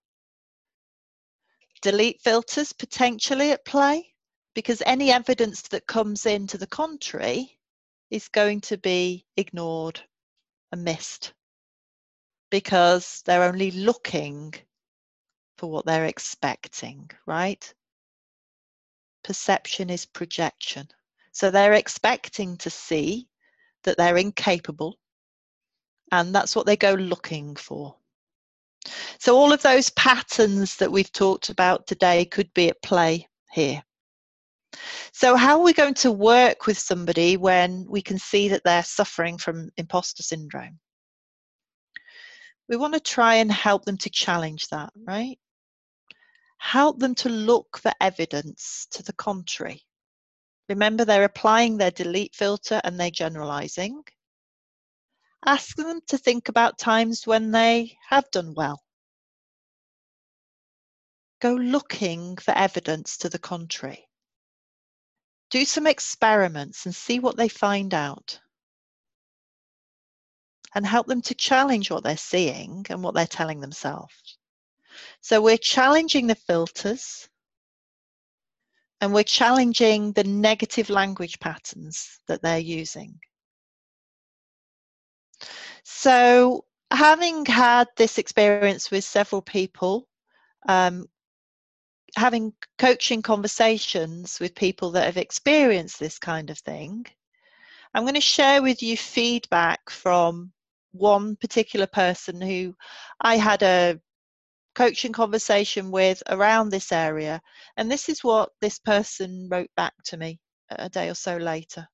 Delete 1.83 2.21
filters 2.21 2.73
potentially 2.73 3.51
at 3.51 3.65
play 3.65 4.15
because 4.55 4.81
any 4.87 5.11
evidence 5.11 5.63
that 5.63 5.89
comes 5.89 6.25
in 6.25 6.47
to 6.47 6.57
the 6.57 6.69
contrary 6.69 7.59
is 8.11 8.29
going 8.29 8.61
to 8.61 8.79
be 8.79 9.27
ignored 9.37 10.01
and 10.71 10.85
missed 10.85 11.33
because 12.53 13.23
they're 13.25 13.45
only 13.45 13.71
looking 13.71 14.53
for 15.57 15.71
what 15.71 15.87
they're 15.87 16.05
expecting, 16.05 17.11
right? 17.27 17.73
Perception 19.25 19.89
is 19.89 20.05
projection. 20.05 20.87
So 21.33 21.51
they're 21.51 21.73
expecting 21.73 22.59
to 22.59 22.69
see 22.69 23.27
that 23.85 23.97
they're 23.97 24.19
incapable, 24.19 24.99
and 26.13 26.35
that's 26.35 26.55
what 26.55 26.67
they 26.67 26.77
go 26.77 26.93
looking 26.93 27.57
for. 27.57 27.97
So, 29.19 29.35
all 29.35 29.53
of 29.53 29.63
those 29.63 29.89
patterns 29.91 30.77
that 30.77 30.93
we've 30.93 31.13
talked 31.13 31.49
about 31.49 31.87
today 31.87 32.27
could 32.27 32.53
be 32.53 32.69
at 32.69 32.83
play 32.83 33.29
here. 33.51 33.83
So, 35.13 35.37
how 35.37 35.59
are 35.59 35.65
we 35.65 35.73
going 35.73 35.95
to 35.95 36.13
work 36.13 36.67
with 36.67 36.79
somebody 36.79 37.39
when 37.39 37.87
we 37.89 38.03
can 38.03 38.19
see 38.19 38.49
that 38.49 38.63
they're 38.63 38.83
suffering 38.83 39.39
from 39.39 39.71
imposter 39.79 40.23
syndrome? 40.23 40.79
We 42.73 42.79
want 42.79 42.95
to 42.95 43.01
try 43.01 43.35
and 43.35 43.53
help 43.53 43.85
them 43.85 43.99
to 43.99 44.09
challenge 44.09 44.69
that, 44.69 44.91
right? 45.07 45.39
Help 46.57 46.99
them 46.99 47.15
to 47.15 47.29
look 47.29 47.77
for 47.77 47.93
evidence 48.01 48.87
to 48.93 49.03
the 49.03 49.13
contrary. 49.13 49.83
Remember, 50.71 51.05
they're 51.05 51.25
applying 51.25 51.77
their 51.77 51.91
delete 51.91 52.35
filter 52.35 52.81
and 52.83 52.99
they're 52.99 53.11
generalizing. 53.11 54.03
Ask 55.45 55.77
them 55.77 56.01
to 56.07 56.17
think 56.17 56.49
about 56.49 56.79
times 56.79 57.27
when 57.27 57.51
they 57.51 57.99
have 58.09 58.31
done 58.31 58.55
well. 58.55 58.83
Go 61.43 61.53
looking 61.53 62.39
for 62.39 62.53
evidence 62.53 63.19
to 63.19 63.29
the 63.29 63.39
contrary. 63.39 64.09
Do 65.51 65.67
some 65.67 65.87
experiments 65.87 66.87
and 66.87 66.95
see 66.95 67.19
what 67.19 67.37
they 67.37 67.49
find 67.49 67.93
out 67.93 68.41
and 70.75 70.87
help 70.87 71.07
them 71.07 71.23
to 71.23 71.35
challenge 71.35 71.91
what 71.91 72.03
they're 72.05 72.17
seeing 72.17 72.87
and 72.89 73.03
what 73.03 73.15
they're 73.15 73.27
telling 73.27 73.61
themselves. 73.61 74.39
So 75.21 75.41
we're 75.41 75.59
challenging 75.59 76.27
the 76.27 76.35
filters 76.35 77.29
and 79.01 79.13
we're 79.13 79.25
challenging 79.25 80.13
the 80.13 80.25
negative 80.25 80.89
language 80.89 81.41
patterns 81.41 82.21
that 82.29 82.41
they're 82.41 82.59
using. 82.59 83.19
So, 85.83 86.65
having 86.93 87.45
had 87.47 87.89
this 87.97 88.19
experience 88.19 88.91
with 88.91 89.03
several 89.03 89.43
people, 89.43 90.07
um, 90.69 91.07
having 92.17 92.53
coaching 92.79 93.23
conversations 93.23 94.39
with 94.39 94.55
people 94.55 94.93
that 94.93 95.07
have 95.07 95.17
experienced 95.17 95.99
this 95.99 96.19
kind 96.21 96.51
of 96.51 96.59
thing, 96.59 97.07
I'm 97.95 98.05
going 98.05 98.15
to 98.15 98.21
share 98.21 98.63
with 98.63 98.83
you 98.83 98.97
feedback 98.97 99.91
from 99.91 100.53
one 100.93 101.37
particular 101.37 101.87
person 101.87 102.41
who 102.41 102.75
I 103.21 103.37
had 103.37 103.63
a 103.63 104.01
coaching 104.75 105.13
conversation 105.13 105.91
with 105.91 106.23
around 106.29 106.71
this 106.71 106.93
area. 106.93 107.41
And 107.77 107.91
this 107.91 108.09
is 108.09 108.25
what 108.25 108.51
this 108.61 108.79
person 108.79 109.49
wrote 109.51 109.71
back 109.77 109.95
to 110.05 110.17
me 110.17 110.41
a 110.71 110.89
day 110.89 111.09
or 111.09 111.15
so 111.15 111.37
later. 111.37 111.87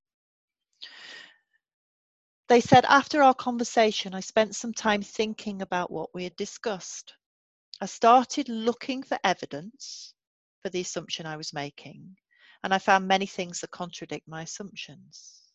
They 2.48 2.60
said, 2.60 2.86
after 2.86 3.22
our 3.22 3.34
conversation, 3.34 4.14
I 4.14 4.20
spent 4.20 4.56
some 4.56 4.72
time 4.72 5.02
thinking 5.02 5.60
about 5.60 5.90
what 5.90 6.08
we 6.14 6.24
had 6.24 6.36
discussed. 6.36 7.14
I 7.80 7.86
started 7.86 8.48
looking 8.48 9.02
for 9.02 9.18
evidence 9.22 10.14
for 10.62 10.70
the 10.70 10.80
assumption 10.80 11.26
I 11.26 11.36
was 11.36 11.52
making, 11.52 12.16
and 12.64 12.72
I 12.72 12.78
found 12.78 13.06
many 13.06 13.26
things 13.26 13.60
that 13.60 13.70
contradict 13.70 14.26
my 14.26 14.42
assumptions. 14.42 15.47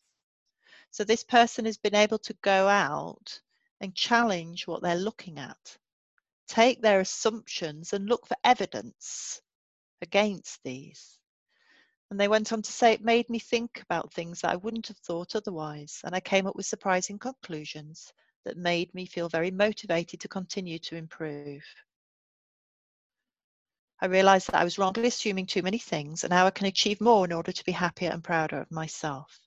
So 0.94 1.02
this 1.02 1.24
person 1.24 1.64
has 1.64 1.76
been 1.76 1.96
able 1.96 2.20
to 2.20 2.34
go 2.34 2.68
out 2.68 3.40
and 3.80 3.96
challenge 3.96 4.68
what 4.68 4.80
they're 4.80 4.94
looking 4.94 5.40
at. 5.40 5.76
Take 6.46 6.82
their 6.82 7.00
assumptions 7.00 7.92
and 7.92 8.08
look 8.08 8.28
for 8.28 8.36
evidence 8.44 9.42
against 10.02 10.62
these. 10.62 11.18
And 12.12 12.20
they 12.20 12.28
went 12.28 12.52
on 12.52 12.62
to 12.62 12.70
say, 12.70 12.92
it 12.92 13.02
made 13.02 13.28
me 13.28 13.40
think 13.40 13.80
about 13.82 14.12
things 14.12 14.42
that 14.42 14.52
I 14.52 14.56
wouldn't 14.56 14.86
have 14.86 14.98
thought 14.98 15.34
otherwise. 15.34 16.00
And 16.04 16.14
I 16.14 16.20
came 16.20 16.46
up 16.46 16.54
with 16.54 16.64
surprising 16.64 17.18
conclusions 17.18 18.12
that 18.44 18.56
made 18.56 18.94
me 18.94 19.04
feel 19.04 19.28
very 19.28 19.50
motivated 19.50 20.20
to 20.20 20.28
continue 20.28 20.78
to 20.78 20.94
improve. 20.94 21.64
I 24.00 24.06
realized 24.06 24.46
that 24.46 24.60
I 24.60 24.62
was 24.62 24.78
wrongly 24.78 25.08
assuming 25.08 25.46
too 25.46 25.62
many 25.62 25.78
things 25.78 26.22
and 26.22 26.32
how 26.32 26.46
I 26.46 26.52
can 26.52 26.68
achieve 26.68 27.00
more 27.00 27.24
in 27.24 27.32
order 27.32 27.50
to 27.50 27.64
be 27.64 27.72
happier 27.72 28.12
and 28.12 28.22
prouder 28.22 28.60
of 28.60 28.70
myself. 28.70 29.40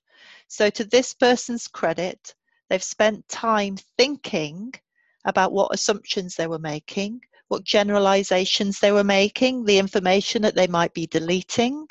So, 0.48 0.70
to 0.70 0.84
this 0.84 1.14
person's 1.14 1.68
credit, 1.68 2.34
they've 2.68 2.82
spent 2.82 3.28
time 3.28 3.76
thinking 3.96 4.72
about 5.24 5.52
what 5.52 5.74
assumptions 5.74 6.36
they 6.36 6.46
were 6.46 6.58
making, 6.58 7.20
what 7.48 7.64
generalizations 7.64 8.80
they 8.80 8.92
were 8.92 9.04
making, 9.04 9.64
the 9.64 9.78
information 9.78 10.42
that 10.42 10.54
they 10.54 10.66
might 10.66 10.94
be 10.94 11.06
deleting, 11.06 11.86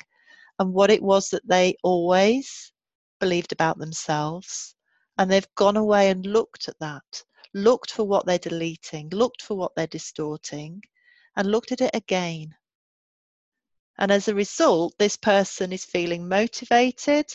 and 0.59 0.73
what 0.73 0.91
it 0.91 1.01
was 1.01 1.29
that 1.29 1.47
they 1.47 1.75
always 1.83 2.71
believed 3.19 3.51
about 3.51 3.77
themselves. 3.77 4.75
And 5.17 5.31
they've 5.31 5.55
gone 5.55 5.77
away 5.77 6.09
and 6.09 6.25
looked 6.25 6.67
at 6.67 6.79
that, 6.79 7.23
looked 7.53 7.91
for 7.91 8.03
what 8.03 8.25
they're 8.25 8.37
deleting, 8.37 9.09
looked 9.09 9.41
for 9.41 9.55
what 9.55 9.73
they're 9.75 9.87
distorting, 9.87 10.81
and 11.35 11.51
looked 11.51 11.71
at 11.71 11.81
it 11.81 11.91
again. 11.93 12.55
And 13.99 14.11
as 14.11 14.27
a 14.27 14.35
result, 14.35 14.95
this 14.99 15.17
person 15.17 15.73
is 15.73 15.85
feeling 15.85 16.27
motivated 16.27 17.33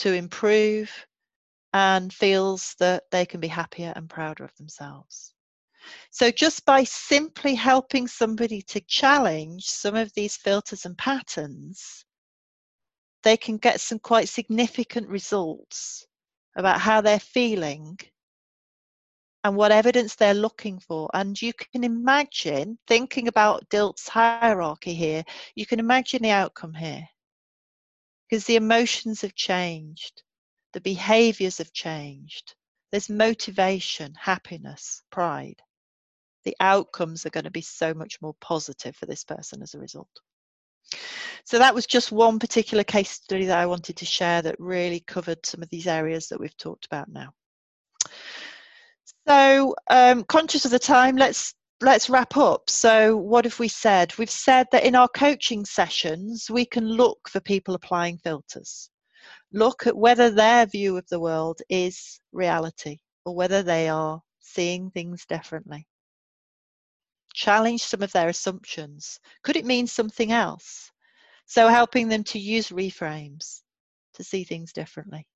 to 0.00 0.12
improve, 0.12 0.90
and 1.72 2.12
feels 2.12 2.74
that 2.78 3.04
they 3.10 3.24
can 3.24 3.40
be 3.40 3.48
happier 3.48 3.92
and 3.96 4.08
prouder 4.08 4.44
of 4.44 4.54
themselves. 4.56 5.34
So, 6.10 6.30
just 6.30 6.64
by 6.64 6.84
simply 6.84 7.54
helping 7.54 8.06
somebody 8.06 8.62
to 8.62 8.80
challenge 8.82 9.64
some 9.64 9.94
of 9.94 10.12
these 10.14 10.36
filters 10.36 10.84
and 10.84 10.96
patterns, 10.98 12.04
they 13.22 13.36
can 13.36 13.56
get 13.56 13.80
some 13.80 13.98
quite 13.98 14.28
significant 14.28 15.08
results 15.08 16.06
about 16.56 16.80
how 16.80 17.00
they're 17.00 17.20
feeling 17.20 17.98
and 19.44 19.56
what 19.56 19.72
evidence 19.72 20.14
they're 20.14 20.34
looking 20.34 20.78
for. 20.78 21.08
And 21.14 21.40
you 21.40 21.52
can 21.52 21.84
imagine, 21.84 22.78
thinking 22.86 23.28
about 23.28 23.68
Dilts' 23.70 24.08
hierarchy 24.08 24.94
here, 24.94 25.24
you 25.54 25.66
can 25.66 25.78
imagine 25.78 26.22
the 26.22 26.30
outcome 26.30 26.74
here. 26.74 27.08
Because 28.30 28.44
the 28.44 28.56
emotions 28.56 29.22
have 29.22 29.34
changed, 29.34 30.22
the 30.72 30.80
behaviors 30.80 31.58
have 31.58 31.72
changed, 31.72 32.54
there's 32.92 33.10
motivation, 33.10 34.14
happiness, 34.14 35.02
pride. 35.10 35.60
The 36.44 36.56
outcomes 36.60 37.26
are 37.26 37.30
going 37.30 37.44
to 37.44 37.50
be 37.50 37.60
so 37.60 37.92
much 37.92 38.20
more 38.20 38.34
positive 38.40 38.96
for 38.96 39.06
this 39.06 39.24
person 39.24 39.62
as 39.62 39.74
a 39.74 39.80
result. 39.80 40.08
So 41.44 41.58
that 41.58 41.74
was 41.74 41.86
just 41.86 42.12
one 42.12 42.38
particular 42.38 42.84
case 42.84 43.10
study 43.10 43.46
that 43.46 43.58
I 43.58 43.66
wanted 43.66 43.96
to 43.96 44.06
share 44.06 44.42
that 44.42 44.58
really 44.58 45.00
covered 45.00 45.44
some 45.44 45.62
of 45.62 45.68
these 45.70 45.86
areas 45.86 46.28
that 46.28 46.40
we've 46.40 46.56
talked 46.56 46.86
about 46.86 47.08
now. 47.08 47.32
So, 49.26 49.74
um, 49.88 50.24
conscious 50.24 50.64
of 50.64 50.70
the 50.70 50.78
time, 50.78 51.16
let's 51.16 51.54
let's 51.82 52.10
wrap 52.10 52.36
up. 52.36 52.68
So, 52.68 53.16
what 53.16 53.44
have 53.44 53.58
we 53.58 53.68
said? 53.68 54.16
We've 54.18 54.30
said 54.30 54.66
that 54.72 54.84
in 54.84 54.94
our 54.94 55.08
coaching 55.08 55.64
sessions, 55.64 56.50
we 56.50 56.64
can 56.64 56.86
look 56.86 57.28
for 57.28 57.40
people 57.40 57.74
applying 57.74 58.18
filters. 58.18 58.90
Look 59.52 59.86
at 59.86 59.96
whether 59.96 60.30
their 60.30 60.66
view 60.66 60.96
of 60.96 61.08
the 61.08 61.20
world 61.20 61.60
is 61.68 62.20
reality 62.32 62.98
or 63.24 63.34
whether 63.34 63.62
they 63.62 63.88
are 63.88 64.20
seeing 64.40 64.90
things 64.90 65.24
differently. 65.26 65.86
Challenge 67.34 67.82
some 67.82 68.02
of 68.02 68.12
their 68.12 68.28
assumptions. 68.28 69.18
Could 69.42 69.56
it 69.56 69.64
mean 69.64 69.86
something 69.86 70.32
else? 70.32 70.90
So, 71.46 71.68
helping 71.68 72.08
them 72.08 72.24
to 72.24 72.38
use 72.38 72.68
reframes 72.68 73.62
to 74.14 74.24
see 74.24 74.44
things 74.44 74.72
differently 74.72 75.26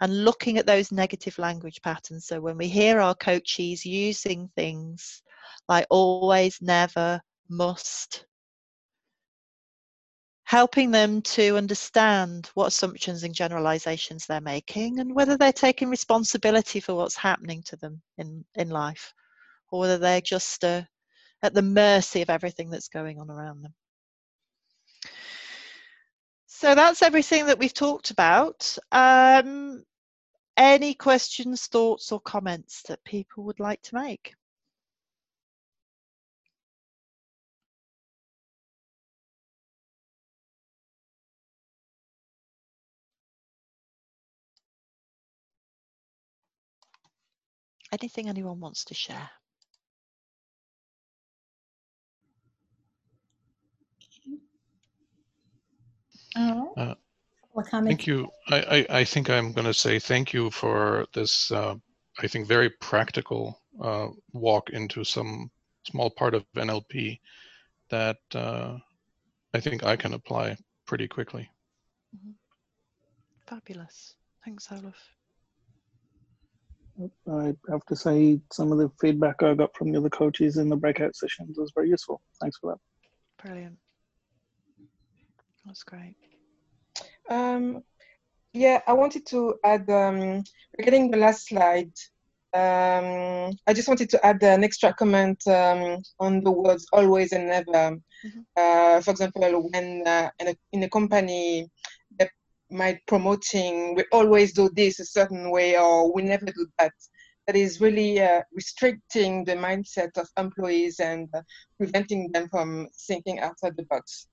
and 0.00 0.24
looking 0.24 0.58
at 0.58 0.66
those 0.66 0.92
negative 0.92 1.38
language 1.38 1.80
patterns. 1.82 2.26
So 2.26 2.40
when 2.40 2.56
we 2.56 2.68
hear 2.68 3.00
our 3.00 3.14
coaches 3.14 3.84
using 3.84 4.48
things 4.54 5.22
like 5.68 5.86
always, 5.90 6.60
never, 6.60 7.20
must, 7.48 8.26
helping 10.44 10.92
them 10.92 11.20
to 11.22 11.56
understand 11.56 12.50
what 12.54 12.68
assumptions 12.68 13.24
and 13.24 13.34
generalizations 13.34 14.26
they're 14.26 14.40
making 14.40 15.00
and 15.00 15.14
whether 15.14 15.36
they're 15.36 15.52
taking 15.52 15.88
responsibility 15.88 16.78
for 16.78 16.94
what's 16.94 17.16
happening 17.16 17.62
to 17.64 17.76
them 17.76 18.00
in, 18.18 18.44
in 18.54 18.70
life 18.70 19.12
or 19.70 19.80
whether 19.80 19.98
they're 19.98 20.20
just 20.20 20.64
uh, 20.64 20.82
at 21.42 21.52
the 21.52 21.62
mercy 21.62 22.22
of 22.22 22.30
everything 22.30 22.70
that's 22.70 22.88
going 22.88 23.18
on 23.18 23.30
around 23.30 23.62
them. 23.62 23.74
So 26.46 26.74
that's 26.74 27.02
everything 27.02 27.46
that 27.46 27.58
we've 27.58 27.74
talked 27.74 28.12
about. 28.12 28.78
Um, 28.92 29.84
any 30.56 30.94
questions, 30.94 31.66
thoughts, 31.66 32.12
or 32.12 32.20
comments 32.20 32.82
that 32.88 33.04
people 33.04 33.44
would 33.44 33.60
like 33.60 33.82
to 33.82 33.94
make? 33.96 34.34
Anything 47.92 48.28
anyone 48.28 48.60
wants 48.60 48.84
to 48.86 48.94
share? 48.94 49.30
Uh, 56.76 56.94
thank 57.62 58.06
you. 58.06 58.28
I, 58.48 58.60
I, 58.90 58.98
I, 58.98 59.04
think 59.04 59.30
I'm 59.30 59.52
going 59.52 59.66
to 59.66 59.74
say 59.74 59.98
thank 59.98 60.32
you 60.32 60.50
for 60.50 61.06
this, 61.14 61.50
uh, 61.50 61.74
I 62.18 62.26
think, 62.26 62.46
very 62.46 62.70
practical 62.70 63.60
uh, 63.82 64.08
walk 64.32 64.70
into 64.70 65.04
some 65.04 65.50
small 65.84 66.10
part 66.10 66.34
of 66.34 66.44
NLP 66.56 67.20
that 67.90 68.18
uh, 68.34 68.76
I 69.54 69.60
think 69.60 69.84
I 69.84 69.96
can 69.96 70.14
apply 70.14 70.56
pretty 70.86 71.08
quickly. 71.08 71.48
Mm-hmm. 72.16 72.32
Fabulous. 73.46 74.14
Thanks, 74.44 74.68
Olaf. 74.70 74.94
I 77.30 77.54
have 77.70 77.84
to 77.86 77.96
say, 77.96 78.40
some 78.50 78.72
of 78.72 78.78
the 78.78 78.90
feedback 79.00 79.42
I 79.42 79.54
got 79.54 79.76
from 79.76 79.92
the 79.92 79.98
other 79.98 80.08
coaches 80.08 80.56
in 80.56 80.68
the 80.68 80.76
breakout 80.76 81.14
sessions 81.14 81.58
was 81.58 81.70
very 81.74 81.90
useful. 81.90 82.22
Thanks 82.40 82.56
for 82.58 82.72
that. 82.72 83.46
Brilliant. 83.46 83.76
That's 85.66 85.82
great. 85.82 86.14
Um, 87.28 87.82
yeah, 88.52 88.80
I 88.86 88.92
wanted 88.92 89.26
to 89.26 89.56
add, 89.64 89.88
um, 89.90 90.42
regarding 90.78 91.10
the 91.10 91.18
last 91.18 91.48
slide, 91.48 91.92
um, 92.54 93.52
I 93.66 93.74
just 93.74 93.88
wanted 93.88 94.08
to 94.10 94.24
add 94.24 94.42
an 94.42 94.64
extra 94.64 94.94
comment 94.94 95.46
um, 95.46 95.98
on 96.18 96.42
the 96.42 96.50
words 96.50 96.86
always 96.92 97.32
and 97.32 97.48
never. 97.48 97.72
Mm-hmm. 97.72 98.40
Uh, 98.56 99.00
for 99.02 99.10
example, 99.10 99.68
when 99.70 100.06
uh, 100.06 100.30
in, 100.38 100.48
a, 100.48 100.56
in 100.72 100.82
a 100.84 100.88
company 100.88 101.68
that 102.18 102.30
might 102.70 103.00
promoting 103.06 103.94
we 103.94 104.04
always 104.10 104.52
do 104.54 104.70
this 104.70 105.00
a 105.00 105.04
certain 105.04 105.50
way 105.50 105.76
or 105.76 106.12
we 106.14 106.22
never 106.22 106.46
do 106.46 106.66
that, 106.78 106.92
that 107.46 107.56
is 107.56 107.80
really 107.80 108.20
uh, 108.20 108.40
restricting 108.54 109.44
the 109.44 109.54
mindset 109.54 110.16
of 110.16 110.28
employees 110.38 110.98
and 110.98 111.28
uh, 111.34 111.42
preventing 111.76 112.32
them 112.32 112.48
from 112.48 112.88
thinking 113.06 113.38
outside 113.40 113.76
the 113.76 113.84
box. 113.84 114.28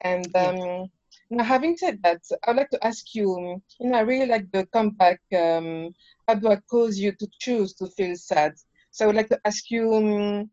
And 0.00 0.26
um, 0.34 0.86
now, 1.30 1.44
having 1.44 1.76
said 1.76 2.00
that, 2.02 2.22
I'd 2.46 2.56
like 2.56 2.70
to 2.70 2.84
ask 2.84 3.14
you, 3.14 3.62
you 3.78 3.90
know, 3.90 3.98
I 3.98 4.00
really 4.00 4.26
like 4.26 4.50
the 4.50 4.66
comeback. 4.66 5.20
Um, 5.32 5.94
how 6.26 6.34
do 6.34 6.48
I 6.48 6.56
cause 6.68 6.98
you 6.98 7.12
to 7.12 7.28
choose 7.40 7.72
to 7.74 7.86
feel 7.86 8.16
sad? 8.16 8.54
So 8.90 9.04
I 9.04 9.06
would 9.06 9.16
like 9.16 9.28
to 9.28 9.40
ask 9.44 9.70
you, 9.70 10.48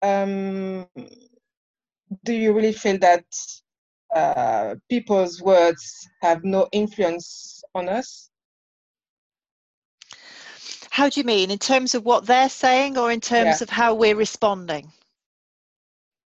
um, 0.00 0.86
do 2.24 2.32
you 2.32 2.54
really 2.54 2.72
feel 2.72 2.98
that 2.98 3.26
uh, 4.16 4.76
people's 4.88 5.42
words 5.42 6.08
have 6.22 6.42
no 6.42 6.68
influence 6.72 7.62
on 7.74 7.90
us? 7.90 8.30
How 10.88 11.10
do 11.10 11.20
you 11.20 11.24
mean? 11.24 11.50
In 11.50 11.58
terms 11.58 11.94
of 11.94 12.04
what 12.04 12.24
they're 12.24 12.48
saying 12.48 12.96
or 12.96 13.12
in 13.12 13.20
terms 13.20 13.60
yeah. 13.60 13.64
of 13.64 13.68
how 13.68 13.92
we're 13.92 14.16
responding? 14.16 14.90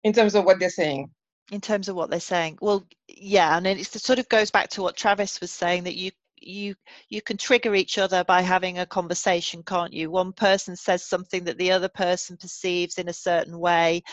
In 0.04 0.14
terms 0.14 0.36
of 0.36 0.46
what 0.46 0.60
they're 0.60 0.70
saying 0.70 1.10
in 1.52 1.62
terms 1.62 1.90
of 1.90 1.96
what 1.96 2.10
they're 2.10 2.20
saying. 2.20 2.58
Well 2.62 2.86
yeah 3.08 3.58
and 3.58 3.66
it 3.68 3.86
sort 3.86 4.20
of 4.20 4.30
goes 4.30 4.52
back 4.52 4.70
to 4.70 4.82
what 4.82 4.96
travis 4.98 5.40
was 5.42 5.52
saying 5.52 5.84
that 5.86 5.96
you 5.96 6.12
you 6.40 6.76
you 7.10 7.22
can 7.22 7.38
trigger 7.38 7.74
each 7.74 7.98
other 7.98 8.24
by 8.24 8.42
having 8.42 8.80
a 8.80 8.86
conversation 8.86 9.64
can't 9.64 9.94
you? 9.94 10.12
One 10.12 10.34
person 10.34 10.76
says 10.76 11.04
something 11.04 11.46
that 11.46 11.58
the 11.58 11.72
other 11.72 11.90
person 11.90 12.38
perceives 12.38 12.98
in 12.98 13.10
a 13.10 13.14
certain 13.14 13.58
way 13.60 14.04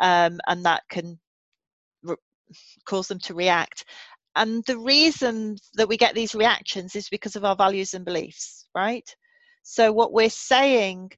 um, 0.00 0.40
and 0.46 0.64
that 0.64 0.82
can 0.90 1.18
re- 2.02 2.16
cause 2.86 3.08
them 3.08 3.20
to 3.20 3.34
react. 3.34 3.84
And 4.36 4.64
the 4.66 4.78
reason 4.78 5.56
that 5.74 5.88
we 5.88 5.96
get 5.96 6.14
these 6.14 6.34
reactions 6.34 6.94
is 6.96 7.08
because 7.08 7.36
of 7.36 7.44
our 7.44 7.56
values 7.56 7.94
and 7.94 8.04
beliefs 8.04 8.60
right? 8.74 9.08
So 9.62 9.92
what 9.92 10.12
we're 10.12 10.30
saying 10.30 11.12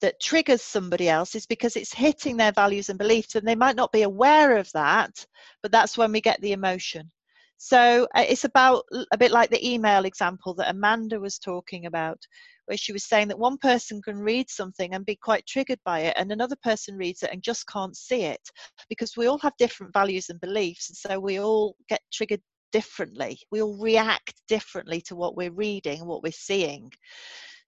that 0.00 0.20
triggers 0.20 0.62
somebody 0.62 1.08
else 1.08 1.34
is 1.34 1.46
because 1.46 1.76
it's 1.76 1.94
hitting 1.94 2.36
their 2.36 2.52
values 2.52 2.88
and 2.88 2.98
beliefs 2.98 3.34
and 3.34 3.46
they 3.46 3.54
might 3.54 3.76
not 3.76 3.92
be 3.92 4.02
aware 4.02 4.56
of 4.56 4.70
that 4.72 5.24
but 5.62 5.72
that's 5.72 5.96
when 5.96 6.12
we 6.12 6.20
get 6.20 6.40
the 6.40 6.52
emotion. 6.52 7.10
So 7.56 8.06
uh, 8.14 8.24
it's 8.28 8.44
about 8.44 8.84
a 9.12 9.16
bit 9.16 9.30
like 9.30 9.50
the 9.50 9.66
email 9.66 10.04
example 10.04 10.54
that 10.54 10.70
amanda 10.70 11.18
was 11.18 11.38
talking 11.38 11.86
about 11.86 12.18
where 12.66 12.76
she 12.76 12.92
was 12.92 13.04
saying 13.04 13.28
that 13.28 13.38
one 13.38 13.58
person 13.58 14.02
can 14.02 14.18
read 14.18 14.50
something 14.50 14.94
and 14.94 15.06
be 15.06 15.16
quite 15.16 15.46
triggered 15.46 15.78
by 15.84 16.00
it 16.00 16.14
and 16.18 16.32
another 16.32 16.56
person 16.62 16.96
reads 16.96 17.22
it 17.22 17.30
and 17.32 17.42
just 17.42 17.66
can't 17.68 17.96
see 17.96 18.22
it 18.22 18.40
because 18.88 19.16
we 19.16 19.26
all 19.26 19.38
have 19.38 19.56
different 19.58 19.92
values 19.92 20.28
and 20.30 20.40
beliefs 20.40 20.90
and 20.90 20.96
so 20.96 21.18
we 21.20 21.38
all 21.38 21.76
get 21.88 22.00
triggered 22.12 22.42
differently. 22.74 23.38
We 23.52 23.62
all 23.62 23.78
react 23.80 24.34
differently 24.48 25.00
to 25.02 25.14
what 25.14 25.36
we're 25.36 25.52
reading 25.52 26.00
and 26.00 26.08
what 26.08 26.24
we're 26.24 26.32
seeing. 26.32 26.90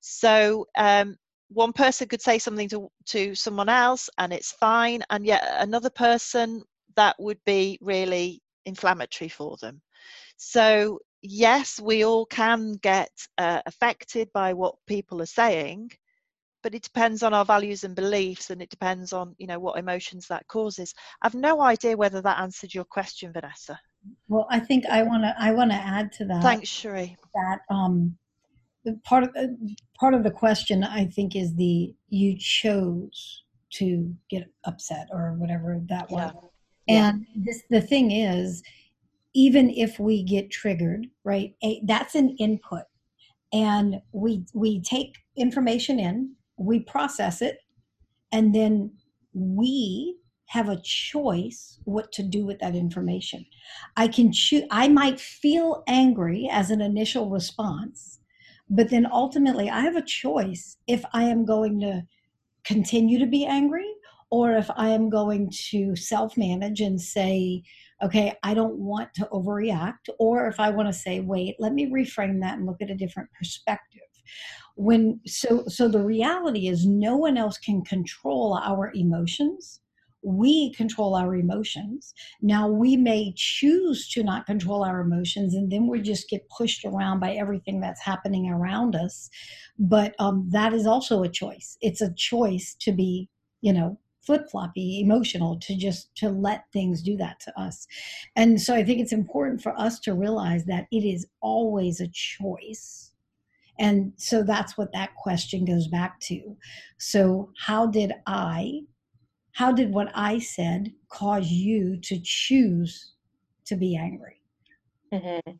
So 0.00 0.66
um, 0.76 1.16
one 1.48 1.72
person 1.72 2.08
could 2.08 2.22
say 2.22 2.38
something 2.38 2.68
to, 2.68 2.90
to 3.06 3.34
someone 3.34 3.68
else 3.68 4.10
and 4.18 4.32
it's 4.32 4.52
fine 4.52 5.02
and 5.10 5.24
yet 5.24 5.44
another 5.58 5.90
person 5.90 6.62
that 6.96 7.14
would 7.18 7.38
be 7.44 7.78
really 7.80 8.42
inflammatory 8.64 9.28
for 9.28 9.56
them. 9.60 9.80
So 10.36 10.98
yes 11.22 11.80
we 11.80 12.04
all 12.04 12.26
can 12.26 12.72
get 12.74 13.10
uh, 13.38 13.60
affected 13.66 14.28
by 14.32 14.52
what 14.52 14.76
people 14.86 15.22
are 15.22 15.26
saying 15.26 15.90
but 16.62 16.74
it 16.74 16.82
depends 16.82 17.22
on 17.22 17.32
our 17.32 17.44
values 17.44 17.84
and 17.84 17.94
beliefs 17.94 18.50
and 18.50 18.60
it 18.60 18.70
depends 18.70 19.12
on 19.12 19.36
you 19.38 19.46
know 19.46 19.58
what 19.58 19.78
emotions 19.78 20.26
that 20.26 20.46
causes. 20.48 20.92
I've 21.22 21.34
no 21.34 21.60
idea 21.60 21.96
whether 21.96 22.20
that 22.22 22.40
answered 22.40 22.74
your 22.74 22.84
question 22.84 23.32
vanessa. 23.32 23.78
Well 24.28 24.46
i 24.50 24.58
think 24.58 24.84
i 24.86 25.02
want 25.02 25.22
to 25.22 25.34
i 25.38 25.52
want 25.52 25.70
to 25.70 25.76
add 25.76 26.12
to 26.12 26.24
that 26.26 26.42
thanks 26.42 26.70
Sheree. 26.70 27.16
that 27.34 27.60
um 27.70 28.16
part 29.04 29.24
of 29.24 29.30
uh, 29.36 29.46
part 29.98 30.14
of 30.14 30.22
the 30.22 30.30
question 30.30 30.84
I 30.84 31.06
think 31.06 31.36
is 31.36 31.54
the 31.54 31.94
you 32.08 32.36
chose 32.38 33.42
to 33.74 34.14
get 34.30 34.48
upset 34.64 35.08
or 35.10 35.34
whatever 35.38 35.80
that 35.88 36.10
was. 36.10 36.32
Yeah. 36.86 37.10
And 37.10 37.26
this 37.34 37.62
the 37.70 37.80
thing 37.80 38.10
is, 38.12 38.62
even 39.34 39.70
if 39.70 39.98
we 39.98 40.22
get 40.22 40.50
triggered, 40.50 41.06
right? 41.24 41.54
A, 41.64 41.82
that's 41.84 42.14
an 42.14 42.36
input, 42.38 42.84
and 43.52 44.00
we 44.12 44.44
we 44.54 44.80
take 44.82 45.16
information 45.36 45.98
in, 45.98 46.34
we 46.56 46.80
process 46.80 47.42
it, 47.42 47.58
and 48.32 48.54
then 48.54 48.92
we 49.34 50.16
have 50.46 50.68
a 50.68 50.80
choice 50.82 51.80
what 51.84 52.12
to 52.12 52.22
do 52.22 52.46
with 52.46 52.60
that 52.60 52.76
information. 52.76 53.44
I 53.96 54.08
can 54.08 54.32
choose. 54.32 54.62
I 54.70 54.88
might 54.88 55.20
feel 55.20 55.82
angry 55.88 56.48
as 56.50 56.70
an 56.70 56.80
initial 56.80 57.28
response, 57.28 58.15
but 58.68 58.90
then 58.90 59.06
ultimately 59.10 59.70
I 59.70 59.80
have 59.80 59.96
a 59.96 60.02
choice 60.02 60.76
if 60.86 61.04
I 61.12 61.24
am 61.24 61.44
going 61.44 61.80
to 61.80 62.02
continue 62.64 63.18
to 63.18 63.26
be 63.26 63.46
angry 63.46 63.86
or 64.30 64.52
if 64.52 64.68
I 64.76 64.88
am 64.88 65.08
going 65.08 65.50
to 65.70 65.94
self 65.94 66.36
manage 66.36 66.80
and 66.80 67.00
say, 67.00 67.62
okay, 68.02 68.34
I 68.42 68.54
don't 68.54 68.76
want 68.76 69.14
to 69.14 69.28
overreact, 69.32 70.08
or 70.18 70.48
if 70.48 70.58
I 70.58 70.70
want 70.70 70.88
to 70.88 70.92
say, 70.92 71.20
wait, 71.20 71.56
let 71.58 71.72
me 71.72 71.86
reframe 71.86 72.40
that 72.40 72.58
and 72.58 72.66
look 72.66 72.82
at 72.82 72.90
a 72.90 72.96
different 72.96 73.30
perspective. 73.38 74.02
When 74.74 75.20
so 75.26 75.64
so 75.68 75.88
the 75.88 76.02
reality 76.02 76.68
is 76.68 76.86
no 76.86 77.16
one 77.16 77.36
else 77.36 77.56
can 77.56 77.82
control 77.84 78.60
our 78.62 78.92
emotions 78.94 79.80
we 80.26 80.72
control 80.72 81.14
our 81.14 81.36
emotions. 81.36 82.12
Now, 82.42 82.68
we 82.68 82.96
may 82.96 83.32
choose 83.36 84.08
to 84.10 84.24
not 84.24 84.44
control 84.44 84.84
our 84.84 85.00
emotions, 85.00 85.54
and 85.54 85.70
then 85.70 85.86
we 85.86 86.02
just 86.02 86.28
get 86.28 86.48
pushed 86.48 86.84
around 86.84 87.20
by 87.20 87.32
everything 87.34 87.80
that's 87.80 88.02
happening 88.02 88.50
around 88.50 88.96
us. 88.96 89.30
But 89.78 90.16
um, 90.18 90.48
that 90.50 90.72
is 90.72 90.84
also 90.84 91.22
a 91.22 91.28
choice. 91.28 91.78
It's 91.80 92.00
a 92.00 92.12
choice 92.12 92.74
to 92.80 92.90
be, 92.90 93.28
you 93.60 93.72
know, 93.72 94.00
flip 94.20 94.50
floppy, 94.50 95.00
emotional, 95.00 95.60
to 95.60 95.76
just 95.76 96.12
to 96.16 96.28
let 96.28 96.64
things 96.72 97.02
do 97.02 97.16
that 97.18 97.38
to 97.40 97.60
us. 97.60 97.86
And 98.34 98.60
so 98.60 98.74
I 98.74 98.82
think 98.82 98.98
it's 99.00 99.12
important 99.12 99.62
for 99.62 99.78
us 99.78 100.00
to 100.00 100.14
realize 100.14 100.64
that 100.64 100.88
it 100.90 101.04
is 101.04 101.24
always 101.40 102.00
a 102.00 102.08
choice. 102.08 103.12
And 103.78 104.12
so 104.16 104.42
that's 104.42 104.76
what 104.76 104.92
that 104.92 105.14
question 105.14 105.64
goes 105.64 105.86
back 105.86 106.18
to. 106.20 106.56
So, 106.98 107.50
how 107.58 107.86
did 107.86 108.12
I 108.26 108.80
how 109.56 109.72
did 109.72 109.90
what 109.90 110.10
I 110.14 110.38
said 110.38 110.92
cause 111.08 111.48
you 111.48 111.96
to 112.02 112.20
choose 112.22 113.14
to 113.64 113.74
be 113.74 113.96
angry? 113.96 114.42
Mm-hmm. 115.10 115.52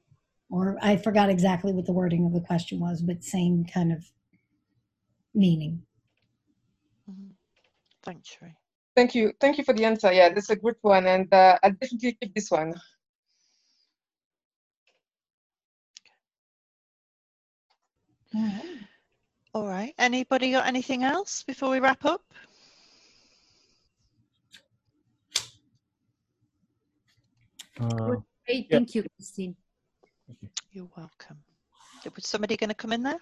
Or 0.51 0.77
I 0.83 0.99
forgot 0.99 1.31
exactly 1.31 1.73
what 1.73 1.87
the 1.87 1.95
wording 1.95 2.27
of 2.27 2.35
the 2.35 2.43
question 2.43 2.79
was, 2.79 3.01
but 3.01 3.25
same 3.25 3.65
kind 3.65 3.93
of 3.93 4.05
meaning. 5.35 5.81
Mm-hmm. 7.11 7.31
Thanks, 8.03 8.29
Sheree. 8.29 8.57
Thank 8.95 9.15
you. 9.15 9.33
Thank 9.41 9.57
you 9.57 9.65
for 9.65 9.73
the 9.73 9.87
answer. 9.87 10.13
Yeah, 10.13 10.29
that's 10.29 10.51
a 10.51 10.57
good 10.57 10.77
one. 10.83 11.07
And 11.07 11.33
uh, 11.33 11.57
I'll 11.63 11.73
definitely 11.73 12.19
keep 12.21 12.35
this 12.35 12.51
one. 12.51 12.75
All 18.35 18.43
right. 18.43 18.79
All 19.55 19.67
right. 19.67 19.95
Anybody 19.99 20.51
got 20.51 20.67
anything 20.67 21.03
else 21.03 21.43
before 21.45 21.71
we 21.71 21.81
wrap 21.81 22.05
up? 22.05 22.21
Uh, 27.81 28.17
Great, 28.47 28.67
thank 28.71 28.95
yeah. 28.95 29.03
you, 29.03 29.09
Christine. 29.17 29.57
You're 30.73 30.89
welcome. 30.97 31.39
Was 32.15 32.27
somebody 32.27 32.57
going 32.57 32.69
to 32.69 32.75
come 32.75 32.93
in 32.93 33.03
there? 33.03 33.21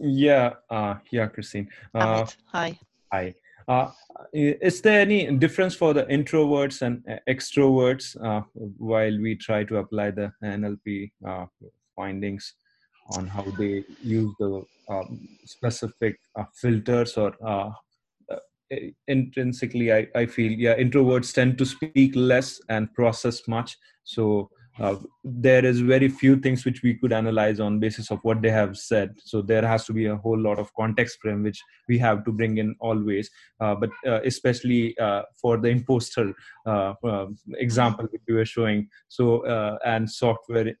Yeah, 0.00 0.54
uh, 0.70 0.94
yeah, 1.10 1.26
Christine. 1.26 1.68
Uh, 1.94 2.26
hi. 2.46 2.78
Hi. 3.12 3.34
Uh, 3.68 3.90
is 4.32 4.80
there 4.80 5.00
any 5.00 5.30
difference 5.36 5.74
for 5.74 5.94
the 5.94 6.04
introverts 6.04 6.82
and 6.82 7.04
extroverts 7.28 8.16
uh, 8.24 8.42
while 8.54 9.16
we 9.20 9.36
try 9.36 9.62
to 9.64 9.76
apply 9.76 10.10
the 10.10 10.32
NLP 10.42 11.12
uh, 11.26 11.46
findings 11.94 12.54
on 13.16 13.26
how 13.26 13.44
they 13.58 13.84
use 14.02 14.34
the 14.38 14.64
um, 14.88 15.28
specific 15.44 16.18
uh, 16.36 16.44
filters 16.54 17.16
or 17.16 17.34
uh, 17.46 17.70
intrinsically 19.08 19.92
I, 19.92 20.06
I 20.14 20.26
feel 20.26 20.52
yeah 20.52 20.76
introverts 20.76 21.32
tend 21.34 21.58
to 21.58 21.66
speak 21.66 22.14
less 22.14 22.60
and 22.68 22.92
process 22.94 23.46
much. 23.48 23.76
So 24.04 24.50
uh, 24.78 24.96
there 25.24 25.64
is 25.64 25.80
very 25.80 26.08
few 26.08 26.36
things 26.36 26.64
which 26.64 26.82
we 26.82 26.94
could 26.94 27.12
analyze 27.12 27.60
on 27.60 27.78
basis 27.78 28.10
of 28.10 28.18
what 28.22 28.40
they 28.40 28.50
have 28.50 28.78
said. 28.78 29.14
So 29.24 29.42
there 29.42 29.66
has 29.66 29.84
to 29.86 29.92
be 29.92 30.06
a 30.06 30.16
whole 30.16 30.38
lot 30.38 30.58
of 30.58 30.72
context 30.74 31.18
frame 31.20 31.42
which 31.42 31.60
we 31.88 31.98
have 31.98 32.24
to 32.24 32.32
bring 32.32 32.58
in 32.58 32.74
always. 32.80 33.28
Uh, 33.60 33.74
but 33.74 33.90
uh, 34.06 34.20
especially 34.22 34.96
uh, 34.98 35.22
for 35.40 35.58
the 35.58 35.68
imposter 35.68 36.32
uh, 36.66 36.94
uh, 37.04 37.26
example 37.58 38.06
which 38.10 38.22
we 38.26 38.34
were 38.34 38.46
showing. 38.46 38.88
So 39.08 39.44
and 39.84 40.10
software 40.10 40.74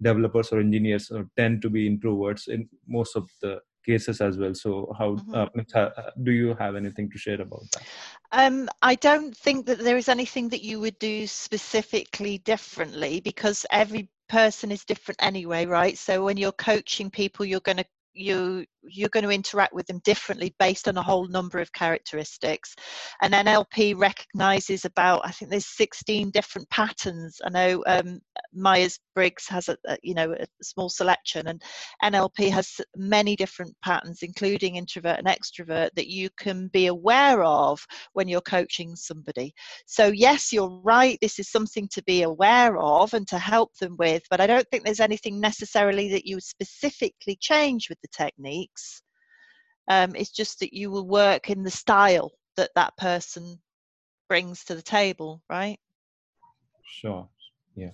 developers 0.00 0.52
or 0.52 0.60
engineers 0.60 1.10
tend 1.36 1.62
to 1.62 1.70
be 1.70 1.90
introverts 1.90 2.48
in 2.48 2.68
most 2.86 3.16
of 3.16 3.28
the 3.42 3.60
cases 3.86 4.20
as 4.20 4.36
well. 4.36 4.54
So, 4.54 4.92
how 4.98 5.14
mm-hmm. 5.14 5.60
uh, 5.74 5.90
do 6.22 6.32
you 6.32 6.54
have 6.58 6.76
anything 6.76 7.10
to 7.10 7.18
share 7.18 7.40
about 7.40 7.62
that? 7.72 7.84
Um, 8.32 8.68
I 8.82 8.96
don't 8.96 9.36
think 9.36 9.66
that 9.66 9.78
there 9.78 9.96
is 9.96 10.08
anything 10.08 10.48
that 10.50 10.62
you 10.62 10.80
would 10.80 10.98
do 10.98 11.26
specifically 11.26 12.38
differently 12.38 13.20
because 13.20 13.64
every 13.70 14.10
person 14.28 14.72
is 14.72 14.84
different 14.84 15.22
anyway, 15.22 15.66
right? 15.66 15.96
So 15.96 16.24
when 16.24 16.36
you're 16.36 16.52
coaching 16.52 17.10
people, 17.10 17.46
you're 17.46 17.60
going 17.60 17.78
to 17.78 17.84
you 18.16 18.64
you're 18.88 19.08
going 19.08 19.24
to 19.24 19.30
interact 19.30 19.74
with 19.74 19.86
them 19.86 20.00
differently 20.04 20.54
based 20.58 20.86
on 20.88 20.96
a 20.96 21.02
whole 21.02 21.26
number 21.28 21.58
of 21.58 21.72
characteristics. 21.72 22.74
And 23.22 23.34
nlp 23.34 23.98
recognizes 23.98 24.84
about 24.84 25.20
i 25.24 25.30
think 25.30 25.50
there's 25.50 25.76
16 25.76 26.30
different 26.30 26.68
patterns. 26.70 27.40
I 27.44 27.50
know 27.50 27.84
um, 27.86 28.20
myers-briggs 28.54 29.46
has 29.48 29.68
a, 29.68 29.76
a, 29.86 29.96
you 30.02 30.14
know 30.14 30.32
a 30.32 30.46
small 30.62 30.88
selection 30.88 31.48
and 31.48 31.62
nlp 32.04 32.50
has 32.50 32.80
many 32.96 33.36
different 33.36 33.74
patterns 33.84 34.20
including 34.22 34.76
introvert 34.76 35.18
and 35.18 35.26
extrovert 35.26 35.90
that 35.96 36.08
you 36.08 36.28
can 36.38 36.68
be 36.68 36.86
aware 36.86 37.42
of 37.42 37.84
when 38.12 38.28
you're 38.28 38.40
coaching 38.40 38.96
somebody. 38.96 39.52
So 39.86 40.06
yes 40.06 40.52
you're 40.52 40.80
right 40.82 41.18
this 41.20 41.38
is 41.38 41.50
something 41.50 41.88
to 41.92 42.02
be 42.04 42.22
aware 42.22 42.78
of 42.78 43.14
and 43.14 43.26
to 43.28 43.38
help 43.38 43.74
them 43.76 43.96
with 43.98 44.22
but 44.30 44.40
i 44.40 44.46
don't 44.46 44.66
think 44.68 44.84
there's 44.84 45.00
anything 45.00 45.40
necessarily 45.40 46.08
that 46.10 46.26
you 46.26 46.38
specifically 46.40 47.36
change 47.40 47.88
with 47.88 47.98
the 48.06 48.08
technique 48.08 48.70
um, 49.88 50.14
it's 50.16 50.30
just 50.30 50.60
that 50.60 50.72
you 50.74 50.90
will 50.90 51.06
work 51.06 51.48
in 51.50 51.62
the 51.62 51.70
style 51.70 52.32
that 52.56 52.70
that 52.74 52.96
person 52.96 53.60
brings 54.28 54.64
to 54.64 54.74
the 54.74 54.82
table, 54.82 55.42
right? 55.48 55.78
Sure. 56.84 57.28
Yeah. 57.76 57.90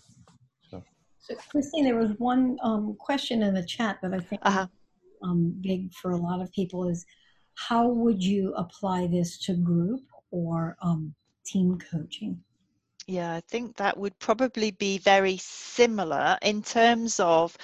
So, 0.70 0.82
so 1.18 1.34
Christine, 1.50 1.84
there 1.84 1.96
was 1.96 2.12
one 2.18 2.58
um, 2.62 2.96
question 2.98 3.42
in 3.42 3.54
the 3.54 3.64
chat 3.64 3.98
that 4.02 4.14
I 4.14 4.20
think 4.20 4.40
uh-huh. 4.44 4.66
um, 5.22 5.54
big 5.60 5.92
for 5.92 6.12
a 6.12 6.16
lot 6.16 6.40
of 6.40 6.50
people 6.52 6.88
is 6.88 7.04
how 7.54 7.88
would 7.88 8.22
you 8.22 8.54
apply 8.54 9.06
this 9.08 9.38
to 9.44 9.54
group 9.54 10.00
or 10.30 10.76
um, 10.80 11.14
team 11.44 11.78
coaching? 11.90 12.40
Yeah, 13.06 13.34
I 13.34 13.40
think 13.40 13.76
that 13.76 13.98
would 13.98 14.18
probably 14.20 14.70
be 14.70 14.98
very 14.98 15.36
similar 15.38 16.38
in 16.40 16.62
terms 16.62 17.18
of 17.20 17.58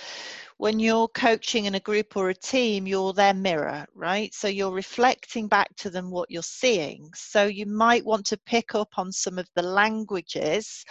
when 0.58 0.80
you're 0.80 1.08
coaching 1.08 1.64
in 1.66 1.76
a 1.76 1.80
group 1.80 2.16
or 2.16 2.30
a 2.30 2.34
team, 2.34 2.86
you're 2.86 3.12
their 3.12 3.34
mirror, 3.34 3.86
right? 3.94 4.34
So 4.34 4.48
you're 4.48 4.72
reflecting 4.72 5.48
back 5.48 5.74
to 5.76 5.90
them 5.90 6.10
what 6.10 6.30
you're 6.30 6.42
seeing. 6.42 7.10
So 7.14 7.44
you 7.44 7.64
might 7.64 8.04
want 8.04 8.26
to 8.26 8.36
pick 8.36 8.74
up 8.74 8.90
on 8.96 9.12
some 9.12 9.38
of 9.38 9.48
the 9.54 9.62
languages 9.62 10.84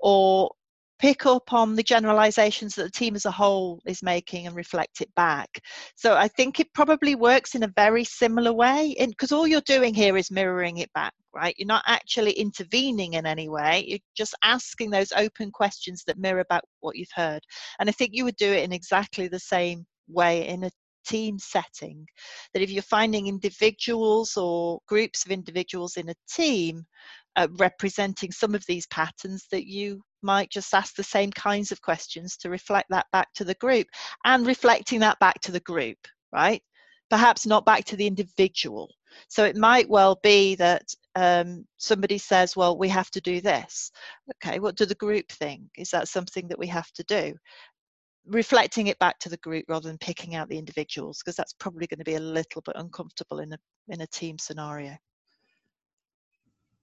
or 0.00 0.50
pick 0.98 1.26
up 1.26 1.52
on 1.52 1.74
the 1.74 1.82
generalizations 1.82 2.74
that 2.74 2.84
the 2.84 2.90
team 2.90 3.14
as 3.14 3.26
a 3.26 3.30
whole 3.30 3.80
is 3.86 4.02
making 4.02 4.46
and 4.46 4.56
reflect 4.56 5.00
it 5.00 5.14
back. 5.14 5.60
So 5.94 6.14
I 6.16 6.28
think 6.28 6.58
it 6.58 6.72
probably 6.72 7.14
works 7.14 7.54
in 7.54 7.62
a 7.62 7.72
very 7.76 8.04
similar 8.04 8.52
way 8.52 8.94
because 8.98 9.32
all 9.32 9.46
you're 9.46 9.60
doing 9.62 9.94
here 9.94 10.16
is 10.16 10.30
mirroring 10.30 10.78
it 10.78 10.92
back, 10.94 11.12
right? 11.34 11.54
You're 11.58 11.66
not 11.66 11.84
actually 11.86 12.32
intervening 12.32 13.14
in 13.14 13.26
any 13.26 13.48
way. 13.48 13.84
You're 13.86 13.98
just 14.16 14.34
asking 14.42 14.90
those 14.90 15.12
open 15.12 15.50
questions 15.50 16.02
that 16.06 16.18
mirror 16.18 16.44
back 16.48 16.62
what 16.80 16.96
you've 16.96 17.08
heard. 17.14 17.42
And 17.78 17.88
I 17.88 17.92
think 17.92 18.10
you 18.14 18.24
would 18.24 18.36
do 18.36 18.52
it 18.52 18.64
in 18.64 18.72
exactly 18.72 19.28
the 19.28 19.40
same 19.40 19.84
way 20.08 20.46
in 20.46 20.64
a 20.64 20.70
team 21.06 21.38
setting 21.38 22.04
that 22.52 22.62
if 22.62 22.70
you're 22.70 22.82
finding 22.82 23.28
individuals 23.28 24.36
or 24.36 24.80
groups 24.88 25.24
of 25.24 25.30
individuals 25.30 25.96
in 25.96 26.08
a 26.08 26.14
team 26.28 26.84
uh, 27.36 27.48
representing 27.58 28.32
some 28.32 28.54
of 28.54 28.64
these 28.66 28.86
patterns 28.88 29.46
that 29.50 29.66
you 29.66 30.02
might 30.22 30.50
just 30.50 30.74
ask 30.74 30.94
the 30.94 31.02
same 31.02 31.30
kinds 31.30 31.70
of 31.70 31.82
questions 31.82 32.36
to 32.36 32.50
reflect 32.50 32.88
that 32.90 33.06
back 33.12 33.28
to 33.34 33.44
the 33.44 33.54
group 33.54 33.86
and 34.24 34.46
reflecting 34.46 35.00
that 35.00 35.18
back 35.20 35.40
to 35.40 35.52
the 35.52 35.60
group, 35.60 35.98
right? 36.32 36.62
Perhaps 37.10 37.46
not 37.46 37.64
back 37.64 37.84
to 37.84 37.96
the 37.96 38.06
individual. 38.06 38.90
So 39.28 39.44
it 39.44 39.56
might 39.56 39.88
well 39.88 40.18
be 40.22 40.56
that 40.56 40.82
um, 41.14 41.64
somebody 41.76 42.18
says, 42.18 42.56
well, 42.56 42.76
we 42.76 42.88
have 42.88 43.10
to 43.12 43.20
do 43.20 43.40
this. 43.40 43.90
Okay, 44.34 44.58
what 44.58 44.76
do 44.76 44.84
the 44.84 44.94
group 44.96 45.28
think? 45.30 45.62
Is 45.78 45.90
that 45.90 46.08
something 46.08 46.48
that 46.48 46.58
we 46.58 46.66
have 46.66 46.90
to 46.92 47.04
do? 47.04 47.34
reflecting 48.26 48.88
it 48.88 48.98
back 48.98 49.18
to 49.20 49.28
the 49.28 49.36
group 49.38 49.64
rather 49.68 49.88
than 49.88 49.98
picking 49.98 50.34
out 50.34 50.48
the 50.48 50.58
individuals 50.58 51.18
because 51.18 51.36
that's 51.36 51.54
probably 51.54 51.86
going 51.86 51.98
to 51.98 52.04
be 52.04 52.16
a 52.16 52.20
little 52.20 52.60
bit 52.62 52.74
uncomfortable 52.76 53.38
in 53.38 53.52
a 53.52 53.58
in 53.88 54.00
a 54.00 54.06
team 54.08 54.36
scenario. 54.38 54.96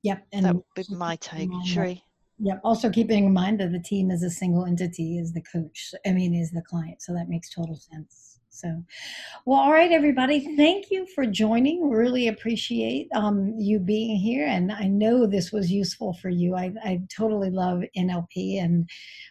Yep, 0.03 0.27
and 0.33 0.45
that 0.45 0.55
would 0.55 0.63
be 0.75 0.95
my 0.95 1.15
take, 1.17 1.49
Sheree. 1.65 2.01
Yep. 2.39 2.61
Also 2.63 2.89
keeping 2.89 3.25
in 3.25 3.33
mind 3.33 3.59
that 3.59 3.71
the 3.71 3.79
team 3.79 4.11
is 4.11 4.23
a 4.23 4.29
single 4.29 4.65
entity, 4.65 5.17
is 5.17 5.33
the 5.33 5.41
coach. 5.41 5.93
I 6.05 6.11
mean, 6.11 6.33
is 6.33 6.51
the 6.51 6.61
client. 6.61 7.01
So 7.01 7.13
that 7.13 7.29
makes 7.29 7.49
total 7.49 7.75
sense. 7.75 8.39
So, 8.49 8.83
well, 9.45 9.59
all 9.59 9.71
right, 9.71 9.91
everybody. 9.91 10.55
Thank 10.55 10.91
you 10.91 11.07
for 11.15 11.25
joining. 11.25 11.89
Really 11.89 12.27
appreciate 12.27 13.07
um, 13.15 13.55
you 13.57 13.79
being 13.79 14.15
here, 14.17 14.45
and 14.47 14.71
I 14.71 14.87
know 14.87 15.25
this 15.25 15.51
was 15.51 15.71
useful 15.71 16.13
for 16.21 16.29
you. 16.29 16.55
I, 16.55 16.71
I 16.83 17.01
totally 17.15 17.49
love 17.49 17.81
NLP, 17.97 18.61
and 18.61 18.87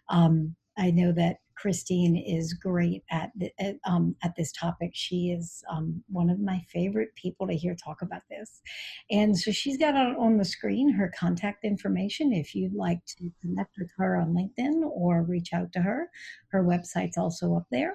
um, 0.09 0.57
I 0.77 0.91
know 0.91 1.13
that 1.13 1.37
Christine 1.63 2.17
is 2.17 2.55
great 2.55 3.05
at 3.13 3.31
at, 3.61 3.77
um, 3.87 4.17
at 4.25 4.35
this 4.37 4.51
topic. 4.51 4.91
She 4.95 5.31
is 5.31 5.63
um, 5.71 6.03
one 6.09 6.29
of 6.29 6.41
my 6.41 6.61
favorite 6.73 7.15
people 7.15 7.47
to 7.47 7.55
hear 7.55 7.77
talk 7.77 8.03
about 8.03 8.23
this, 8.29 8.61
and 9.13 9.39
so 9.39 9.53
she's 9.53 9.79
got 9.79 9.95
on 9.95 10.39
the 10.39 10.45
screen 10.45 10.91
her 10.91 11.13
contact 11.17 11.65
information 11.65 12.33
if 12.33 12.53
you'd 12.57 12.75
like 12.75 12.99
to 13.17 13.31
connect 13.41 13.77
with 13.79 13.93
her 13.97 14.17
on 14.17 14.35
LinkedIn 14.35 14.83
or 14.91 15.23
reach 15.23 15.53
out 15.53 15.73
to 15.75 15.81
her. 15.83 16.11
Her 16.51 16.65
website's 16.65 17.17
also 17.17 17.55
up 17.55 17.67
there, 17.71 17.95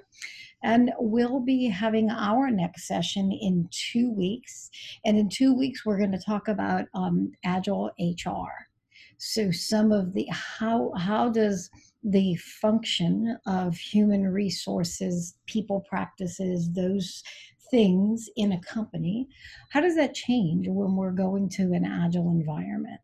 and 0.63 0.93
we'll 0.97 1.41
be 1.41 1.67
having 1.67 2.09
our 2.09 2.49
next 2.49 2.87
session 2.87 3.33
in 3.33 3.67
two 3.91 4.13
weeks. 4.13 4.69
And 5.03 5.17
in 5.17 5.27
two 5.27 5.53
weeks, 5.53 5.85
we're 5.85 5.97
going 5.97 6.13
to 6.13 6.25
talk 6.25 6.47
about 6.47 6.85
um, 6.93 7.33
agile 7.43 7.91
HR. 7.99 8.69
So 9.17 9.51
some 9.51 9.91
of 9.91 10.13
the 10.13 10.25
how 10.31 10.93
how 10.95 11.29
does 11.29 11.69
the 12.03 12.35
function 12.35 13.37
of 13.45 13.75
human 13.75 14.23
resources, 14.27 15.35
people 15.47 15.85
practices, 15.89 16.71
those 16.73 17.23
things 17.69 18.29
in 18.37 18.53
a 18.53 18.61
company, 18.61 19.27
how 19.71 19.81
does 19.81 19.95
that 19.95 20.13
change 20.13 20.67
when 20.69 20.95
we're 20.95 21.11
going 21.11 21.49
to 21.49 21.73
an 21.73 21.85
agile 21.85 22.29
environment? 22.31 22.99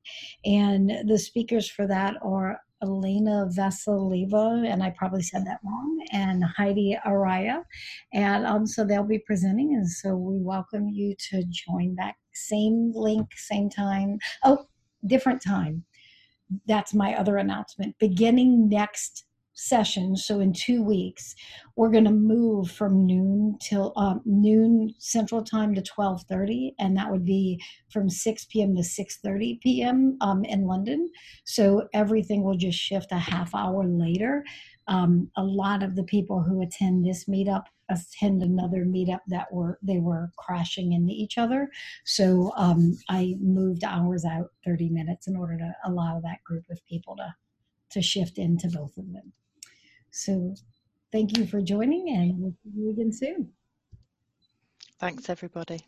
And 0.45 0.91
the 1.07 1.19
speakers 1.19 1.69
for 1.69 1.87
that 1.87 2.15
are 2.21 2.59
Elena 2.81 3.47
Vasileva, 3.57 4.67
and 4.67 4.83
I 4.83 4.89
probably 4.91 5.23
said 5.23 5.45
that 5.45 5.59
wrong, 5.63 6.05
and 6.11 6.43
Heidi 6.43 6.97
Araya. 7.05 7.63
And 8.13 8.45
um, 8.45 8.67
so 8.67 8.83
they'll 8.83 9.03
be 9.03 9.19
presenting, 9.19 9.73
and 9.73 9.89
so 9.89 10.15
we 10.15 10.37
welcome 10.37 10.89
you 10.89 11.15
to 11.29 11.43
join 11.49 11.95
that 11.95 12.15
same 12.33 12.91
link, 12.93 13.29
same 13.35 13.69
time. 13.69 14.19
Oh, 14.43 14.65
different 15.05 15.41
time 15.41 15.83
that's 16.68 16.93
my 16.93 17.16
other 17.16 17.38
announcement. 17.38 17.95
Beginning 17.99 18.70
next 18.70 19.26
session, 19.56 20.16
so 20.16 20.39
in 20.39 20.51
two 20.51 20.84
weeks, 20.84 21.36
we're 21.76 21.91
going 21.91 22.06
to 22.06 22.12
move 22.12 22.72
from 22.72 23.06
noon 23.06 23.58
till 23.62 23.93
um, 23.95 24.22
noon 24.26 24.93
Central 24.99 25.43
Time 25.43 25.76
to 25.76 25.82
12:30, 25.82 26.74
and 26.80 26.97
that 26.97 27.12
would 27.12 27.26
be 27.26 27.62
from 27.89 28.10
6 28.10 28.45
p.m. 28.45 28.76
to 28.76 28.82
6:30 28.82 29.62
p.m. 29.62 30.18
Um, 30.22 30.43
in 30.43 30.66
London. 30.66 31.10
So 31.45 31.88
everything 31.93 32.43
will 32.43 32.58
just 32.58 32.80
shift 32.80 33.12
a 33.12 33.18
half 33.18 33.54
hour 33.54 33.86
later. 33.86 34.43
Um, 34.88 35.29
a 35.38 35.43
lot 35.43 35.84
of 35.84 35.95
the 35.95 36.03
people 36.03 36.41
who 36.41 36.61
attend 36.61 37.05
this 37.05 37.25
meetup 37.25 37.65
attend 37.89 38.41
another 38.41 38.86
meetup 38.86 39.19
that 39.27 39.51
were 39.51 39.77
they 39.81 39.99
were 39.99 40.31
crashing 40.38 40.93
into 40.93 41.13
each 41.13 41.38
other. 41.38 41.69
So 42.05 42.51
um, 42.55 42.97
i 43.09 43.36
moved 43.39 43.84
hours 43.84 44.25
out 44.25 44.51
30 44.65 44.89
minutes 44.89 45.27
in 45.27 45.36
order 45.36 45.57
to 45.57 45.75
allow 45.86 46.19
that 46.23 46.43
group 46.43 46.65
of 46.69 46.84
people 46.86 47.15
to 47.17 47.36
to 47.91 48.01
shift 48.01 48.38
into 48.39 48.69
both 48.69 48.97
of 48.97 49.11
them. 49.13 49.34
So 50.09 50.55
thank 51.11 51.38
you 51.38 51.45
for 51.45 51.61
joining 51.61 52.09
and 52.09 52.39
we'll 52.39 52.55
see 52.63 52.71
you 52.75 52.89
again 52.89 53.11
soon. 53.11 53.51
Thanks 54.99 55.29
everybody 55.29 55.86